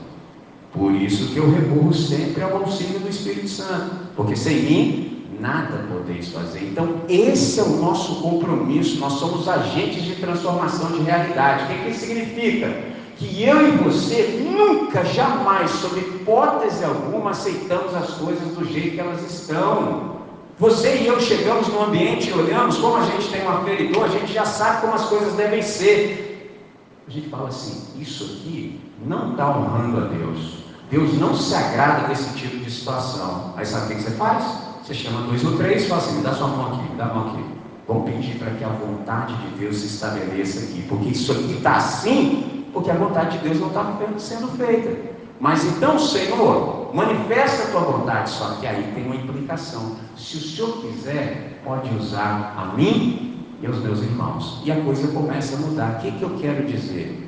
Por 0.76 0.92
isso 0.92 1.32
que 1.32 1.38
eu 1.38 1.50
recorro 1.50 1.92
sempre 1.94 2.42
ao 2.42 2.58
auxílio 2.58 3.00
do 3.00 3.08
Espírito 3.08 3.48
Santo, 3.48 3.96
porque 4.14 4.36
sem 4.36 4.56
mim 4.62 5.16
nada 5.40 5.84
podeis 5.88 6.28
fazer. 6.30 6.64
Então, 6.64 7.02
esse 7.08 7.60
é 7.60 7.62
o 7.62 7.76
nosso 7.76 8.20
compromisso, 8.20 8.98
nós 8.98 9.14
somos 9.14 9.48
agentes 9.48 10.02
de 10.02 10.16
transformação 10.16 10.92
de 10.92 11.02
realidade. 11.02 11.64
O 11.64 11.66
que, 11.68 11.84
que 11.84 11.90
isso 11.90 12.00
significa? 12.00 12.96
Que 13.16 13.42
eu 13.42 13.66
e 13.66 13.70
você 13.78 14.44
nunca, 14.44 15.02
jamais, 15.04 15.70
sob 15.70 15.98
hipótese 15.98 16.84
alguma, 16.84 17.30
aceitamos 17.30 17.94
as 17.94 18.10
coisas 18.10 18.48
do 18.54 18.64
jeito 18.66 18.92
que 18.92 19.00
elas 19.00 19.22
estão. 19.22 20.16
Você 20.58 21.02
e 21.02 21.06
eu 21.06 21.18
chegamos 21.20 21.68
no 21.68 21.84
ambiente 21.84 22.28
e 22.28 22.32
olhamos, 22.32 22.76
como 22.76 22.96
a 22.96 23.04
gente 23.06 23.30
tem 23.30 23.42
um 23.42 23.50
aferidor, 23.50 24.04
a 24.04 24.08
gente 24.08 24.32
já 24.32 24.44
sabe 24.44 24.82
como 24.82 24.94
as 24.94 25.04
coisas 25.06 25.32
devem 25.34 25.62
ser. 25.62 26.62
A 27.08 27.10
gente 27.10 27.28
fala 27.28 27.48
assim: 27.48 28.00
isso 28.00 28.24
aqui 28.24 28.80
não 29.06 29.32
está 29.32 29.56
honrando 29.56 29.98
a 29.98 30.04
Deus. 30.08 30.65
Deus 30.90 31.18
não 31.18 31.34
se 31.34 31.54
agrada 31.54 32.08
desse 32.08 32.32
tipo 32.34 32.58
de 32.58 32.70
situação. 32.70 33.54
Aí 33.56 33.66
sabe 33.66 33.92
o 33.92 33.96
que 33.96 34.02
você 34.02 34.10
faz? 34.12 34.44
Você 34.82 34.94
chama 34.94 35.22
dois 35.22 35.44
ou 35.44 35.56
três 35.56 35.84
e 35.84 35.88
fala 35.88 36.00
assim: 36.00 36.16
me 36.16 36.22
dá 36.22 36.32
sua 36.32 36.46
mão 36.48 36.74
aqui, 36.74 36.90
me 36.90 36.96
dá 36.96 37.06
a 37.06 37.14
mão 37.14 37.28
aqui. 37.28 37.44
Vamos 37.88 38.10
pedir 38.10 38.38
para 38.38 38.50
que 38.52 38.64
a 38.64 38.68
vontade 38.68 39.34
de 39.36 39.58
Deus 39.58 39.76
se 39.76 39.86
estabeleça 39.86 40.60
aqui. 40.60 40.84
Porque 40.88 41.10
isso 41.10 41.32
aqui 41.32 41.54
está 41.54 41.76
assim, 41.76 42.66
porque 42.72 42.90
a 42.90 42.94
vontade 42.94 43.38
de 43.38 43.44
Deus 43.44 43.60
não 43.60 43.68
está 43.68 43.96
sendo 44.18 44.48
feita. 44.56 45.16
Mas 45.40 45.64
então, 45.64 45.98
Senhor, 45.98 46.90
manifesta 46.94 47.64
a 47.64 47.70
tua 47.70 47.80
vontade. 47.80 48.30
Só 48.30 48.54
que 48.60 48.66
aí 48.66 48.92
tem 48.94 49.06
uma 49.06 49.16
implicação. 49.16 49.96
Se 50.16 50.36
o 50.36 50.40
Senhor 50.40 50.82
quiser, 50.82 51.60
pode 51.64 51.92
usar 51.96 52.54
a 52.56 52.76
mim 52.76 53.44
e 53.60 53.66
aos 53.66 53.78
meus 53.78 54.00
irmãos. 54.02 54.62
E 54.64 54.70
a 54.70 54.80
coisa 54.80 55.08
começa 55.08 55.56
a 55.56 55.58
mudar. 55.58 55.96
O 55.96 56.02
que, 56.02 56.12
que 56.12 56.22
eu 56.22 56.30
quero 56.38 56.64
dizer? 56.66 57.25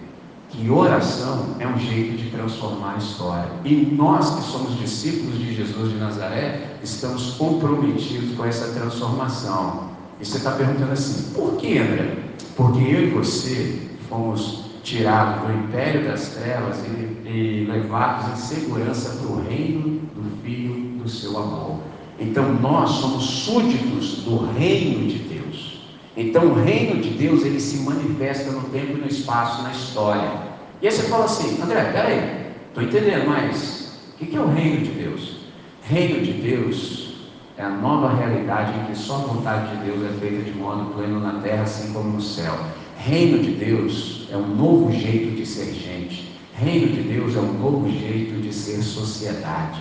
Que 0.51 0.71
oração 0.71 1.57
é 1.59 1.67
um 1.67 1.79
jeito 1.79 2.17
de 2.17 2.31
transformar 2.31 2.95
a 2.95 2.99
história. 2.99 3.51
E 3.65 3.75
nós 3.75 4.35
que 4.35 4.43
somos 4.51 4.79
discípulos 4.79 5.39
de 5.39 5.55
Jesus 5.55 5.93
de 5.93 5.99
Nazaré, 5.99 6.79
estamos 6.83 7.35
comprometidos 7.35 8.35
com 8.37 8.45
essa 8.45 8.73
transformação. 8.73 9.91
E 10.21 10.25
você 10.25 10.39
está 10.39 10.53
perguntando 10.53 10.93
assim, 10.93 11.33
por 11.35 11.57
que, 11.57 11.79
André? 11.79 12.17
Porque 12.57 12.81
eu 12.81 13.09
e 13.09 13.11
você 13.11 13.89
fomos 14.09 14.65
tirados 14.83 15.47
do 15.47 15.53
império 15.53 16.09
das 16.09 16.29
trevas 16.29 16.79
e, 16.87 17.29
e 17.29 17.67
levados 17.71 18.33
em 18.33 18.37
segurança 18.37 19.19
para 19.19 19.31
o 19.31 19.43
reino 19.43 20.01
do 20.15 20.43
Filho 20.43 20.99
do 20.99 21.09
seu 21.09 21.37
amor. 21.37 21.79
Então 22.19 22.55
nós 22.55 22.91
somos 22.91 23.25
súditos 23.25 24.23
do 24.25 24.51
reino 24.53 25.09
de 25.09 25.19
Deus. 25.19 25.38
Então 26.19 26.47
o 26.47 26.55
reino 26.55 27.01
de 27.01 27.11
Deus 27.11 27.45
ele 27.45 27.61
se 27.61 27.79
manifesta 27.79 28.51
no 28.51 28.63
tempo 28.71 28.99
e 28.99 29.01
no 29.01 29.07
espaço, 29.07 29.63
na 29.63 29.71
história. 29.71 30.31
E 30.83 30.87
aí 30.87 30.93
você 30.93 31.05
fala 31.05 31.25
assim, 31.25 31.63
André, 31.63 31.85
peraí, 31.93 32.49
Estou 32.69 32.83
entendendo, 32.83 33.27
mas 33.27 33.99
o 34.15 34.25
que 34.25 34.37
é 34.37 34.41
o 34.41 34.47
reino 34.47 34.85
de 34.85 34.91
Deus? 34.91 35.37
Reino 35.83 36.23
de 36.23 36.33
Deus 36.33 37.15
é 37.57 37.63
a 37.63 37.71
nova 37.71 38.15
realidade 38.15 38.79
em 38.79 38.85
que 38.85 38.97
só 38.97 39.17
a 39.17 39.33
vontade 39.33 39.77
de 39.77 39.87
Deus 39.87 40.05
é 40.05 40.13
feita 40.21 40.43
de 40.43 40.53
modo 40.53 40.95
pleno 40.95 41.19
na 41.19 41.41
terra, 41.41 41.63
assim 41.63 41.93
como 41.93 42.11
no 42.11 42.21
céu. 42.21 42.55
Reino 42.99 43.43
de 43.43 43.53
Deus 43.53 44.29
é 44.31 44.37
um 44.37 44.55
novo 44.55 44.93
jeito 44.93 45.35
de 45.35 45.47
ser 45.47 45.73
gente. 45.73 46.39
Reino 46.55 46.89
de 46.89 47.03
Deus 47.03 47.35
é 47.37 47.41
um 47.41 47.55
novo 47.55 47.91
jeito 47.91 48.41
de 48.41 48.53
ser 48.53 48.83
sociedade. 48.83 49.81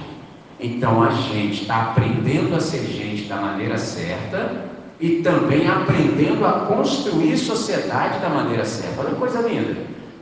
Então 0.60 1.04
a 1.04 1.12
gente 1.12 1.64
está 1.64 1.92
aprendendo 1.92 2.56
a 2.56 2.60
ser 2.60 2.84
gente 2.86 3.26
da 3.26 3.36
maneira 3.36 3.78
certa 3.78 4.77
e 5.00 5.22
também 5.22 5.68
aprendendo 5.68 6.46
a 6.46 6.66
construir 6.68 7.38
sociedade 7.38 8.20
da 8.20 8.30
maneira 8.30 8.66
certa. 8.66 9.02
Olha 9.02 9.10
que 9.12 9.16
coisa 9.16 9.42
linda. 9.42 9.78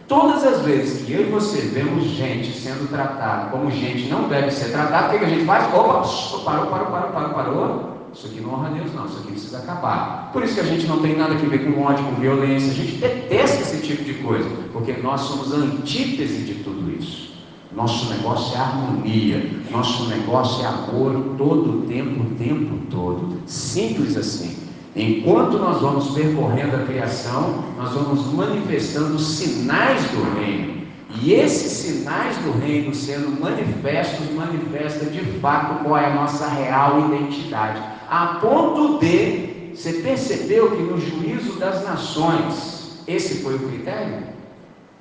Todas 0.07 0.45
as 0.45 0.61
vezes 0.61 1.05
que 1.05 1.13
eu 1.13 1.21
e 1.21 1.31
você 1.31 1.61
vemos 1.61 2.03
gente 2.03 2.55
sendo 2.55 2.87
tratada 2.89 3.49
como 3.49 3.71
gente 3.71 4.07
não 4.07 4.27
deve 4.27 4.51
ser 4.51 4.71
tratada, 4.71 5.07
o 5.07 5.11
que, 5.11 5.19
que 5.19 5.25
a 5.25 5.29
gente 5.29 5.45
faz? 5.45 5.73
Opa, 5.73 6.03
parou, 6.43 6.67
parou, 6.67 6.87
parou, 6.87 7.11
parou, 7.11 7.29
parou. 7.33 7.95
Isso 8.13 8.27
aqui 8.27 8.39
não 8.39 8.53
honra 8.53 8.67
a 8.67 8.71
Deus, 8.71 8.93
não. 8.93 9.05
Isso 9.05 9.19
aqui 9.19 9.31
precisa 9.31 9.57
acabar. 9.57 10.29
Por 10.31 10.43
isso 10.43 10.53
que 10.53 10.59
a 10.59 10.63
gente 10.63 10.85
não 10.85 11.01
tem 11.01 11.17
nada 11.17 11.33
a 11.33 11.37
ver 11.37 11.65
com 11.65 11.81
ódio, 11.81 12.05
com 12.05 12.21
violência. 12.21 12.71
A 12.71 12.75
gente 12.75 12.95
detesta 12.97 13.61
esse 13.61 13.81
tipo 13.81 14.03
de 14.03 14.13
coisa, 14.15 14.49
porque 14.71 14.93
nós 14.93 15.21
somos 15.21 15.53
a 15.53 15.57
antítese 15.57 16.43
de 16.43 16.63
tudo 16.63 16.91
isso. 16.97 17.33
Nosso 17.75 18.13
negócio 18.13 18.55
é 18.55 18.59
harmonia, 18.59 19.51
nosso 19.69 20.07
negócio 20.07 20.63
é 20.63 20.67
amor 20.67 21.35
todo 21.37 21.79
o 21.79 21.81
tempo, 21.87 22.21
o 22.21 22.35
tempo 22.35 22.77
todo. 22.89 23.39
Simples 23.45 24.15
assim. 24.15 24.64
Enquanto 24.95 25.57
nós 25.57 25.81
vamos 25.81 26.11
percorrendo 26.11 26.77
a 26.77 26.85
criação, 26.85 27.65
nós 27.77 27.91
vamos 27.91 28.31
manifestando 28.33 29.19
sinais 29.19 30.01
do 30.11 30.39
reino. 30.39 30.85
E 31.21 31.33
esses 31.33 31.71
sinais 31.71 32.37
do 32.37 32.51
reino 32.59 32.95
sendo 32.95 33.39
manifestos, 33.39 34.31
manifesta 34.33 35.05
de 35.05 35.19
fato 35.39 35.83
qual 35.83 35.97
é 35.97 36.05
a 36.05 36.15
nossa 36.15 36.47
real 36.47 37.11
identidade. 37.11 37.81
A 38.09 38.37
ponto 38.41 38.99
de, 38.99 39.71
você 39.73 39.93
percebeu 39.93 40.71
que 40.71 40.83
no 40.83 40.97
juízo 40.99 41.59
das 41.59 41.83
nações, 41.83 43.03
esse 43.05 43.43
foi 43.43 43.55
o 43.55 43.67
critério? 43.67 44.23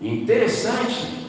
Interessante 0.00 1.28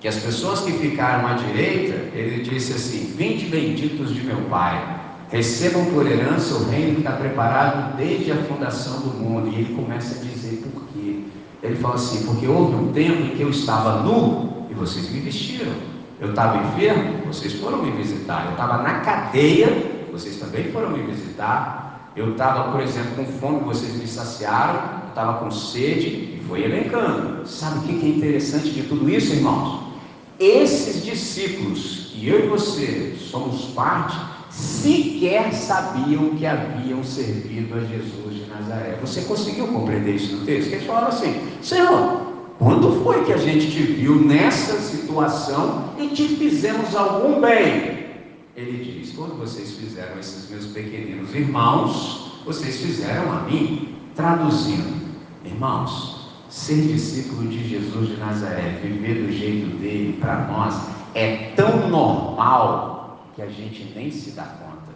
que 0.00 0.08
as 0.08 0.16
pessoas 0.16 0.60
que 0.60 0.72
ficaram 0.72 1.28
à 1.28 1.34
direita, 1.34 1.94
ele 2.16 2.42
disse 2.42 2.72
assim: 2.72 3.14
Vinde 3.16 3.46
benditos 3.46 4.12
de 4.12 4.22
meu 4.22 4.38
Pai 4.50 5.01
Recebam 5.32 5.86
por 5.86 6.06
herança 6.06 6.54
o 6.56 6.68
reino 6.68 6.96
que 6.96 7.00
está 7.00 7.12
preparado 7.12 7.96
desde 7.96 8.32
a 8.32 8.36
fundação 8.44 9.00
do 9.00 9.14
mundo. 9.18 9.48
E 9.48 9.60
ele 9.60 9.74
começa 9.74 10.20
a 10.20 10.22
dizer 10.22 10.62
por 10.62 10.82
quê. 10.88 11.24
Ele 11.62 11.76
fala 11.76 11.94
assim: 11.94 12.26
porque 12.26 12.46
houve 12.46 12.74
um 12.74 12.92
tempo 12.92 13.22
em 13.22 13.30
que 13.30 13.40
eu 13.40 13.48
estava 13.48 14.02
nu 14.02 14.66
e 14.70 14.74
vocês 14.74 15.10
me 15.10 15.20
vestiram. 15.20 15.72
Eu 16.20 16.30
estava 16.30 16.58
enfermo, 16.58 17.24
vocês 17.26 17.54
foram 17.54 17.82
me 17.82 17.90
visitar. 17.92 18.44
Eu 18.44 18.50
estava 18.52 18.82
na 18.82 19.00
cadeia, 19.00 20.04
vocês 20.12 20.36
também 20.36 20.70
foram 20.70 20.90
me 20.90 21.02
visitar. 21.02 22.12
Eu 22.14 22.32
estava, 22.32 22.70
por 22.70 22.82
exemplo, 22.82 23.12
com 23.16 23.24
fome, 23.24 23.60
vocês 23.60 23.94
me 23.94 24.06
saciaram. 24.06 25.02
Eu 25.04 25.08
estava 25.08 25.38
com 25.38 25.50
sede 25.50 26.08
e 26.08 26.44
foi 26.46 26.62
elencando. 26.62 27.48
Sabe 27.48 27.78
o 27.78 27.82
que 27.82 28.04
é 28.04 28.08
interessante 28.10 28.68
de 28.68 28.82
tudo 28.82 29.08
isso, 29.08 29.32
irmãos? 29.32 29.92
Esses 30.38 31.02
discípulos, 31.02 32.12
e 32.14 32.28
eu 32.28 32.44
e 32.44 32.48
você 32.48 33.16
somos 33.18 33.66
parte, 33.74 34.31
sequer 34.52 35.52
sabiam 35.52 36.30
que 36.36 36.46
haviam 36.46 37.02
servido 37.02 37.74
a 37.74 37.80
Jesus 37.80 38.34
de 38.34 38.46
Nazaré. 38.46 38.98
Você 39.00 39.22
conseguiu 39.22 39.66
compreender 39.68 40.16
isso 40.16 40.36
no 40.36 40.44
texto? 40.44 40.72
Eles 40.72 40.86
falaram 40.86 41.08
assim: 41.08 41.34
Senhor, 41.62 42.32
quando 42.58 43.02
foi 43.02 43.24
que 43.24 43.32
a 43.32 43.38
gente 43.38 43.70
te 43.70 43.82
viu 43.82 44.16
nessa 44.16 44.78
situação 44.78 45.94
e 45.98 46.08
te 46.08 46.28
fizemos 46.28 46.94
algum 46.94 47.40
bem? 47.40 48.06
Ele 48.54 48.84
diz: 48.84 49.12
Quando 49.14 49.38
vocês 49.38 49.72
fizeram 49.72 50.18
esses 50.18 50.50
meus 50.50 50.66
pequeninos 50.66 51.34
irmãos, 51.34 52.42
vocês 52.44 52.80
fizeram 52.80 53.32
a 53.32 53.40
mim. 53.42 53.88
Traduzindo, 54.14 54.94
irmãos, 55.42 56.34
ser 56.50 56.82
discípulo 56.82 57.48
de 57.48 57.66
Jesus 57.66 58.08
de 58.08 58.16
Nazaré, 58.18 58.78
viver 58.82 59.26
do 59.26 59.32
jeito 59.32 59.74
dele 59.78 60.18
para 60.20 60.46
nós 60.48 60.78
é 61.14 61.52
tão 61.56 61.88
normal 61.88 62.91
que 63.34 63.42
a 63.42 63.46
gente 63.46 63.92
nem 63.94 64.10
se 64.10 64.32
dá 64.32 64.42
conta. 64.42 64.92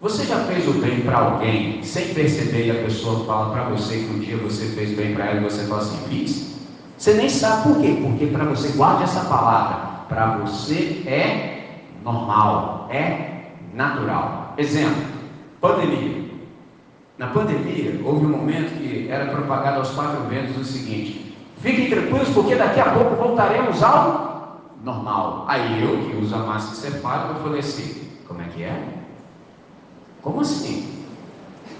Você 0.00 0.24
já 0.26 0.38
fez 0.40 0.68
o 0.68 0.72
bem 0.74 1.00
para 1.00 1.18
alguém 1.18 1.82
sem 1.82 2.12
perceber 2.12 2.66
e 2.66 2.70
a 2.70 2.82
pessoa 2.82 3.24
fala 3.24 3.52
para 3.52 3.64
você 3.70 3.98
que 3.98 4.14
um 4.14 4.18
dia 4.18 4.36
você 4.36 4.66
fez 4.66 4.96
bem 4.96 5.14
para 5.14 5.26
ela 5.26 5.40
e 5.40 5.44
você 5.44 5.64
fala 5.64 5.80
assim, 5.80 5.98
fiz? 6.08 6.54
Você 6.98 7.14
nem 7.14 7.28
sabe 7.28 7.62
por 7.64 7.80
quê, 7.80 7.98
porque 8.02 8.26
para 8.26 8.44
você, 8.44 8.68
guarde 8.76 9.04
essa 9.04 9.24
palavra, 9.24 10.04
para 10.08 10.36
você 10.38 11.02
é 11.06 11.68
normal, 12.04 12.88
é 12.90 13.50
natural. 13.72 14.54
Exemplo, 14.56 15.02
pandemia. 15.60 16.24
Na 17.16 17.28
pandemia, 17.28 18.00
houve 18.04 18.26
um 18.26 18.30
momento 18.30 18.76
que 18.78 19.08
era 19.08 19.26
propagado 19.26 19.78
aos 19.78 19.90
quatro 19.90 20.22
ventos 20.28 20.56
o 20.56 20.64
seguinte: 20.64 21.36
fiquem 21.58 21.88
tranquilos, 21.88 22.28
porque 22.30 22.54
daqui 22.54 22.80
a 22.80 22.90
pouco 22.90 23.16
voltaremos 23.16 23.82
ao 23.82 24.33
normal. 24.84 25.46
Aí 25.48 25.82
eu, 25.82 25.98
que 26.08 26.16
uso 26.16 26.34
a 26.34 26.38
máscara 26.38 26.76
cefálica, 26.76 27.40
falei 27.40 27.60
assim: 27.60 28.08
como 28.28 28.42
é 28.42 28.44
que 28.44 28.62
é? 28.62 28.88
Como 30.22 30.40
assim? 30.40 31.04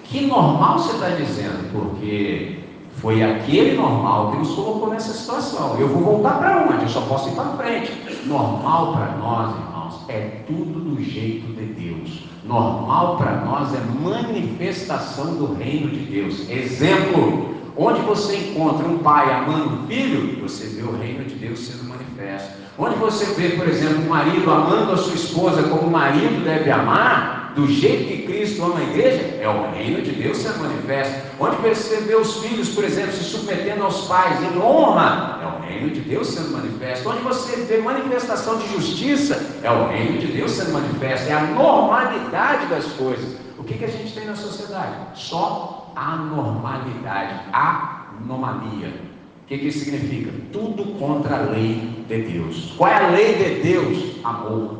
Que 0.04 0.26
normal 0.26 0.78
você 0.78 0.92
está 0.92 1.08
dizendo? 1.10 1.70
Porque 1.72 2.60
foi 2.96 3.22
aquele 3.22 3.76
normal 3.76 4.32
que 4.32 4.38
nos 4.38 4.54
colocou 4.54 4.90
nessa 4.90 5.12
situação. 5.12 5.76
Eu 5.78 5.88
vou 5.88 6.02
voltar 6.02 6.38
para 6.38 6.66
onde? 6.66 6.82
Eu 6.82 6.88
só 6.88 7.02
posso 7.02 7.28
ir 7.28 7.34
para 7.34 7.56
frente. 7.56 7.92
Normal 8.26 8.92
para 8.92 9.16
nós, 9.16 9.56
irmãos, 9.56 10.04
é 10.08 10.42
tudo 10.46 10.80
do 10.80 11.02
jeito 11.02 11.46
de 11.54 11.66
Deus. 11.66 12.24
Normal 12.44 13.16
para 13.16 13.44
nós 13.44 13.74
é 13.74 13.80
manifestação 14.02 15.36
do 15.36 15.54
reino 15.54 15.90
de 15.90 16.04
Deus. 16.04 16.48
Exemplo: 16.48 17.54
onde 17.76 18.00
você 18.02 18.50
encontra 18.50 18.86
um 18.86 18.98
pai 18.98 19.32
amando 19.32 19.74
o 19.74 19.86
filho, 19.86 20.40
você 20.42 20.66
vê 20.66 20.82
o 20.82 20.96
reino 20.96 21.24
de 21.24 21.34
Deus 21.34 21.60
sendo 21.60 21.88
manifesto. 21.88 22.63
Onde 22.76 22.96
você 22.96 23.26
vê, 23.34 23.50
por 23.50 23.68
exemplo, 23.68 24.02
um 24.02 24.08
marido 24.08 24.50
amando 24.50 24.92
a 24.92 24.96
sua 24.96 25.14
esposa 25.14 25.62
como 25.64 25.82
o 25.82 25.90
marido 25.90 26.44
deve 26.44 26.70
amar, 26.70 27.52
do 27.54 27.68
jeito 27.68 28.08
que 28.08 28.22
Cristo 28.26 28.64
ama 28.64 28.80
a 28.80 28.82
igreja, 28.82 29.38
é 29.40 29.48
o 29.48 29.70
reino 29.70 30.02
de 30.02 30.10
Deus 30.10 30.38
sendo 30.38 30.58
manifesto. 30.58 31.14
Onde 31.38 31.56
você 31.56 31.98
vê 31.98 32.16
os 32.16 32.38
filhos, 32.38 32.70
por 32.70 32.82
exemplo, 32.82 33.12
se 33.12 33.22
submetendo 33.22 33.84
aos 33.84 34.08
pais 34.08 34.42
em 34.42 34.58
honra, 34.58 35.38
é 35.40 35.46
o 35.46 35.64
reino 35.64 35.90
de 35.90 36.00
Deus 36.00 36.26
sendo 36.28 36.50
manifesto. 36.50 37.08
Onde 37.08 37.22
você 37.22 37.62
vê 37.62 37.78
manifestação 37.78 38.58
de 38.58 38.68
justiça, 38.72 39.40
é 39.62 39.70
o 39.70 39.86
reino 39.86 40.18
de 40.18 40.26
Deus 40.26 40.50
sendo 40.50 40.72
manifesto. 40.72 41.28
É 41.28 41.32
a 41.32 41.42
normalidade 41.42 42.66
das 42.66 42.86
coisas. 42.86 43.36
O 43.56 43.62
que, 43.62 43.74
que 43.74 43.84
a 43.84 43.88
gente 43.88 44.12
tem 44.12 44.26
na 44.26 44.34
sociedade? 44.34 44.96
Só 45.14 45.92
anormalidade, 45.94 47.40
anomalia. 47.52 49.13
O 49.44 49.46
que, 49.46 49.58
que 49.58 49.68
isso 49.68 49.84
significa? 49.84 50.32
Tudo 50.52 50.98
contra 50.98 51.36
a 51.36 51.50
lei 51.50 52.06
de 52.08 52.22
Deus. 52.22 52.72
Qual 52.78 52.90
é 52.90 52.94
a 52.94 53.08
lei 53.10 53.34
de 53.34 53.62
Deus? 53.62 54.24
Amor. 54.24 54.78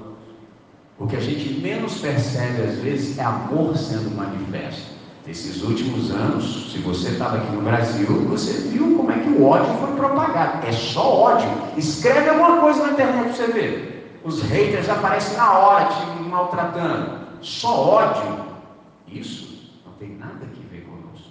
O 0.99 1.07
que 1.07 1.17
a 1.17 1.21
gente 1.21 1.61
menos 1.61 1.99
percebe 1.99 2.63
às 2.63 2.77
vezes 2.79 3.19
é 3.19 3.25
amor 3.25 3.77
sendo 3.77 4.17
manifesto. 4.17 4.95
Nesses 5.27 5.63
últimos 5.63 6.11
anos, 6.11 6.73
se 6.73 6.79
você 6.79 7.11
estava 7.11 7.37
aqui 7.37 7.53
no 7.53 7.61
Brasil, 7.61 8.07
você 8.27 8.69
viu 8.69 8.97
como 8.97 9.13
é 9.13 9.19
que 9.19 9.29
o 9.29 9.45
ódio 9.45 9.75
foi 9.81 9.97
propagado. 9.97 10.67
É 10.67 10.73
só 10.73 11.15
ódio. 11.15 11.49
Escreve 11.77 12.31
alguma 12.31 12.61
coisa 12.61 12.87
na 12.87 12.93
internet 12.93 13.25
para 13.25 13.33
você 13.35 13.47
ver. 13.49 14.21
Os 14.25 14.41
haters 14.45 14.89
aparecem 14.89 15.37
na 15.37 15.59
hora 15.59 15.87
te 15.87 16.23
maltratando. 16.23 17.19
Só 17.43 17.87
ódio. 17.87 18.47
Isso 19.07 19.71
não 19.85 19.93
tem 19.95 20.17
nada 20.17 20.41
a 20.43 20.75
ver 20.75 20.87
conosco. 20.87 21.29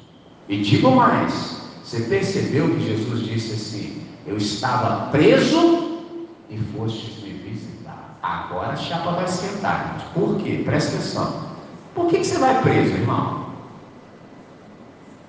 E 0.47 0.61
digo 0.61 0.91
mais: 0.91 1.62
você 1.93 2.01
percebeu 2.01 2.69
que 2.69 2.87
Jesus 2.87 3.19
disse 3.21 3.53
assim: 3.53 4.01
Eu 4.25 4.37
estava 4.37 5.11
preso 5.11 6.01
e 6.49 6.57
fostes 6.75 7.23
me 7.23 7.33
visitar. 7.33 8.17
Agora 8.23 8.69
a 8.69 8.75
chapa 8.75 9.11
vai 9.11 9.27
sentar. 9.27 10.11
Por 10.13 10.37
quê? 10.37 10.63
Presta 10.65 10.95
atenção. 10.95 11.53
Por 11.93 12.07
que, 12.07 12.17
que 12.17 12.25
você 12.25 12.39
vai 12.39 12.61
preso, 12.63 12.93
irmão? 12.93 13.45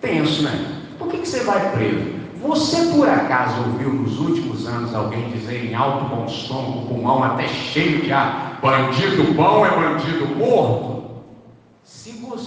Tenso, 0.00 0.42
né? 0.42 0.80
Por 0.98 1.08
que, 1.08 1.18
que 1.18 1.28
você 1.28 1.40
vai 1.40 1.72
preso? 1.72 2.14
Você 2.40 2.92
por 2.92 3.08
acaso 3.08 3.60
ouviu 3.60 3.90
nos 3.90 4.18
últimos 4.18 4.66
anos 4.66 4.94
alguém 4.94 5.30
dizer 5.30 5.66
em 5.66 5.74
alto 5.74 6.04
bom 6.14 6.28
som, 6.28 6.62
com 6.62 6.78
o 6.78 6.86
pulmão 6.86 7.22
até 7.22 7.48
cheio 7.48 8.02
de 8.02 8.12
ar, 8.12 8.58
bandido 8.62 9.34
bom 9.34 9.66
é 9.66 9.70
bandido 9.70 10.26
morto? 10.36 10.93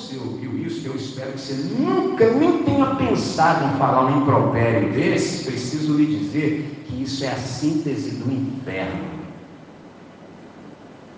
Você 0.08 0.18
ouviu 0.20 0.58
isso, 0.66 0.88
eu 0.88 0.96
espero 0.96 1.34
que 1.34 1.42
você 1.42 1.54
nunca 1.78 2.32
nem 2.32 2.64
tenha 2.64 2.96
pensado 2.96 3.66
em 3.66 3.78
falar 3.78 4.06
um 4.06 4.22
impropério 4.22 4.94
desse, 4.94 5.44
preciso 5.44 5.98
lhe 5.98 6.06
dizer 6.06 6.86
que 6.88 7.04
isso 7.04 7.26
é 7.26 7.28
a 7.28 7.36
síntese 7.36 8.12
do 8.12 8.32
inferno. 8.32 9.06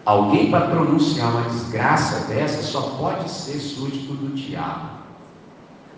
Alguém 0.03 0.49
para 0.49 0.69
pronunciar 0.69 1.29
uma 1.29 1.49
desgraça 1.49 2.25
dessa 2.33 2.63
só 2.63 2.81
pode 2.97 3.29
ser 3.29 3.59
súdito 3.59 4.13
do 4.13 4.33
diabo. 4.33 4.89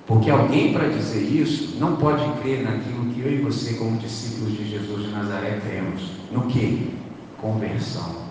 Porque 0.05 0.29
alguém 0.29 0.73
para 0.73 0.89
dizer 0.89 1.21
isso 1.21 1.77
não 1.79 1.95
pode 1.95 2.29
crer 2.41 2.61
naquilo 2.61 3.05
que 3.13 3.21
eu 3.21 3.31
e 3.31 3.37
você, 3.37 3.75
como 3.75 3.95
discípulos 3.99 4.57
de 4.57 4.69
Jesus 4.69 5.03
de 5.03 5.11
Nazaré, 5.11 5.61
temos. 5.65 6.01
No 6.29 6.41
que? 6.47 6.93
Conversão. 7.39 8.30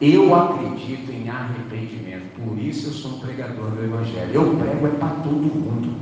Eu 0.00 0.34
acredito 0.34 1.10
em 1.10 1.28
arrependimento, 1.30 2.26
por 2.36 2.58
isso 2.58 2.88
eu 2.88 2.92
sou 2.92 3.12
um 3.12 3.18
pregador 3.20 3.70
do 3.70 3.82
Evangelho. 3.82 4.30
Eu 4.32 4.56
prego 4.56 4.86
é 4.86 4.90
para 4.90 5.08
todo 5.08 5.32
mundo. 5.32 5.96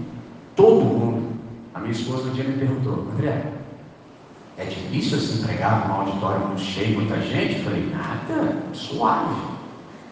Todo 0.56 0.84
mundo. 0.84 1.34
A 1.72 1.78
minha 1.78 1.92
esposa 1.92 2.28
um 2.28 2.32
dia 2.32 2.44
me 2.44 2.58
perguntou, 2.58 3.06
André, 3.12 3.52
é 4.56 4.64
difícil 4.64 5.18
assim 5.18 5.44
pregar 5.44 5.88
num 5.88 5.94
auditório 5.94 6.46
muito 6.46 6.60
cheio, 6.60 6.94
muita 6.94 7.20
gente? 7.20 7.58
Eu 7.58 7.64
falei, 7.64 7.90
nada, 7.90 8.62
suave. 8.72 9.34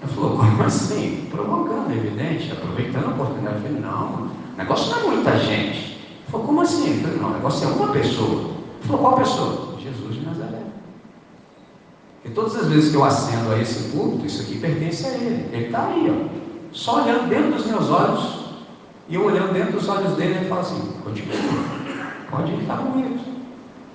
Ela 0.00 0.12
falou, 0.12 0.36
como 0.36 0.62
assim? 0.62 1.28
Provocando, 1.30 1.92
é 1.92 1.96
evidente, 1.96 2.52
aproveitando 2.52 3.06
a 3.06 3.10
oportunidade. 3.10 3.56
Eu 3.56 3.62
falei, 3.62 3.80
não, 3.80 4.30
o 4.54 4.56
negócio 4.56 4.90
não 4.90 5.00
é 5.00 5.14
muita 5.14 5.38
gente. 5.38 5.78
Ele 5.78 6.26
falou, 6.28 6.46
como 6.46 6.60
assim? 6.60 6.96
Eu 6.96 7.02
falei, 7.02 7.18
não, 7.18 7.30
o 7.30 7.32
negócio 7.34 7.68
é 7.68 7.72
uma 7.72 7.88
pessoa. 7.92 8.40
Ele 8.40 8.86
falou, 8.88 9.00
qual 9.00 9.16
pessoa? 9.16 9.78
Jesus 9.80 10.14
de 10.14 10.26
Nazaré. 10.26 10.62
E 12.21 12.21
todas 12.34 12.56
as 12.56 12.66
vezes 12.66 12.90
que 12.90 12.96
eu 12.96 13.04
acendo 13.04 13.52
a 13.52 13.58
esse 13.58 13.90
púlpito, 13.90 14.26
isso 14.26 14.42
aqui 14.42 14.58
pertence 14.58 15.06
a 15.06 15.10
ele. 15.10 15.48
Ele 15.52 15.66
está 15.66 15.86
aí, 15.86 16.10
ó, 16.10 16.28
só 16.72 17.02
olhando 17.02 17.28
dentro 17.28 17.52
dos 17.52 17.66
meus 17.66 17.90
olhos. 17.90 18.42
E 19.08 19.14
eu 19.14 19.24
olhando 19.24 19.52
dentro 19.52 19.72
dos 19.72 19.88
olhos 19.88 20.12
dele, 20.16 20.36
ele 20.36 20.48
fala 20.48 20.60
assim, 20.60 20.80
continua, 21.02 21.34
pode 22.30 22.54
estar 22.54 22.76
comigo. 22.78 23.18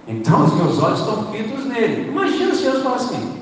Então 0.07 0.45
os 0.45 0.53
meus 0.53 0.81
olhos 0.81 0.99
estão 0.99 1.31
fitos 1.31 1.65
nele. 1.65 2.09
Imagina 2.09 2.53
se 2.53 2.63
Jesus 2.63 2.83
falar 2.83 2.95
assim, 2.95 3.41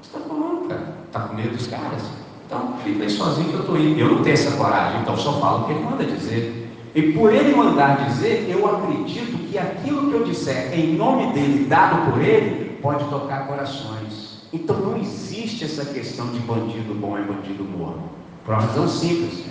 você 0.00 0.16
está 0.16 0.20
falando, 0.28 0.68
cara? 0.68 0.94
Está 1.06 1.20
com 1.20 1.34
medo 1.34 1.56
dos 1.56 1.66
caras? 1.66 2.02
Então, 2.46 2.74
fica 2.84 3.02
aí 3.02 3.10
sozinho 3.10 3.48
que 3.48 3.54
eu 3.54 3.60
estou 3.60 3.76
indo. 3.76 3.98
Eu 3.98 4.10
não 4.10 4.22
tenho 4.22 4.34
essa 4.34 4.56
coragem, 4.56 5.00
então 5.00 5.16
só 5.16 5.40
falo 5.40 5.62
o 5.62 5.66
que 5.66 5.72
ele 5.72 5.84
manda 5.84 6.04
dizer. 6.04 6.65
E 6.96 7.12
por 7.12 7.30
ele 7.30 7.54
mandar 7.54 8.06
dizer, 8.06 8.48
eu 8.48 8.66
acredito 8.66 9.36
que 9.50 9.58
aquilo 9.58 10.08
que 10.08 10.16
eu 10.16 10.24
disser 10.24 10.72
em 10.72 10.94
nome 10.94 11.30
dele, 11.34 11.66
dado 11.66 12.10
por 12.10 12.22
ele, 12.22 12.78
pode 12.80 13.04
tocar 13.10 13.46
corações. 13.46 14.48
Então 14.50 14.74
não 14.78 14.96
existe 14.96 15.62
essa 15.62 15.84
questão 15.84 16.26
de 16.28 16.38
bandido 16.38 16.94
bom 16.94 17.18
e 17.18 17.22
bandido 17.22 17.64
morto. 17.64 18.00
Por 18.46 18.54
uma 18.54 18.62
razão 18.62 18.88
simples. 18.88 19.44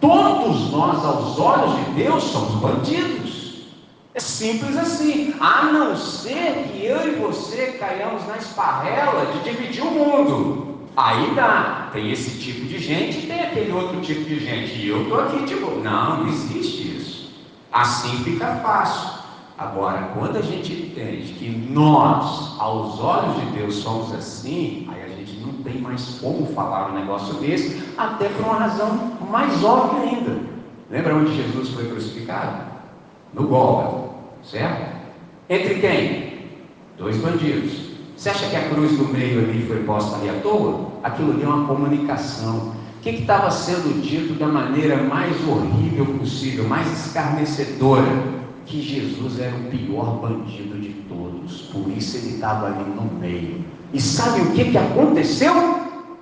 Todos 0.00 0.70
nós, 0.70 1.04
aos 1.04 1.36
olhos 1.36 1.84
de 1.84 1.90
Deus, 1.94 2.22
somos 2.22 2.60
bandidos. 2.60 3.64
É 4.14 4.20
simples 4.20 4.76
assim. 4.76 5.34
A 5.40 5.64
não 5.72 5.96
ser 5.96 6.68
que 6.68 6.86
eu 6.86 7.08
e 7.08 7.16
você 7.16 7.72
caiamos 7.72 8.24
na 8.28 8.36
esparrela 8.36 9.32
de 9.32 9.50
dividir 9.50 9.82
o 9.82 9.90
mundo. 9.90 10.73
Aí 10.96 11.34
dá, 11.34 11.88
tem 11.92 12.12
esse 12.12 12.38
tipo 12.38 12.66
de 12.66 12.78
gente 12.78 13.18
e 13.18 13.26
tem 13.26 13.40
aquele 13.40 13.72
outro 13.72 14.00
tipo 14.00 14.24
de 14.24 14.38
gente. 14.38 14.78
E 14.78 14.88
eu 14.88 15.02
estou 15.02 15.20
aqui, 15.20 15.44
tipo, 15.44 15.80
não, 15.80 16.18
não 16.18 16.28
existe 16.28 16.96
isso. 16.96 17.32
Assim 17.72 18.22
fica 18.22 18.46
fácil. 18.56 19.24
Agora, 19.58 20.10
quando 20.14 20.36
a 20.36 20.42
gente 20.42 20.72
entende 20.72 21.32
que 21.32 21.48
nós, 21.48 22.58
aos 22.60 23.00
olhos 23.00 23.36
de 23.40 23.46
Deus, 23.58 23.74
somos 23.76 24.12
assim, 24.12 24.88
aí 24.92 25.02
a 25.02 25.08
gente 25.16 25.34
não 25.40 25.52
tem 25.62 25.80
mais 25.80 26.18
como 26.20 26.46
falar 26.54 26.90
um 26.90 26.94
negócio 26.94 27.34
desse, 27.34 27.82
até 27.96 28.28
por 28.28 28.44
uma 28.44 28.58
razão 28.58 29.16
mais 29.30 29.62
óbvia 29.64 30.10
ainda. 30.10 30.40
Lembra 30.90 31.16
onde 31.16 31.36
Jesus 31.36 31.70
foi 31.70 31.88
crucificado? 31.88 32.64
No 33.32 33.48
Gólgota, 33.48 34.14
certo? 34.44 34.96
Entre 35.48 35.80
quem? 35.80 36.48
Dois 36.96 37.16
bandidos. 37.18 37.83
Você 38.16 38.30
acha 38.30 38.48
que 38.48 38.56
a 38.56 38.68
cruz 38.68 38.96
do 38.96 39.06
meio 39.06 39.40
ali 39.40 39.64
foi 39.66 39.82
posta 39.82 40.16
ali 40.16 40.30
à 40.30 40.34
toa? 40.34 40.88
Aquilo 41.02 41.32
ali 41.32 41.42
é 41.42 41.46
uma 41.46 41.66
comunicação. 41.66 42.72
O 42.98 43.00
que 43.02 43.10
estava 43.10 43.50
sendo 43.50 44.00
dito 44.00 44.34
da 44.34 44.46
maneira 44.46 44.96
mais 44.96 45.36
horrível 45.46 46.06
possível, 46.18 46.64
mais 46.68 46.90
escarnecedora? 47.06 48.06
Que 48.66 48.80
Jesus 48.80 49.38
era 49.40 49.54
o 49.54 49.64
pior 49.64 50.20
bandido 50.20 50.78
de 50.80 50.90
todos, 51.08 51.62
por 51.62 51.90
isso 51.90 52.16
ele 52.16 52.36
estava 52.36 52.66
ali 52.66 52.84
no 52.94 53.20
meio. 53.20 53.62
E 53.92 54.00
sabe 54.00 54.40
o 54.40 54.52
que, 54.52 54.70
que 54.70 54.78
aconteceu? 54.78 55.52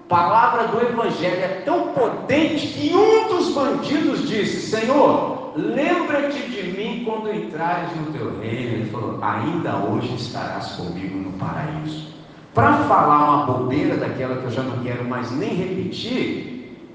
Palavra 0.08 0.68
do 0.68 0.80
Evangelho 0.80 1.40
é 1.40 1.62
tão 1.64 1.88
potente 1.88 2.66
que 2.66 2.94
um 2.94 3.28
dos 3.28 3.54
bandidos 3.54 4.28
disse: 4.28 4.68
Senhor, 4.68 5.41
lembra-te 5.56 6.42
de 6.50 6.62
mim 6.72 7.02
quando 7.04 7.32
entrares 7.32 7.96
no 7.96 8.12
teu 8.12 8.40
reino. 8.40 8.74
Ele 8.74 8.90
falou: 8.90 9.18
Ainda 9.22 9.76
hoje 9.76 10.14
estarás 10.14 10.72
comigo 10.72 11.18
no 11.18 11.32
paraíso. 11.32 12.12
Para 12.54 12.84
falar 12.84 13.46
uma 13.46 13.46
bobeira 13.46 13.96
daquela 13.96 14.36
que 14.36 14.44
eu 14.44 14.50
já 14.50 14.62
não 14.62 14.82
quero 14.82 15.04
mais 15.04 15.30
nem 15.32 15.54
repetir, 15.54 16.52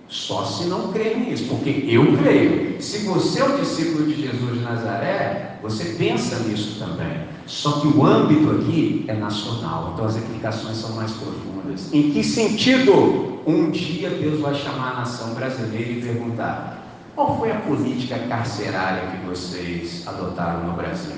só 0.07 0.45
se 0.45 0.65
não 0.65 0.93
crer 0.93 1.17
nisso, 1.17 1.45
porque 1.49 1.83
eu 1.87 2.15
creio. 2.17 2.81
Se 2.81 2.99
você 3.07 3.41
é 3.41 3.45
o 3.45 3.57
discípulo 3.57 4.05
de 4.05 4.21
Jesus 4.21 4.53
de 4.53 4.59
Nazaré, 4.59 5.57
você 5.61 5.95
pensa 5.95 6.39
nisso 6.39 6.79
também. 6.79 7.25
Só 7.45 7.79
que 7.79 7.87
o 7.87 8.05
âmbito 8.05 8.51
aqui 8.51 9.05
é 9.07 9.13
nacional, 9.13 9.91
então 9.93 10.05
as 10.05 10.17
implicações 10.17 10.77
são 10.77 10.91
mais 10.91 11.11
profundas. 11.13 11.91
Em 11.93 12.11
que 12.11 12.23
sentido? 12.23 13.41
Um 13.47 13.71
dia 13.71 14.09
Deus 14.09 14.41
vai 14.41 14.53
chamar 14.53 14.91
a 14.91 14.99
nação 14.99 15.33
brasileira 15.33 15.91
e 15.91 16.01
perguntar: 16.01 16.86
qual 17.17 17.35
foi 17.39 17.51
a 17.51 17.55
política 17.61 18.19
carcerária 18.29 19.09
que 19.09 19.25
vocês 19.25 20.07
adotaram 20.07 20.65
no 20.65 20.73
Brasil? 20.73 21.17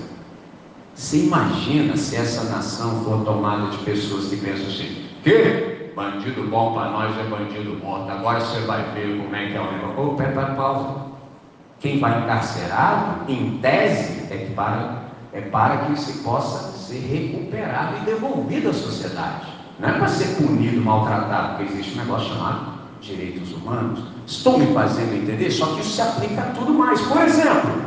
Você 0.95 1.25
imagina 1.25 1.97
se 1.97 2.15
essa 2.15 2.45
nação 2.45 3.03
for 3.03 3.25
tomada 3.25 3.67
de 3.71 3.79
pessoas 3.79 4.29
que 4.29 4.37
pensam 4.37 4.67
assim: 4.67 5.07
que? 5.21 5.91
Bandido 5.93 6.47
bom 6.47 6.73
para 6.73 6.91
nós 6.91 7.17
é 7.19 7.23
bandido 7.23 7.77
morto. 7.83 8.09
Agora 8.09 8.39
você 8.39 8.61
vai 8.61 8.81
ver 8.93 9.21
como 9.21 9.35
é 9.35 9.47
que 9.47 9.57
é 9.57 9.59
o 9.59 9.71
negócio. 9.71 9.95
Pô, 9.95 10.13
pé 10.15 10.27
para 10.27 10.55
pausa. 10.55 11.09
Quem 11.81 11.99
vai 11.99 12.23
encarcerado, 12.23 13.29
em 13.29 13.57
tese, 13.57 14.31
é, 14.33 14.51
para, 14.55 15.03
é 15.33 15.41
para 15.41 15.77
que 15.79 15.99
se 15.99 16.23
possa 16.23 16.77
ser 16.77 16.99
recuperado 16.99 17.97
e 17.97 18.05
devolvido 18.05 18.69
à 18.69 18.73
sociedade. 18.73 19.47
Não 19.77 19.89
é 19.89 19.93
para 19.93 20.07
ser 20.07 20.35
punido, 20.37 20.81
maltratado, 20.81 21.57
porque 21.57 21.73
existe 21.73 21.97
um 21.97 22.01
negócio 22.01 22.29
chamado 22.29 22.78
direitos 23.01 23.51
humanos. 23.53 23.99
Estou 24.25 24.59
me 24.59 24.73
fazendo 24.73 25.15
entender? 25.15 25.51
Só 25.51 25.67
que 25.67 25.81
isso 25.81 25.95
se 25.95 26.01
aplica 26.01 26.41
a 26.41 26.51
tudo 26.51 26.73
mais. 26.73 27.01
Por 27.01 27.21
exemplo, 27.21 27.81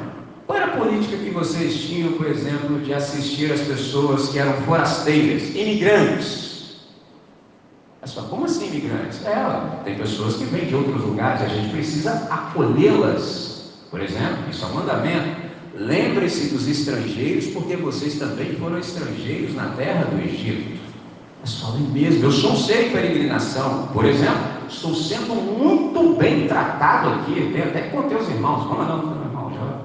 qual 0.46 0.58
era 0.58 0.72
a 0.72 0.76
política 0.76 1.16
que 1.16 1.30
vocês 1.30 1.74
tinham, 1.82 2.12
por 2.12 2.26
exemplo, 2.26 2.80
de 2.80 2.92
assistir 2.92 3.52
as 3.52 3.60
pessoas 3.60 4.28
que 4.28 4.38
eram 4.38 4.54
forasteiras, 4.62 5.54
imigrantes? 5.54 6.52
É 8.02 8.06
só, 8.06 8.22
como 8.22 8.46
assim 8.46 8.66
imigrantes? 8.66 9.24
É, 9.24 9.84
tem 9.84 9.96
pessoas 9.96 10.34
que 10.34 10.44
vêm 10.44 10.66
de 10.66 10.74
outros 10.74 11.00
lugares, 11.02 11.42
a 11.42 11.46
gente 11.46 11.70
precisa 11.70 12.26
acolhê-las. 12.30 13.72
Por 13.90 14.00
exemplo, 14.00 14.38
isso 14.50 14.64
é 14.64 14.68
um 14.68 14.74
mandamento. 14.74 15.52
Lembre-se 15.74 16.48
dos 16.48 16.66
estrangeiros, 16.66 17.46
porque 17.46 17.76
vocês 17.76 18.18
também 18.18 18.54
foram 18.56 18.78
estrangeiros 18.78 19.54
na 19.54 19.68
terra 19.68 20.04
do 20.06 20.20
Egito. 20.20 20.80
Mas 21.40 21.54
falem 21.60 21.82
mesmo, 21.84 22.24
eu 22.24 22.32
sou 22.32 22.52
um 22.52 22.56
ser 22.56 22.84
de 22.84 22.90
peregrinação. 22.90 23.88
Por 23.92 24.04
exemplo, 24.04 24.51
estou 24.72 24.94
sendo 24.94 25.34
muito 25.34 26.16
bem 26.18 26.46
tratado 26.48 27.10
aqui. 27.10 27.50
Tenho 27.52 27.68
até 27.68 27.82
que 27.82 27.90
contei 27.90 28.16
os 28.16 28.28
irmãos. 28.28 28.64
Vamos 28.64 28.78
lá, 28.78 28.96
não, 28.96 29.24
irmão, 29.24 29.52
já 29.54 29.82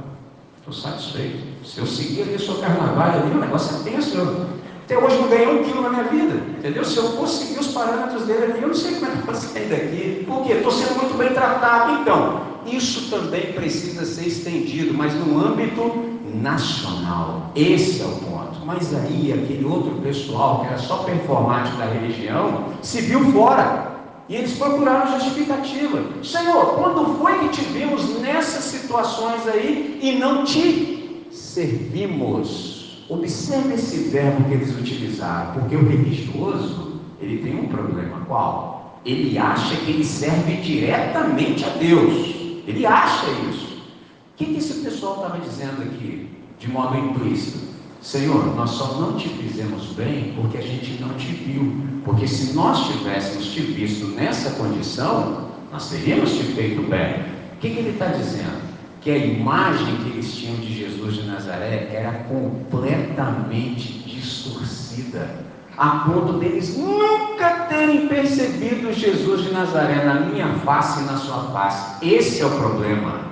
estou 0.59 0.73
satisfeito. 0.73 1.65
Se 1.65 1.79
eu 1.79 1.85
seguir 1.85 2.23
ali 2.23 2.35
o 2.35 2.39
seu 2.39 2.55
carnaval 2.55 3.09
ali, 3.09 3.31
o 3.31 3.39
negócio 3.39 3.77
é 3.77 3.91
tenso. 3.91 4.47
Até 4.85 4.97
hoje 4.97 5.17
não 5.17 5.27
ganhei 5.27 5.47
um 5.47 5.63
quilo 5.63 5.81
na 5.81 5.89
minha 5.89 6.03
vida. 6.03 6.35
Entendeu? 6.57 6.85
Se 6.85 6.97
eu 6.97 7.11
fosse 7.17 7.45
seguir 7.45 7.59
os 7.59 7.67
parâmetros 7.67 8.25
dele 8.25 8.45
ali, 8.45 8.61
eu 8.61 8.69
não 8.69 8.75
sei 8.75 8.95
como 8.95 9.05
é 9.05 9.09
que 9.09 9.17
eu 9.17 9.25
vou 9.25 9.35
sair 9.35 9.69
daqui. 9.69 10.25
Por 10.25 10.43
quê? 10.45 10.53
Estou 10.53 10.71
sendo 10.71 10.95
muito 10.95 11.17
bem 11.17 11.33
tratado. 11.33 12.01
Então, 12.01 12.41
isso 12.65 13.09
também 13.09 13.51
precisa 13.53 14.05
ser 14.05 14.27
estendido, 14.27 14.93
mas 14.93 15.13
no 15.13 15.45
âmbito 15.45 16.17
nacional. 16.33 17.51
Esse 17.55 18.01
é 18.01 18.05
o 18.05 18.09
ponto. 18.09 18.65
Mas 18.65 18.93
aí, 18.93 19.33
aquele 19.33 19.65
outro 19.65 19.91
pessoal 20.01 20.61
que 20.61 20.67
era 20.67 20.77
só 20.77 20.97
performático 21.03 21.77
da 21.77 21.85
religião, 21.85 22.65
se 22.81 23.01
viu 23.01 23.31
fora. 23.31 23.97
E 24.30 24.36
eles 24.36 24.57
procuraram 24.57 25.19
justificativa. 25.19 26.03
Senhor, 26.21 26.75
quando 26.75 27.17
foi 27.17 27.39
que 27.39 27.49
te 27.49 27.61
vimos 27.61 28.19
nessas 28.19 28.65
situações 28.65 29.47
aí 29.47 29.99
e 30.01 30.19
não 30.19 30.43
te 30.43 31.28
servimos? 31.32 33.05
Observe 33.09 33.75
esse 33.75 34.09
verbo 34.09 34.43
que 34.49 34.53
eles 34.53 34.78
utilizaram, 34.78 35.53
porque 35.53 35.78
o 35.78 35.88
religioso, 35.88 36.99
ele 37.21 37.38
tem 37.38 37.57
um 37.57 37.67
problema. 37.67 38.25
Qual? 38.28 38.99
Ele 39.05 39.38
acha 39.38 39.78
que 39.78 39.91
ele 39.91 40.03
serve 40.03 40.57
diretamente 40.57 41.63
a 41.63 41.69
Deus. 41.69 42.36
Ele 42.67 42.86
acha 42.86 43.28
isso. 43.49 43.78
O 43.78 44.36
que, 44.36 44.45
que 44.45 44.57
esse 44.57 44.84
pessoal 44.84 45.15
estava 45.15 45.39
dizendo 45.39 45.82
aqui, 45.84 46.30
de 46.59 46.69
modo 46.69 46.97
implícito? 46.97 47.66
Senhor, 48.02 48.56
nós 48.56 48.72
só 48.72 49.00
não 49.00 49.18
te 49.18 49.30
fizemos 49.30 49.88
bem 49.88 50.34
porque 50.36 50.58
a 50.58 50.62
gente 50.62 51.02
não 51.02 51.10
te 51.16 51.28
viu. 51.28 51.76
Porque 52.06 52.28
se 52.28 52.54
nós 52.54 52.88
tivéssemos 52.88 53.48
te 53.48 53.62
visto 53.62 54.08
nessa 54.08 54.52
condição, 54.52 55.50
nós 55.72 55.89
teríamos 55.89 56.32
te 56.32 56.43
feito 56.43 56.82
bem. 56.89 57.22
O 57.54 57.60
que, 57.60 57.70
que 57.70 57.80
ele 57.80 57.89
está 57.89 58.08
dizendo? 58.08 58.68
Que 59.02 59.12
a 59.12 59.18
imagem 59.18 59.98
que 59.98 60.10
eles 60.10 60.34
tinham 60.34 60.56
de 60.58 60.74
Jesus 60.74 61.16
de 61.16 61.24
Nazaré 61.24 61.89
era 61.91 62.12
completamente 62.30 64.00
distorcida 64.06 65.48
a 65.78 65.89
ponto 66.00 66.34
deles 66.39 66.76
nunca 66.76 67.68
terem 67.70 68.08
percebido 68.08 68.91
Jesus 68.91 69.43
de 69.43 69.54
Nazaré 69.54 70.04
na 70.04 70.22
minha 70.22 70.48
face 70.66 71.02
e 71.02 71.04
na 71.04 71.18
sua 71.18 71.52
face. 71.52 72.04
Esse 72.04 72.41
é 72.41 72.45
o 72.48 72.50
problema. 72.50 73.28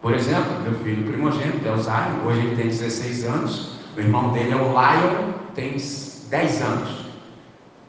Por 0.00 0.14
exemplo, 0.14 0.50
meu 0.62 0.72
filho 0.76 1.04
primogênito 1.04 1.68
o 1.68 1.76
Zion, 1.76 2.26
hoje 2.26 2.38
ele 2.40 2.56
tem 2.56 2.68
16 2.68 3.24
anos, 3.26 3.72
o 3.96 4.00
irmão 4.00 4.32
dele 4.32 4.52
é 4.52 4.56
o 4.56 4.68
Lion, 4.68 5.32
tem 5.54 5.72
10 5.72 6.62
anos. 6.62 6.88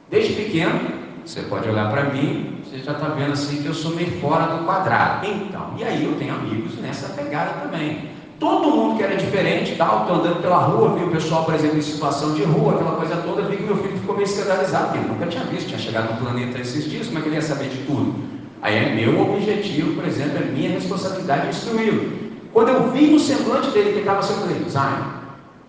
Desde 0.10 0.34
pequeno, 0.34 0.80
você 1.26 1.42
pode 1.44 1.70
olhar 1.70 1.90
para 1.92 2.06
mim, 2.06 2.62
você 2.64 2.80
já 2.80 2.94
está 2.94 3.10
vendo 3.10 3.34
assim 3.34 3.62
que 3.62 3.68
eu 3.68 3.74
sou 3.74 3.92
meio 3.96 4.20
fora 4.20 4.56
do 4.56 4.66
quadrado. 4.66 5.28
Então, 5.28 5.74
e 5.78 5.84
aí 5.84 6.04
eu 6.04 6.16
tenho 6.16 6.34
amigos 6.34 6.76
nessa 6.80 7.10
pegada 7.10 7.62
também. 7.62 8.10
Todo 8.40 8.72
mundo 8.72 8.98
que 8.98 9.04
era 9.04 9.16
diferente, 9.16 9.76
tal, 9.76 10.02
estou 10.02 10.16
andando 10.18 10.42
pela 10.42 10.58
rua, 10.58 10.98
vi 10.98 11.04
o 11.04 11.12
pessoal, 11.12 11.46
por 11.46 11.54
exemplo, 11.54 11.78
em 11.78 11.82
situação 11.82 12.34
de 12.34 12.44
rua, 12.44 12.74
aquela 12.74 12.96
coisa 12.96 13.18
toda, 13.18 13.44
vi 13.44 13.58
que 13.58 13.64
meu 13.64 13.78
filho 13.78 13.98
ficou 14.00 14.16
meio 14.16 14.26
escandalizado, 14.26 14.86
porque 14.86 14.98
ele 14.98 15.08
nunca 15.10 15.28
tinha 15.28 15.44
visto, 15.44 15.68
tinha 15.68 15.80
chegado 15.80 16.14
no 16.14 16.26
planeta 16.26 16.60
esses 16.60 16.90
dias, 16.90 17.06
como 17.06 17.20
é 17.20 17.22
que 17.22 17.28
ele 17.28 17.36
ia 17.36 17.42
saber 17.44 17.70
de 17.70 17.78
tudo? 17.86 18.16
Aí 18.64 18.76
é 18.76 18.96
meu 18.96 19.22
objetivo, 19.22 19.94
por 19.94 20.06
exemplo, 20.08 20.38
é 20.38 20.46
minha 20.46 20.72
responsabilidade 20.72 21.50
instruí-lo. 21.50 22.32
Quando 22.52 22.70
eu 22.70 22.92
vi 22.92 23.12
no 23.12 23.20
semblante 23.20 23.70
dele 23.70 23.94
que 23.94 24.00
estava 24.00 24.20
assim, 24.20 24.34
eu 24.34 24.40
falei, 24.40 24.64
Zion, 24.68 25.21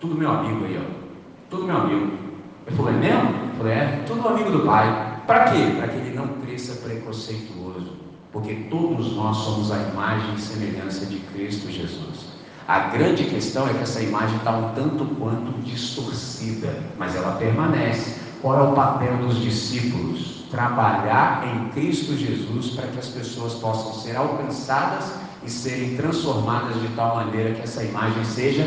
tudo 0.03 0.15
meu 0.15 0.29
amigo 0.29 0.65
aí, 0.65 0.77
ó. 0.77 0.93
Tudo 1.49 1.63
meu 1.63 1.77
amigo. 1.77 2.11
Ele 2.67 2.75
falou, 2.75 2.91
é 2.91 2.95
mesmo? 2.95 3.29
Eu 3.51 3.57
falei, 3.57 3.73
é, 3.73 4.03
tudo 4.05 4.27
amigo 4.27 4.51
do 4.51 4.65
pai. 4.65 5.21
Para 5.25 5.45
quê? 5.45 5.59
Para 5.77 5.87
que 5.87 5.95
ele 5.95 6.13
não 6.13 6.27
cresça 6.45 6.81
preconceituoso. 6.81 7.93
Porque 8.33 8.53
todos 8.69 9.15
nós 9.15 9.37
somos 9.37 9.71
a 9.71 9.77
imagem 9.77 10.35
e 10.35 10.41
semelhança 10.41 11.05
de 11.05 11.19
Cristo 11.19 11.71
Jesus. 11.71 12.33
A 12.67 12.79
grande 12.89 13.23
questão 13.25 13.65
é 13.65 13.73
que 13.73 13.83
essa 13.83 14.01
imagem 14.01 14.35
está 14.35 14.51
um 14.51 14.73
tanto 14.73 15.05
quanto 15.15 15.53
distorcida, 15.61 16.83
mas 16.97 17.15
ela 17.15 17.37
permanece. 17.37 18.19
Qual 18.41 18.59
é 18.59 18.61
o 18.61 18.73
papel 18.73 19.15
dos 19.17 19.41
discípulos? 19.41 20.43
Trabalhar 20.51 21.47
em 21.47 21.69
Cristo 21.69 22.17
Jesus 22.17 22.71
para 22.71 22.87
que 22.87 22.99
as 22.99 23.07
pessoas 23.07 23.53
possam 23.53 23.93
ser 23.93 24.17
alcançadas 24.17 25.13
e 25.45 25.49
serem 25.49 25.95
transformadas 25.95 26.79
de 26.81 26.87
tal 26.89 27.15
maneira 27.15 27.53
que 27.53 27.61
essa 27.61 27.83
imagem 27.83 28.23
seja 28.25 28.63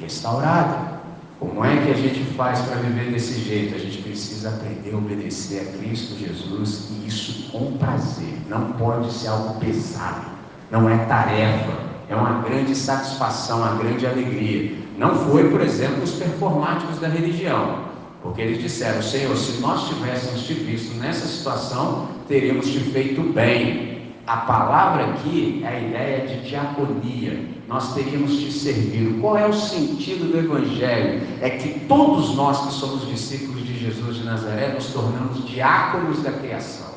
restaurada. 0.00 1.00
Como 1.38 1.64
é 1.64 1.76
que 1.84 1.90
a 1.90 1.94
gente 1.94 2.22
faz 2.34 2.60
para 2.60 2.76
viver 2.76 3.12
desse 3.12 3.40
jeito? 3.40 3.74
A 3.74 3.78
gente 3.78 4.02
precisa 4.02 4.50
aprender 4.50 4.92
a 4.92 4.98
obedecer 4.98 5.60
a 5.60 5.78
Cristo 5.78 6.18
Jesus 6.18 6.90
e 6.90 7.08
isso 7.08 7.50
com 7.50 7.78
prazer. 7.78 8.34
Não 8.48 8.72
pode 8.72 9.10
ser 9.12 9.28
algo 9.28 9.58
pesado, 9.58 10.26
não 10.70 10.88
é 10.88 10.98
tarefa 11.06 11.90
é 12.10 12.16
uma 12.16 12.42
grande 12.42 12.74
satisfação, 12.74 13.58
uma 13.58 13.76
grande 13.76 14.04
alegria. 14.04 14.76
Não 14.98 15.14
foi, 15.14 15.48
por 15.48 15.60
exemplo, 15.60 16.02
os 16.02 16.10
performáticos 16.10 16.98
da 16.98 17.06
religião, 17.06 17.84
porque 18.20 18.42
eles 18.42 18.60
disseram: 18.60 19.00
Senhor, 19.00 19.34
se 19.36 19.60
nós 19.60 19.88
tivéssemos 19.88 20.42
te 20.42 20.54
visto 20.54 20.92
nessa 20.96 21.26
situação, 21.26 22.08
teríamos 22.26 22.68
te 22.68 22.80
feito 22.80 23.22
bem. 23.32 23.89
A 24.30 24.36
palavra 24.36 25.06
aqui 25.06 25.60
é 25.64 25.66
a 25.66 25.80
ideia 25.80 26.24
de 26.28 26.48
diaconia. 26.48 27.48
Nós 27.66 27.94
teríamos 27.94 28.38
te 28.38 28.52
servido. 28.52 29.20
Qual 29.20 29.36
é 29.36 29.44
o 29.44 29.52
sentido 29.52 30.30
do 30.30 30.38
Evangelho? 30.38 31.20
É 31.40 31.50
que 31.50 31.80
todos 31.88 32.36
nós 32.36 32.64
que 32.64 32.72
somos 32.74 33.08
discípulos 33.08 33.66
de 33.66 33.76
Jesus 33.76 34.18
de 34.18 34.24
Nazaré 34.24 34.68
nos 34.68 34.86
tornamos 34.92 35.44
diáconos 35.48 36.22
da 36.22 36.30
criação. 36.30 36.94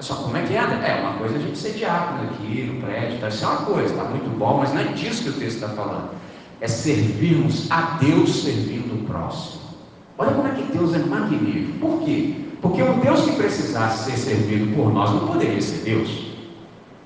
Só 0.00 0.16
como 0.16 0.36
é 0.36 0.42
que 0.42 0.56
anda? 0.56 0.74
É 0.84 1.00
uma 1.02 1.18
coisa 1.18 1.36
a 1.36 1.38
gente 1.38 1.56
ser 1.56 1.74
diácono 1.74 2.30
aqui 2.30 2.64
no 2.64 2.84
prédio, 2.84 3.20
tá? 3.20 3.28
isso 3.28 3.44
é 3.44 3.46
uma 3.46 3.58
coisa, 3.58 3.94
está 3.94 4.02
muito 4.02 4.36
bom, 4.36 4.58
mas 4.58 4.74
não 4.74 4.80
é 4.80 4.84
disso 4.86 5.22
que 5.22 5.28
o 5.28 5.34
texto 5.34 5.62
está 5.62 5.68
falando. 5.68 6.10
É 6.60 6.66
servirmos 6.66 7.70
a 7.70 7.96
Deus 8.00 8.42
servindo 8.42 9.00
o 9.00 9.06
próximo. 9.06 9.62
Olha 10.18 10.32
como 10.32 10.48
é 10.48 10.50
que 10.50 10.64
Deus 10.76 10.92
é 10.96 10.98
magnífico. 10.98 11.78
Por 11.78 12.02
quê? 12.02 12.34
Porque 12.60 12.82
um 12.82 12.98
Deus 12.98 13.20
que 13.20 13.36
precisasse 13.36 14.10
ser 14.10 14.16
servido 14.16 14.74
por 14.74 14.92
nós 14.92 15.10
não 15.10 15.28
poderia 15.28 15.62
ser 15.62 15.84
Deus. 15.84 16.31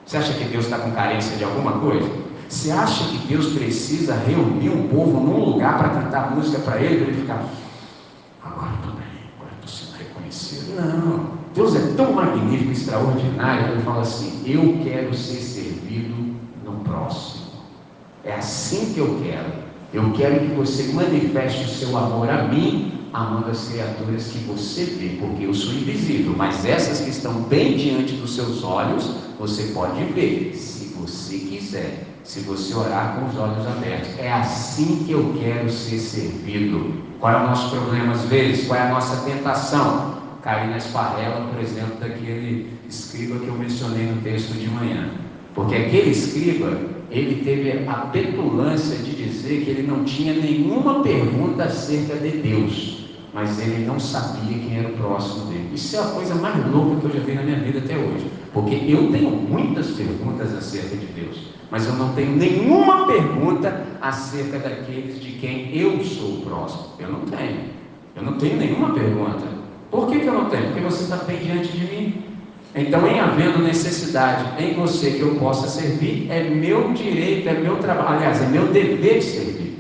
Você 0.06 0.18
acha 0.18 0.34
que 0.34 0.44
Deus 0.44 0.66
está 0.66 0.78
com 0.78 0.92
carência 0.92 1.36
de 1.36 1.42
alguma 1.42 1.80
coisa? 1.80 2.08
Você 2.48 2.70
acha 2.70 3.08
que 3.08 3.26
Deus 3.26 3.52
precisa 3.54 4.14
reunir 4.14 4.68
um 4.68 4.86
povo 4.86 5.18
num 5.18 5.44
lugar 5.44 5.76
para 5.78 5.88
cantar 5.88 6.30
música 6.30 6.60
para 6.60 6.80
ele, 6.80 6.98
para 6.98 7.08
ele 7.08 7.20
ficar, 7.22 7.44
agora 8.44 8.70
estou 8.74 8.92
bem, 8.92 9.06
agora 9.34 9.50
estou 9.60 9.68
sendo 9.68 9.98
reconhecido? 9.98 10.76
Não. 10.76 11.36
Deus 11.52 11.74
é 11.74 11.94
tão 11.96 12.12
magnífico, 12.12 12.70
extraordinário, 12.70 13.64
que 13.64 13.72
ele 13.72 13.82
fala 13.82 14.02
assim: 14.02 14.42
Eu 14.46 14.80
quero 14.84 15.12
ser 15.12 15.40
servido 15.40 16.14
no 16.64 16.72
próximo. 16.84 17.46
É 18.22 18.34
assim 18.34 18.92
que 18.94 19.00
eu 19.00 19.20
quero. 19.24 19.66
Eu 19.92 20.12
quero 20.12 20.40
que 20.40 20.54
você 20.54 20.92
manifeste 20.92 21.64
o 21.64 21.68
seu 21.68 21.96
amor 21.96 22.30
a 22.30 22.44
mim, 22.44 23.08
amando 23.12 23.50
as 23.50 23.68
criaturas 23.68 24.28
que 24.28 24.38
você 24.40 24.84
vê, 24.84 25.16
porque 25.18 25.46
eu 25.46 25.54
sou 25.54 25.72
invisível, 25.72 26.34
mas 26.36 26.64
essas 26.64 27.00
que 27.00 27.10
estão 27.10 27.32
bem 27.42 27.76
diante 27.76 28.14
dos 28.14 28.34
seus 28.34 28.62
olhos, 28.62 29.25
você 29.38 29.72
pode 29.72 30.02
ver, 30.04 30.54
se 30.54 30.94
você 30.94 31.38
quiser, 31.38 32.06
se 32.24 32.40
você 32.40 32.74
orar 32.74 33.16
com 33.16 33.28
os 33.28 33.36
olhos 33.36 33.66
abertos. 33.66 34.18
É 34.18 34.32
assim 34.32 35.04
que 35.04 35.12
eu 35.12 35.34
quero 35.38 35.70
ser 35.70 35.98
servido. 35.98 37.06
Qual 37.20 37.32
é 37.32 37.36
o 37.36 37.46
nosso 37.46 37.70
problema 37.70 38.12
às 38.12 38.22
vezes? 38.22 38.66
Qual 38.66 38.78
é 38.78 38.82
a 38.82 38.90
nossa 38.90 39.24
tentação? 39.28 40.16
cair 40.46 40.70
na 40.70 40.76
esparrela, 40.76 41.48
por 41.52 41.60
exemplo, 41.60 41.96
daquele 41.98 42.68
escriba 42.88 43.36
que 43.40 43.48
eu 43.48 43.54
mencionei 43.54 44.06
no 44.06 44.22
texto 44.22 44.52
de 44.52 44.68
manhã. 44.68 45.10
Porque 45.52 45.74
aquele 45.74 46.10
escriba, 46.10 46.78
ele 47.10 47.42
teve 47.42 47.84
a 47.88 47.94
petulância 48.12 48.96
de 48.98 49.10
dizer 49.10 49.64
que 49.64 49.70
ele 49.70 49.82
não 49.82 50.04
tinha 50.04 50.32
nenhuma 50.32 51.02
pergunta 51.02 51.64
acerca 51.64 52.14
de 52.14 52.30
Deus, 52.38 52.95
mas 53.36 53.60
ele 53.60 53.84
não 53.84 54.00
sabia 54.00 54.58
quem 54.58 54.78
era 54.78 54.88
o 54.88 54.92
próximo 54.92 55.44
dele. 55.50 55.68
Isso 55.74 55.94
é 55.94 56.00
a 56.00 56.04
coisa 56.04 56.34
mais 56.36 56.56
louca 56.72 57.00
que 57.00 57.04
eu 57.04 57.20
já 57.20 57.26
vi 57.26 57.34
na 57.34 57.42
minha 57.42 57.58
vida 57.58 57.80
até 57.80 57.94
hoje. 57.94 58.30
Porque 58.54 58.76
eu 58.88 59.12
tenho 59.12 59.30
muitas 59.30 59.88
perguntas 59.88 60.54
acerca 60.54 60.96
de 60.96 61.04
Deus, 61.04 61.48
mas 61.70 61.86
eu 61.86 61.92
não 61.96 62.14
tenho 62.14 62.34
nenhuma 62.34 63.06
pergunta 63.06 63.84
acerca 64.00 64.58
daqueles 64.58 65.20
de 65.20 65.32
quem 65.32 65.76
eu 65.76 66.02
sou 66.02 66.38
o 66.38 66.40
próximo. 66.46 66.86
Eu 66.98 67.12
não 67.12 67.20
tenho. 67.26 67.60
Eu 68.16 68.22
não 68.22 68.38
tenho 68.38 68.56
nenhuma 68.56 68.94
pergunta. 68.94 69.44
Por 69.90 70.10
que, 70.10 70.20
que 70.20 70.26
eu 70.26 70.32
não 70.32 70.46
tenho? 70.46 70.68
Porque 70.68 70.80
você 70.80 71.02
está 71.02 71.16
bem 71.16 71.36
diante 71.36 71.76
de 71.76 71.94
mim. 71.94 72.24
Então, 72.74 73.06
em 73.06 73.20
havendo 73.20 73.58
necessidade 73.58 74.64
em 74.64 74.72
você 74.72 75.10
que 75.10 75.20
eu 75.20 75.34
possa 75.34 75.68
servir, 75.68 76.26
é 76.30 76.42
meu 76.42 76.90
direito, 76.94 77.50
é 77.50 77.52
meu 77.52 77.76
trabalho, 77.76 78.16
aliás, 78.16 78.40
é 78.40 78.46
meu 78.46 78.68
dever 78.68 79.18
de 79.18 79.24
servir. 79.24 79.75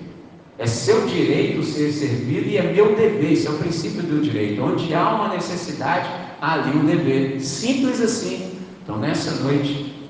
É 0.58 0.66
seu 0.66 1.06
direito 1.06 1.62
ser 1.62 1.92
servido 1.92 2.48
e 2.48 2.56
é 2.56 2.72
meu 2.72 2.96
dever, 2.96 3.32
isso 3.32 3.48
é 3.48 3.50
o 3.50 3.58
princípio 3.58 4.02
do 4.02 4.22
direito. 4.22 4.62
Onde 4.62 4.94
há 4.94 5.14
uma 5.14 5.28
necessidade, 5.28 6.08
há 6.40 6.54
ali 6.54 6.76
um 6.76 6.84
dever. 6.84 7.40
Simples 7.40 8.00
assim. 8.00 8.58
Então, 8.82 8.98
nessa 8.98 9.42
noite, 9.42 10.08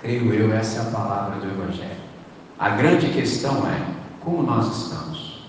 creio 0.00 0.32
eu, 0.34 0.52
essa 0.52 0.80
é 0.80 0.82
a 0.82 0.90
palavra 0.90 1.40
do 1.40 1.46
Evangelho. 1.46 1.96
A 2.58 2.70
grande 2.70 3.08
questão 3.08 3.66
é 3.66 3.80
como 4.20 4.42
nós 4.42 4.76
estamos. 4.76 5.42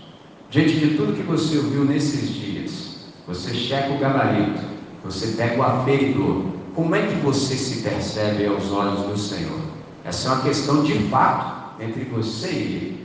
Diante 0.50 0.80
de 0.80 0.96
tudo 0.96 1.14
que 1.14 1.24
você 1.24 1.58
ouviu 1.58 1.84
nesses 1.84 2.30
dias, 2.34 3.14
você 3.28 3.54
checa 3.54 3.94
o 3.94 4.00
gabarito, 4.00 4.62
você 5.04 5.28
pega 5.36 5.60
o 5.60 5.64
aferidor. 5.64 6.46
Como 6.74 6.96
é 6.96 7.06
que 7.06 7.16
você 7.16 7.56
se 7.56 7.82
percebe 7.82 8.46
aos 8.46 8.72
olhos 8.72 9.02
do 9.02 9.18
Senhor? 9.18 9.60
Essa 10.06 10.30
é 10.30 10.32
uma 10.32 10.42
questão 10.44 10.84
de 10.84 10.94
fato 11.10 11.82
entre 11.84 12.06
você 12.06 12.48
e 12.48 12.56
Ele. 12.56 12.99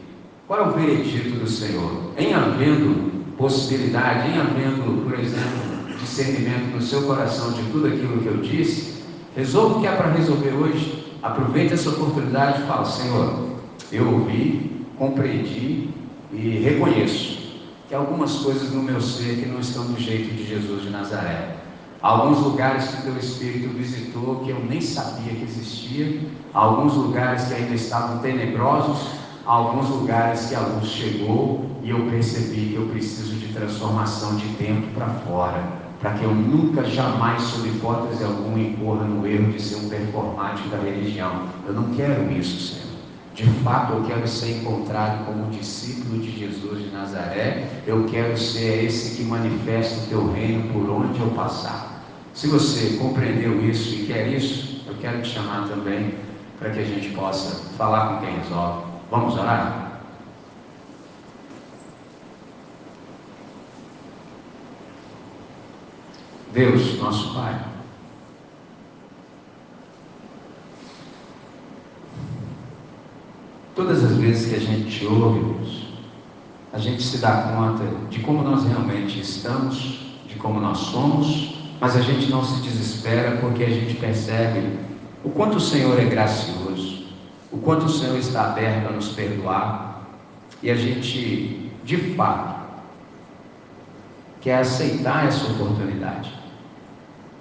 Qual 0.47 0.61
é 0.61 0.63
o 0.63 0.73
veredito 0.73 1.39
do 1.39 1.49
Senhor? 1.49 2.13
Em 2.19 2.35
havendo 2.35 3.35
possibilidade, 3.39 4.29
em 4.29 4.39
havendo, 4.39 5.03
por 5.03 5.19
exemplo, 5.19 5.97
discernimento 5.99 6.75
no 6.75 6.83
seu 6.83 7.03
coração 7.05 7.53
de 7.53 7.63
tudo 7.71 7.87
aquilo 7.87 8.21
que 8.21 8.27
eu 8.27 8.37
disse, 8.39 9.03
resolva 9.35 9.79
o 9.79 9.81
que 9.81 9.87
é 9.87 9.93
para 9.93 10.13
resolver 10.13 10.51
hoje. 10.51 11.17
Aproveite 11.23 11.73
essa 11.73 11.89
oportunidade 11.89 12.63
e 12.63 12.67
fala: 12.67 12.85
Senhor, 12.85 13.57
eu 13.91 14.13
ouvi, 14.13 14.85
compreendi 14.99 15.89
e 16.31 16.61
reconheço 16.63 17.63
que 17.89 17.95
algumas 17.95 18.37
coisas 18.37 18.71
no 18.71 18.83
meu 18.83 19.01
ser 19.01 19.37
que 19.37 19.47
não 19.47 19.61
estão 19.61 19.87
do 19.87 19.99
jeito 19.99 20.35
de 20.35 20.47
Jesus 20.47 20.83
de 20.83 20.91
Nazaré. 20.91 21.57
Alguns 22.03 22.41
lugares 22.41 22.89
que 22.89 23.01
o 23.01 23.13
teu 23.13 23.17
Espírito 23.19 23.75
visitou 23.75 24.41
que 24.45 24.51
eu 24.51 24.59
nem 24.69 24.83
sabia 24.83 25.33
que 25.33 25.45
existia, 25.45 26.21
alguns 26.53 26.93
lugares 26.93 27.45
que 27.45 27.55
ainda 27.55 27.75
estavam 27.75 28.19
tenebrosos, 28.19 29.24
alguns 29.47 29.89
lugares 29.91 30.47
que 30.47 30.55
a 30.55 30.61
luz 30.61 30.89
chegou 30.89 31.65
e 31.83 31.91
eu 31.91 32.07
percebi 32.11 32.71
que 32.71 32.75
eu 32.77 32.87
preciso 32.89 33.35
de 33.37 33.53
transformação 33.53 34.37
de 34.37 34.47
dentro 34.49 34.91
para 34.95 35.07
fora, 35.07 35.63
para 36.01 36.15
que 36.15 36.25
eu 36.25 36.35
nunca, 36.35 36.85
jamais, 36.85 37.43
sob 37.43 37.69
hipótese 37.69 38.25
alguma, 38.25 38.59
incorra 38.59 39.05
no 39.05 39.27
erro 39.27 39.53
de 39.53 39.61
ser 39.61 39.77
um 39.77 39.89
performático 39.89 40.69
da 40.69 40.79
religião. 40.79 41.43
Eu 41.67 41.75
não 41.75 41.95
quero 41.95 42.31
isso, 42.33 42.75
Senhor. 42.75 42.85
De 43.35 43.45
fato, 43.65 43.95
eu 43.95 44.05
quero 44.05 44.27
ser 44.29 44.59
encontrado 44.59 45.27
como 45.27 45.51
discípulo 45.51 46.21
de 46.21 46.31
Jesus 46.39 46.85
de 46.85 46.91
Nazaré. 46.91 47.69
Eu 47.87 48.05
quero 48.05 48.39
ser 48.39 48.85
esse 48.85 49.17
que 49.17 49.25
manifesta 49.25 50.05
o 50.05 50.07
teu 50.07 50.33
reino 50.33 50.73
por 50.73 50.89
onde 50.89 51.21
eu 51.21 51.29
passar. 51.31 52.03
Se 52.33 52.47
você 52.47 52.97
compreendeu 52.97 53.65
isso 53.65 53.95
e 53.95 54.07
quer 54.07 54.29
isso, 54.29 54.83
eu 54.87 54.95
quero 55.01 55.21
te 55.23 55.31
chamar 55.31 55.69
também 55.69 56.15
para 56.59 56.71
que 56.71 56.79
a 56.79 56.85
gente 56.85 57.09
possa 57.09 57.73
falar 57.77 58.09
com 58.09 58.27
quem 58.27 58.37
resolve. 58.37 58.94
Vamos 59.11 59.35
orar? 59.35 59.85
Deus, 66.53 66.99
nosso 67.01 67.35
Pai. 67.35 67.61
Todas 73.75 74.05
as 74.05 74.17
vezes 74.17 74.49
que 74.49 74.55
a 74.55 74.61
gente 74.61 74.99
te 74.99 75.05
ouve, 75.05 75.55
a 76.73 76.79
gente 76.79 77.03
se 77.03 77.19
dá 77.19 77.53
conta 77.57 77.85
de 78.09 78.21
como 78.21 78.43
nós 78.43 78.65
realmente 78.65 79.21
estamos, 79.21 79.99
de 80.29 80.37
como 80.37 80.61
nós 80.61 80.79
somos, 80.79 81.57
mas 81.81 81.97
a 81.97 82.01
gente 82.01 82.31
não 82.31 82.45
se 82.45 82.63
desespera 82.63 83.39
porque 83.41 83.65
a 83.65 83.71
gente 83.71 83.95
percebe 83.97 84.79
o 85.25 85.31
quanto 85.31 85.57
o 85.57 85.61
Senhor 85.61 85.99
é 85.99 86.05
gracioso, 86.05 87.04
o 87.55 87.59
quanto 87.59 87.87
o 87.87 87.89
Senhor 87.89 88.19
está 88.19 88.47
aberto 88.47 88.89
a 88.89 88.91
nos 88.91 89.11
perdoar 89.11 90.03
e 90.61 90.73
a 90.73 90.75
gente, 90.75 91.71
de 91.85 91.97
fato, 92.17 92.65
quer 94.41 94.59
aceitar 94.59 95.29
essa 95.29 95.53
oportunidade. 95.53 96.33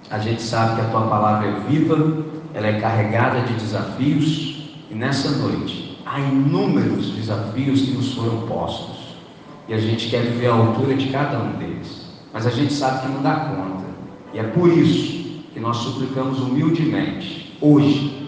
A 0.08 0.20
gente 0.20 0.40
sabe 0.40 0.76
que 0.76 0.82
a 0.82 0.90
tua 0.90 1.08
palavra 1.08 1.48
é 1.48 1.60
viva, 1.68 2.24
ela 2.54 2.66
é 2.68 2.80
carregada 2.80 3.40
de 3.40 3.54
desafios 3.54 4.70
e 4.88 4.94
nessa 4.94 5.30
noite 5.30 5.98
há 6.06 6.20
inúmeros 6.20 7.10
desafios 7.10 7.82
que 7.82 7.90
nos 7.90 8.14
foram 8.14 8.42
postos 8.42 9.16
e 9.66 9.74
a 9.74 9.78
gente 9.78 10.08
quer 10.10 10.22
viver 10.22 10.46
a 10.46 10.54
altura 10.54 10.94
de 10.94 11.08
cada 11.08 11.38
um 11.40 11.52
deles, 11.56 12.08
mas 12.32 12.46
a 12.46 12.50
gente 12.50 12.72
sabe 12.72 13.00
que 13.04 13.12
não 13.12 13.20
dá 13.20 13.34
conta 13.34 13.84
e 14.32 14.38
é 14.38 14.44
por 14.44 14.68
isso 14.68 15.42
que 15.52 15.58
nós 15.58 15.78
suplicamos 15.78 16.38
humildemente 16.38 17.56
hoje 17.60 18.23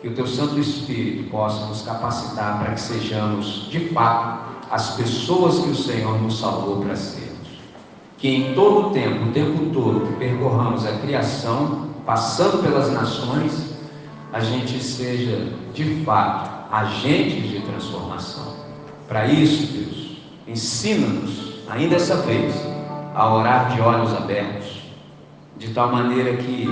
que 0.00 0.08
o 0.08 0.14
teu 0.14 0.26
Santo 0.26 0.58
Espírito 0.58 1.28
possa 1.30 1.66
nos 1.66 1.82
capacitar 1.82 2.60
para 2.60 2.74
que 2.74 2.80
sejamos 2.80 3.68
de 3.68 3.88
fato 3.88 4.48
as 4.70 4.96
pessoas 4.96 5.58
que 5.58 5.70
o 5.70 5.74
Senhor 5.74 6.20
nos 6.22 6.38
salvou 6.38 6.82
para 6.82 6.94
sermos. 6.94 7.48
Que 8.16 8.28
em 8.28 8.54
todo 8.54 8.88
o 8.88 8.90
tempo, 8.90 9.24
o 9.24 9.32
tempo 9.32 9.66
todo 9.72 10.06
que 10.06 10.12
percorramos 10.14 10.86
a 10.86 10.92
criação, 10.98 11.88
passando 12.04 12.62
pelas 12.62 12.92
nações, 12.92 13.76
a 14.32 14.40
gente 14.40 14.82
seja 14.82 15.52
de 15.72 16.04
fato 16.04 16.72
agentes 16.72 17.50
de 17.50 17.60
transformação. 17.60 18.54
Para 19.08 19.26
isso, 19.26 19.72
Deus, 19.72 20.18
ensina-nos, 20.46 21.62
ainda 21.68 21.96
essa 21.96 22.16
vez, 22.16 22.54
a 23.14 23.34
orar 23.34 23.74
de 23.74 23.80
olhos 23.80 24.14
abertos, 24.14 24.82
de 25.56 25.72
tal 25.72 25.90
maneira 25.90 26.36
que 26.36 26.68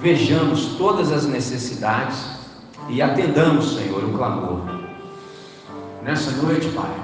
vejamos 0.00 0.76
todas 0.76 1.12
as 1.12 1.26
necessidades 1.26 2.43
e 2.88 3.00
atendamos, 3.00 3.76
Senhor, 3.76 4.04
o 4.04 4.12
clamor. 4.12 4.60
Nessa 6.02 6.30
noite, 6.42 6.68
Pai, 6.68 6.94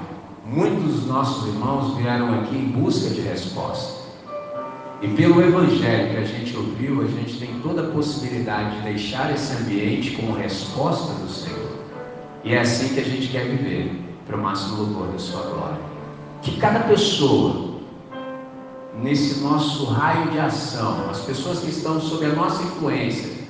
muitos 0.45 0.93
dos 0.93 1.07
nossos 1.07 1.47
irmãos 1.47 1.97
vieram 1.97 2.41
aqui 2.41 2.55
em 2.55 2.67
busca 2.67 3.09
de 3.09 3.21
resposta. 3.21 4.01
E 5.01 5.07
pelo 5.07 5.41
Evangelho 5.41 6.11
que 6.11 6.17
a 6.17 6.25
gente 6.25 6.55
ouviu, 6.55 7.01
a 7.01 7.07
gente 7.07 7.39
tem 7.39 7.59
toda 7.61 7.81
a 7.81 7.91
possibilidade 7.91 8.77
de 8.77 8.83
deixar 8.83 9.33
esse 9.33 9.51
ambiente 9.53 10.11
como 10.11 10.33
resposta 10.33 11.13
do 11.13 11.27
Senhor. 11.27 11.71
E 12.43 12.53
é 12.53 12.59
assim 12.59 12.93
que 12.93 12.99
a 12.99 13.03
gente 13.03 13.27
quer 13.29 13.45
viver, 13.45 13.99
para 14.27 14.37
o 14.37 14.39
máximo 14.41 14.77
louvor 14.77 15.07
da 15.07 15.17
Sua 15.17 15.41
glória. 15.41 15.79
Que 16.43 16.57
cada 16.57 16.81
pessoa, 16.81 17.79
nesse 19.01 19.39
nosso 19.39 19.85
raio 19.85 20.29
de 20.29 20.39
ação, 20.39 21.09
as 21.09 21.21
pessoas 21.21 21.59
que 21.59 21.71
estão 21.71 21.99
sob 21.99 22.23
a 22.23 22.35
nossa 22.35 22.61
influência, 22.61 23.40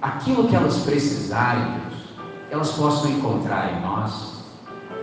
aquilo 0.00 0.48
que 0.48 0.56
elas 0.56 0.78
precisarem, 0.78 1.62
Deus, 1.62 2.02
elas 2.50 2.70
possam 2.72 3.10
encontrar 3.10 3.78
em 3.78 3.82
nós. 3.82 4.38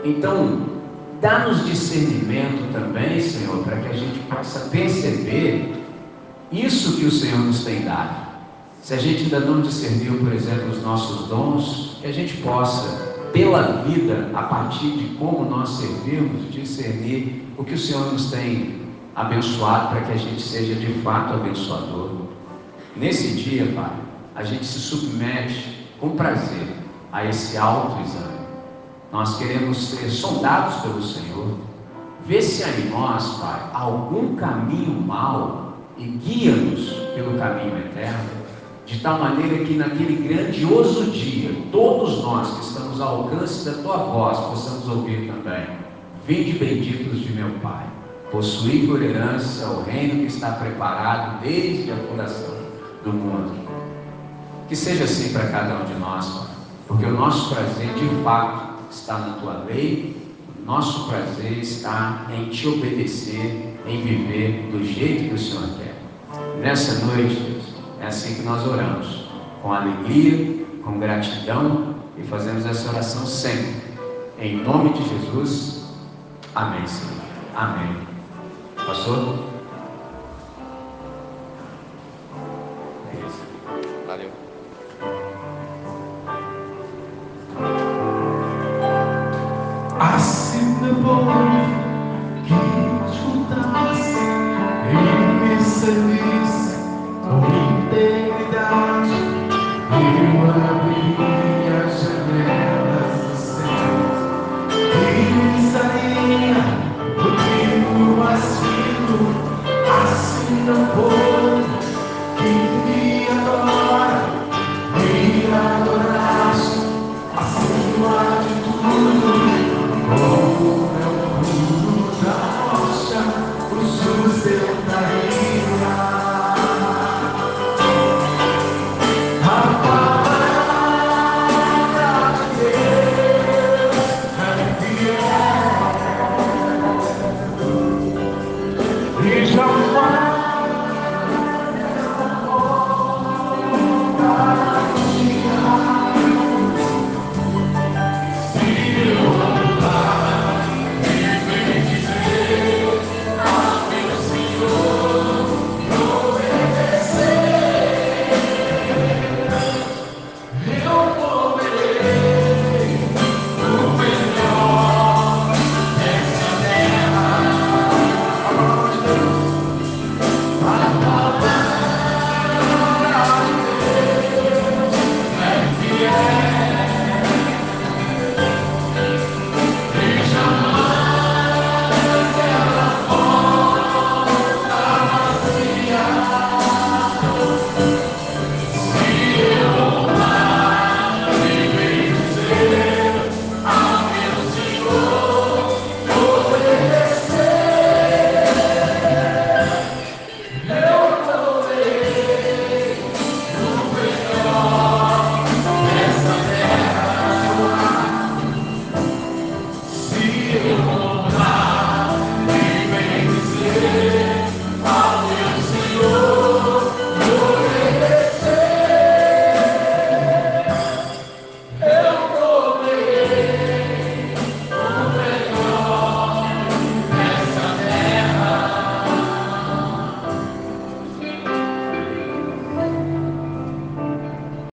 Então, 0.04 0.76
Dá-nos 1.22 1.66
discernimento 1.66 2.72
também, 2.74 3.20
Senhor, 3.22 3.64
para 3.64 3.78
que 3.78 3.88
a 3.88 3.94
gente 3.94 4.20
possa 4.30 4.70
perceber 4.70 5.74
isso 6.52 6.98
que 6.98 7.06
o 7.06 7.12
Senhor 7.12 7.40
nos 7.40 7.64
tem 7.64 7.82
dado. 7.82 8.26
Se 8.82 8.94
a 8.94 8.98
gente 8.98 9.24
ainda 9.24 9.40
não 9.40 9.62
discerniu, 9.62 10.20
por 10.20 10.34
exemplo, 10.34 10.70
os 10.70 10.84
nossos 10.84 11.28
dons, 11.28 11.98
que 12.02 12.08
a 12.08 12.12
gente 12.12 12.38
possa, 12.38 13.16
pela 13.32 13.84
vida, 13.88 14.30
a 14.34 14.44
partir 14.44 14.92
de 14.92 15.16
como 15.16 15.50
nós 15.50 15.70
servimos, 15.70 16.52
discernir 16.52 17.44
o 17.58 17.64
que 17.64 17.74
o 17.74 17.80
Senhor 17.80 18.12
nos 18.12 18.30
tem 18.30 18.82
abençoado 19.16 19.90
para 19.90 20.02
que 20.02 20.12
a 20.12 20.18
gente 20.18 20.42
seja 20.42 20.76
de 20.76 20.94
fato 21.02 21.34
abençoador. 21.34 22.12
Nesse 22.96 23.30
dia, 23.42 23.72
Pai, 23.74 23.92
a 24.36 24.44
gente 24.44 24.66
se 24.66 24.80
submete 24.80 25.88
com 26.00 26.12
prazer 26.12 26.68
a 27.12 27.26
esse 27.26 27.58
autoexame 27.58 28.36
nós 29.16 29.38
queremos 29.38 29.78
ser 29.78 30.10
soldados 30.10 30.82
pelo 30.82 31.02
Senhor. 31.02 31.58
Vê 32.26 32.42
se 32.42 32.66
há 32.66 32.70
em 32.70 32.90
nós, 32.90 33.38
Pai, 33.38 33.70
algum 33.74 34.36
caminho 34.36 35.00
mau 35.00 35.78
e 35.98 36.04
guia-nos 36.04 36.90
pelo 37.16 37.38
caminho 37.38 37.78
eterno, 37.78 38.30
de 38.86 39.00
tal 39.00 39.20
maneira 39.20 39.64
que 39.64 39.76
naquele 39.76 40.28
grandioso 40.28 41.12
dia, 41.12 41.50
todos 41.72 42.22
nós 42.24 42.58
que 42.58 42.66
estamos 42.66 43.00
ao 43.00 43.24
alcance 43.24 43.70
da 43.70 43.82
tua 43.82 43.98
voz 43.98 44.38
possamos 44.38 44.90
ouvir 44.90 45.32
também. 45.32 45.66
Vinde 46.28 46.60
benditos 46.60 47.22
de 47.22 47.32
meu 47.32 47.52
Pai, 47.62 47.86
possuí 48.32 48.86
por 48.86 49.02
herança 49.02 49.66
o 49.70 49.84
reino 49.84 50.20
que 50.20 50.26
está 50.26 50.52
preparado 50.52 51.40
desde 51.42 51.90
a 51.90 51.96
fundação 51.96 52.54
do 53.02 53.14
mundo. 53.14 53.65
Que 54.68 54.76
seja 54.76 55.04
assim 55.04 55.32
para 55.32 55.48
cada 55.48 55.76
um 55.76 55.86
de 55.86 55.94
nós, 55.96 56.28
Pai, 56.28 56.48
porque 56.88 57.06
o 57.06 57.12
nosso 57.12 57.54
prazer 57.54 57.94
de 57.94 58.24
fato 58.24 58.76
está 58.90 59.18
na 59.20 59.34
tua 59.34 59.64
lei, 59.68 60.16
o 60.60 60.66
nosso 60.66 61.08
prazer 61.08 61.60
está 61.60 62.26
em 62.36 62.50
te 62.50 62.68
obedecer, 62.68 63.78
em 63.86 64.02
viver 64.02 64.70
do 64.72 64.84
jeito 64.84 65.30
que 65.30 65.36
o 65.36 65.38
Senhor 65.38 65.70
quer. 65.78 65.96
Nessa 66.60 67.06
noite, 67.06 67.36
Deus, 67.36 67.66
é 68.02 68.08
assim 68.08 68.36
que 68.36 68.42
nós 68.42 68.66
oramos, 68.68 69.30
com 69.62 69.72
alegria, 69.72 70.66
com 70.84 71.00
gratidão 71.00 71.96
e 72.18 72.24
fazemos 72.24 72.66
essa 72.66 72.90
oração 72.90 73.26
sempre. 73.26 73.84
Em 74.40 74.58
nome 74.64 74.94
de 74.94 75.08
Jesus, 75.08 75.86
amém, 76.56 76.86
Senhor. 76.88 77.22
Amém. 77.56 78.08
Pastor? 78.76 79.56
serviço 83.16 83.38
com 83.38 83.45